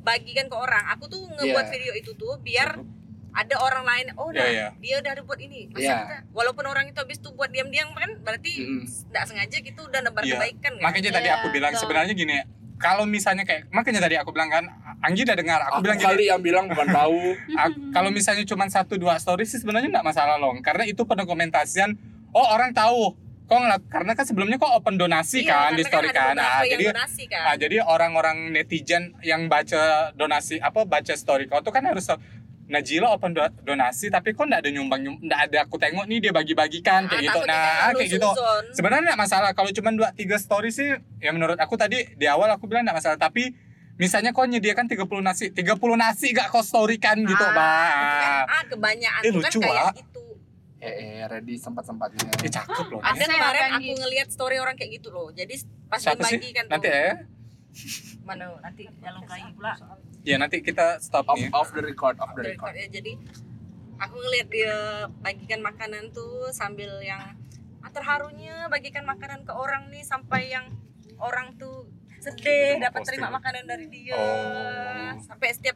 bagikan 0.00 0.46
ke 0.46 0.56
orang 0.56 0.84
aku 0.90 1.06
tuh 1.06 1.24
ngebuat 1.30 1.66
Iya. 1.66 1.72
video 1.72 1.92
itu 1.94 2.12
tuh 2.12 2.36
biar 2.38 2.78
ada 3.32 3.56
orang 3.56 3.80
lain 3.82 4.06
oh 4.14 4.28
udah 4.28 4.44
Iya, 4.44 4.52
iya. 4.52 4.68
dia 4.76 4.94
udah 4.98 5.10
ada 5.10 5.22
buat 5.22 5.40
ini 5.40 5.70
masa 5.70 5.80
Iya. 5.80 5.96
kita 5.96 6.16
walaupun 6.30 6.64
orang 6.64 6.84
itu 6.86 6.98
habis 6.98 7.16
tuh 7.16 7.32
buat 7.32 7.48
diam-diam 7.48 7.88
kan 7.92 8.10
berarti 8.20 8.52
Mm-mm. 8.60 8.84
enggak 9.08 9.24
sengaja 9.24 9.56
gitu 9.58 9.80
udah 9.82 10.00
nebar 10.00 10.20
Iya. 10.22 10.36
kebaikan 10.36 10.72
kan 10.74 10.84
Makanya 10.84 11.10
tadi 11.10 11.26
Iya, 11.26 11.34
aku 11.40 11.46
bilang 11.48 11.72
betul. 11.72 11.82
sebenarnya 11.82 12.12
gini, 12.12 12.34
kalau 12.76 13.04
misalnya 13.06 13.42
kayak 13.42 13.70
makanya 13.70 14.00
tadi 14.02 14.16
aku 14.16 14.30
bilang 14.30 14.50
kan 14.50 14.64
Anggi 15.02 15.26
udah 15.26 15.34
dengar, 15.34 15.58
aku, 15.60 15.72
Aku 15.72 15.82
bilang 15.82 15.98
kali 15.98 16.14
gini, 16.16 16.30
yang 16.30 16.40
bilang 16.40 16.64
bukan 16.70 16.86
tahu. 16.88 17.34
kalau 17.96 18.10
misalnya 18.10 18.44
cuma 18.44 18.66
satu 18.68 18.94
dua 18.94 19.18
story 19.18 19.42
sih 19.42 19.58
sebenarnya 19.58 19.90
nggak 19.90 20.06
masalah 20.06 20.38
loh, 20.38 20.54
karena 20.60 20.86
itu 20.86 21.02
pendokumentasian. 21.02 21.98
Oh 22.30 22.46
orang 22.48 22.70
tahu, 22.70 23.10
kok 23.52 23.60
ngelak 23.60 23.82
karena 23.86 24.12
kan 24.14 24.24
sebelumnya 24.24 24.56
kok 24.56 24.72
open 24.72 24.96
donasi 24.96 25.44
Iya, 25.44 25.52
kan 25.52 25.70
di 25.72 25.84
story 25.84 26.08
kan, 26.08 26.32
beberapa 26.32 26.40
nah, 26.40 26.56
yang 26.58 26.72
jadi 26.72 26.84
donasi 26.88 27.22
kan. 27.28 27.42
Ah, 27.44 27.54
jadi 27.54 27.76
orang-orang 27.84 28.36
netizen 28.48 29.02
yang 29.20 29.44
baca 29.46 29.82
donasi 30.12 30.56
apa 30.56 30.82
baca 30.84 31.12
story 31.12 31.44
kau 31.44 31.60
tuh 31.60 31.68
kan 31.68 31.84
harus 31.84 32.08
Najila 32.64 33.12
open 33.12 33.36
do- 33.36 33.52
donasi 33.60 34.08
tapi 34.08 34.32
kok 34.32 34.48
nggak 34.48 34.64
ada 34.64 34.70
nyumbang 34.70 35.04
nyum- 35.04 35.20
nggak 35.20 35.40
ada 35.44 35.58
aku 35.62 35.76
tengok 35.76 36.08
nih 36.08 36.18
dia 36.18 36.32
bagi-bagikan 36.32 37.04
kayak 37.04 37.20
gitu. 37.20 37.36
takutnya 37.36 37.52
nah 37.52 37.92
kayak 37.92 38.08
gitu. 38.08 38.28
sebenarnya 38.72 39.02
nggak 39.04 39.20
masalah 39.20 39.50
kalau 39.52 39.68
cuma 39.68 39.92
dua 39.92 40.08
tiga 40.10 40.40
story 40.40 40.72
sih 40.72 40.88
ya 41.20 41.30
menurut 41.30 41.60
aku 41.60 41.76
tadi 41.76 42.08
di 42.08 42.24
awal 42.24 42.48
aku 42.48 42.64
bilang 42.64 42.88
nggak 42.88 42.96
masalah 42.96 43.20
tapi 43.20 43.52
misalnya 43.94 44.32
kau 44.32 44.42
nyediakan 44.42 44.88
30 44.88 45.04
nasi 45.20 45.52
30 45.52 45.68
nasi 45.94 46.32
gak 46.32 46.48
kau 46.48 46.64
storykan 46.64 47.20
gitu 47.20 47.44
Ah, 47.44 47.52
kan, 47.52 48.32
ah 48.48 48.62
kebanyakan 48.64 49.20
Eh, 49.20 49.28
kan 49.28 49.36
lucu, 49.36 49.58
kayak 49.60 49.84
Wak. 49.84 49.94
Eh, 50.82 50.90
eh 50.90 51.30
ready 51.30 51.54
sempat-sempatnya. 51.54 52.26
eh 52.36 52.50
cakep 52.50 52.86
loh 52.90 52.98
ada 52.98 53.14
Saya 53.14 53.30
kemarin 53.30 53.62
aku 53.70 53.86
yang- 53.86 54.00
ngelihat 54.02 54.28
story 54.28 54.58
orang 54.58 54.74
kayak 54.74 54.98
gitu 54.98 55.14
loh. 55.14 55.30
Jadi 55.30 55.54
pas 55.86 56.02
siapa 56.02 56.26
sih? 56.26 56.42
dibagikan 56.42 56.64
tuh. 56.66 56.72
Nanti 56.74 56.88
ya. 56.90 57.10
Mana 58.22 58.44
nanti 58.58 58.82
nyalon 58.98 59.24
lagi 59.24 59.50
pula 59.54 59.72
ya 60.22 60.36
nanti 60.38 60.60
kita 60.60 60.98
stop 60.98 61.26
Off, 61.26 61.34
nih. 61.34 61.50
off 61.50 61.70
the 61.70 61.82
record, 61.82 62.14
off 62.18 62.30
the 62.32 62.42
record. 62.44 62.70
ya, 62.72 62.86
jadi 62.88 63.18
aku 63.96 64.14
ngelihat 64.14 64.48
dia 64.48 64.76
bagikan 65.18 65.60
makanan 65.60 66.10
tuh 66.10 66.46
sambil 66.52 67.02
yang 67.02 67.34
ah, 67.80 67.90
terharunya 67.90 68.70
bagikan 68.70 69.02
makanan 69.02 69.42
ke 69.42 69.50
orang 69.50 69.90
nih 69.90 70.02
sampai 70.02 70.46
yang 70.48 70.70
orang 71.18 71.58
tuh 71.58 71.90
sedih 72.18 72.78
dapat 72.78 73.02
terima 73.02 73.30
makanan 73.30 73.66
dari 73.66 73.90
dia. 73.90 74.14
Oh. 74.14 75.10
sampai 75.20 75.50
setiap 75.50 75.74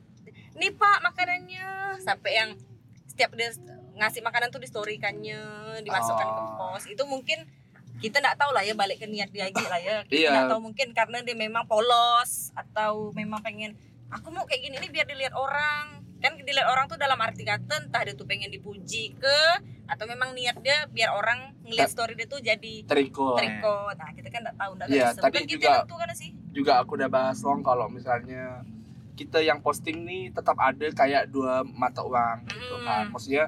nih 0.55 0.71
pak 0.73 0.99
makanannya. 1.03 1.99
Sampai 1.99 2.31
yang 2.35 2.51
setiap 3.07 3.35
dia 3.35 3.51
ngasih 3.97 4.21
makanan 4.21 4.49
tuh 4.49 4.61
distorikannya 4.61 5.41
dimasukkan 5.81 6.27
ke 6.27 6.43
pos. 6.55 6.83
Itu 6.87 7.05
mungkin 7.05 7.49
kita 7.97 8.21
nggak 8.21 8.37
tahu 8.37 8.53
lah 8.53 8.61
ya 8.61 8.73
balik 8.73 8.99
ke 8.99 9.07
niat 9.07 9.29
dia 9.31 9.49
lah 9.49 9.81
ya. 9.81 9.97
Kita 10.05 10.13
Iya. 10.13 10.31
nggak 10.31 10.49
tahu 10.51 10.61
mungkin 10.63 10.87
karena 10.93 11.19
dia 11.21 11.33
memang 11.35 11.65
polos 11.65 12.53
atau 12.53 13.11
memang 13.11 13.41
pengen 13.41 13.73
aku 14.09 14.29
mau 14.29 14.45
kayak 14.45 14.63
gini 14.63 14.77
nih 14.79 14.91
biar 14.91 15.07
dilihat 15.07 15.33
orang. 15.33 15.97
Kan 16.17 16.37
dilihat 16.39 16.65
orang 16.67 16.87
tuh 16.87 16.97
dalam 16.97 17.17
arti 17.19 17.43
kata 17.43 17.83
entah 17.83 18.01
dia 18.01 18.13
tuh 18.13 18.25
pengen 18.25 18.49
dipuji 18.49 19.13
ke 19.15 19.41
atau 19.87 20.05
memang 20.05 20.33
niat 20.33 20.59
dia 20.61 20.85
biar 20.87 21.13
orang 21.13 21.57
ngeliat 21.63 21.87
story 21.87 22.13
dia 22.15 22.27
tuh 22.27 22.39
jadi 22.39 22.85
Terikut. 22.85 23.37
terikut. 23.37 23.95
Nah 23.95 24.11
kita 24.13 24.29
kan 24.29 24.41
nggak 24.43 24.57
tahu 24.57 24.71
nggak 24.75 24.89
bisa 24.91 25.19
tadi 25.19 25.39
juga- 25.47 25.65
yang 25.67 25.81
nentukan 25.83 26.09
sih. 26.13 26.31
juga 26.51 26.73
aku 26.81 26.97
udah 26.97 27.07
bahas 27.07 27.39
long 27.41 27.61
kalau 27.61 27.87
misalnya 27.87 28.65
kita 29.17 29.41
yang 29.41 29.59
posting 29.59 30.05
nih 30.05 30.29
tetap 30.31 30.55
ada 30.55 30.87
kayak 30.89 31.27
dua 31.27 31.65
mata 31.67 32.01
uang 32.01 32.45
gitu 32.47 32.77
Hmm. 32.77 32.85
kan. 32.85 33.05
Maksudnya 33.09 33.45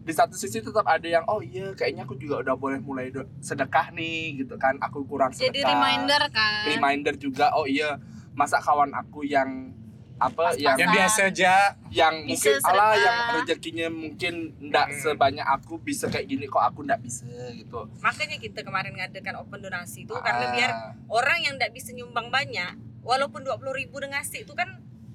di 0.00 0.12
satu 0.12 0.32
sisi 0.32 0.58
tetap 0.58 0.86
ada 0.86 1.04
yang 1.04 1.26
oh 1.26 1.38
iya 1.38 1.70
kayaknya 1.70 2.02
aku 2.02 2.14
juga 2.14 2.40
udah 2.40 2.54
boleh 2.54 2.78
mulai 2.78 3.10
sedekah 3.38 3.90
nih 3.90 4.40
gitu 4.40 4.54
kan. 4.54 4.78
Aku 4.80 5.02
kurang 5.02 5.30
sedekah. 5.30 5.50
jadi 5.50 5.60
reminder 5.68 6.22
kan? 6.30 6.62
Reminder 6.64 7.14
juga 7.16 7.52
oh 7.52 7.66
iya 7.66 7.98
masa 8.32 8.56
kawan 8.56 8.90
aku 8.92 9.22
yang 9.24 9.74
apa 10.16 10.52
Pas-pasan. 10.52 10.60
yang 10.60 10.76
Yang 10.78 10.90
biasa 10.92 11.20
aja. 11.26 11.54
yang 11.90 12.14
Bisa 12.22 12.52
mungkin 12.52 12.70
ala 12.70 12.86
yang 12.94 13.16
rezekinya 13.34 13.88
mungkin 13.90 14.34
ndak 14.62 14.86
Hmm. 14.86 14.98
sebanyak 15.02 15.46
aku 15.48 15.74
bisa 15.78 16.06
kayak 16.06 16.28
gini 16.28 16.44
kok 16.44 16.60
aku 16.60 16.80
ndak 16.82 17.00
bisa 17.00 17.24
gitu. 17.50 17.88
Makanya 17.98 18.36
kita 18.36 18.60
kemarin 18.60 18.92
ngadakan 18.94 19.34
open 19.38 19.58
donasi 19.60 20.04
itu 20.04 20.12
Ah, 20.12 20.20
karena 20.20 20.46
biar 20.50 20.70
orang 21.08 21.38
yang 21.40 21.54
nggak 21.56 21.72
bisa 21.72 21.90
nyumbang 21.90 22.28
banyak 22.28 22.72
walaupun 23.00 23.42
dua 23.42 23.56
puluh 23.56 23.72
ribu 23.72 23.96
dia 23.96 24.12
ngasih 24.12 24.44
itu 24.44 24.52
kan 24.52 24.68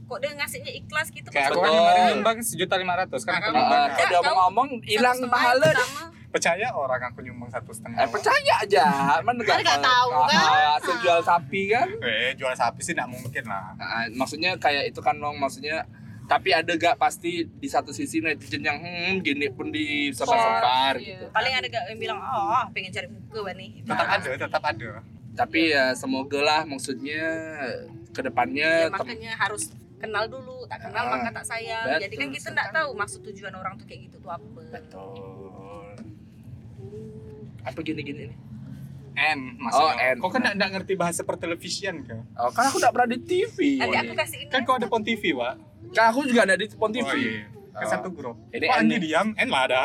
kok 0.05 0.17
dia 0.17 0.31
ngasihnya 0.31 0.71
ikhlas 0.75 1.07
gitu? 1.09 1.27
Kayak 1.27 1.49
aku 1.49 1.59
kan 1.59 1.71
kemarin 1.71 2.01
nyumbang 2.11 2.37
sejuta 2.39 2.75
lima 2.75 2.93
ratus 2.95 3.21
kan 3.21 3.33
aku 3.35 3.43
Nah, 3.43 3.51
nyumbang. 3.51 3.73
Ah, 3.75 3.87
ya. 3.87 3.95
kalau 3.95 4.07
dia 4.07 4.21
Kau- 4.23 4.37
ngomong 4.39 4.67
hilang 4.81 5.17
pahala 5.25 5.69
percaya 6.27 6.67
orang 6.69 7.01
aku 7.05 7.19
nyumbang 7.21 7.47
satu 7.49 7.71
setengah. 7.71 7.95
Eh 7.97 8.07
percaya 8.07 8.53
aja, 8.59 8.85
mana 9.19 9.39
Kan 9.39 9.55
nggak 9.57 9.79
tahu, 9.79 10.09
kan? 10.27 10.75
Asal 10.75 10.95
jual 10.99 11.19
sapi 11.21 11.61
kan? 11.69 11.87
eh 12.01 12.35
jual 12.35 12.51
sapi 12.53 12.79
sih 12.79 12.91
nggak 12.91 13.07
mungkin 13.07 13.43
lah. 13.45 13.71
Nah, 13.73 14.05
maksudnya 14.13 14.51
kayak 14.55 14.83
itu 14.85 14.99
kan 14.99 15.15
long, 15.15 15.35
maksudnya 15.35 15.87
tapi 16.25 16.49
ada 16.49 16.73
gak 16.73 16.97
pasti 16.97 17.45
di 17.45 17.65
satu 17.65 17.89
sisi 17.89 18.17
netizen 18.17 18.59
yang 18.59 18.75
hmm 18.75 19.21
gini 19.21 19.45
pun 19.47 19.69
disebar-sebar 19.69 20.97
Iya. 20.97 21.05
gitu. 21.13 21.25
paling 21.29 21.53
ada 21.53 21.67
gak 21.67 21.83
yang 21.85 21.99
bilang 22.01 22.17
oh 22.17 22.65
pengen 22.71 22.89
cari 22.89 23.05
muka 23.05 23.39
bani 23.43 23.67
tetap 23.79 24.07
ada 24.09 24.29
tetap 24.35 24.63
ada. 24.65 24.89
Tapi 25.35 25.69
ya 25.69 25.93
semoga 25.93 26.39
lah 26.39 26.61
maksudnya 26.63 27.21
ke 28.09 28.21
depannya 28.21 28.65
ya, 28.81 28.89
makanya 28.89 29.37
harus 29.37 29.69
kenal 30.05 30.25
dulu 30.27 30.57
tak 30.65 30.79
kenal 30.81 31.03
Ah, 31.03 31.11
maka 31.11 31.29
tak 31.33 31.45
sayang 31.47 31.85
betul 31.87 32.01
jadi 32.01 32.15
kan 32.15 32.27
kita 32.31 32.47
nggak 32.51 32.69
tahu 32.71 32.89
maksud 32.93 33.19
tujuan 33.23 33.53
orang 33.53 33.73
tuh 33.75 33.85
kayak 33.85 34.01
gitu 34.05 34.17
tuh 34.17 34.29
apa 34.29 34.45
betul. 34.71 35.93
Apa 37.63 37.79
gini-gini 37.81 38.29
nih? 38.29 38.37
N 39.15 39.39
Oh, 39.55 39.63
maksudnya 39.63 40.11
N. 40.11 40.17
kau 40.17 40.29
kan 40.29 40.41
nggak 40.45 40.69
ngerti 40.71 40.93
bahasa 40.93 41.23
pertelevisian 41.23 42.03
kan 42.03 42.19
Oh, 42.35 42.51
kan 42.51 42.67
aku 42.67 42.77
udah 42.77 42.91
pernah 42.91 43.09
di 43.09 43.19
TV. 43.21 43.79
nanti 43.79 43.97
aku 43.97 44.13
kasih 44.13 44.37
ini 44.39 44.51
kan 44.51 44.61
kau 44.61 44.75
ada 44.75 44.85
pon 44.85 45.01
TV 45.01 45.31
wa 45.31 45.55
Kan 45.87 46.11
aku 46.11 46.25
juga 46.25 46.43
ada 46.43 46.53
di 46.53 46.67
Pon 46.69 46.91
TV. 46.91 47.01
oh 47.01 47.15
iya 47.15 47.47
kan 47.71 47.83
Oh. 47.83 47.89
satu 47.89 48.07
grup 48.09 48.35
Ini 48.49 48.59
kok 48.61 48.71
N 48.71 48.79
Andi 48.81 48.93
nih. 48.93 49.01
diam 49.01 49.27
N 49.33 49.49
lah 49.49 49.61
ada 49.65 49.81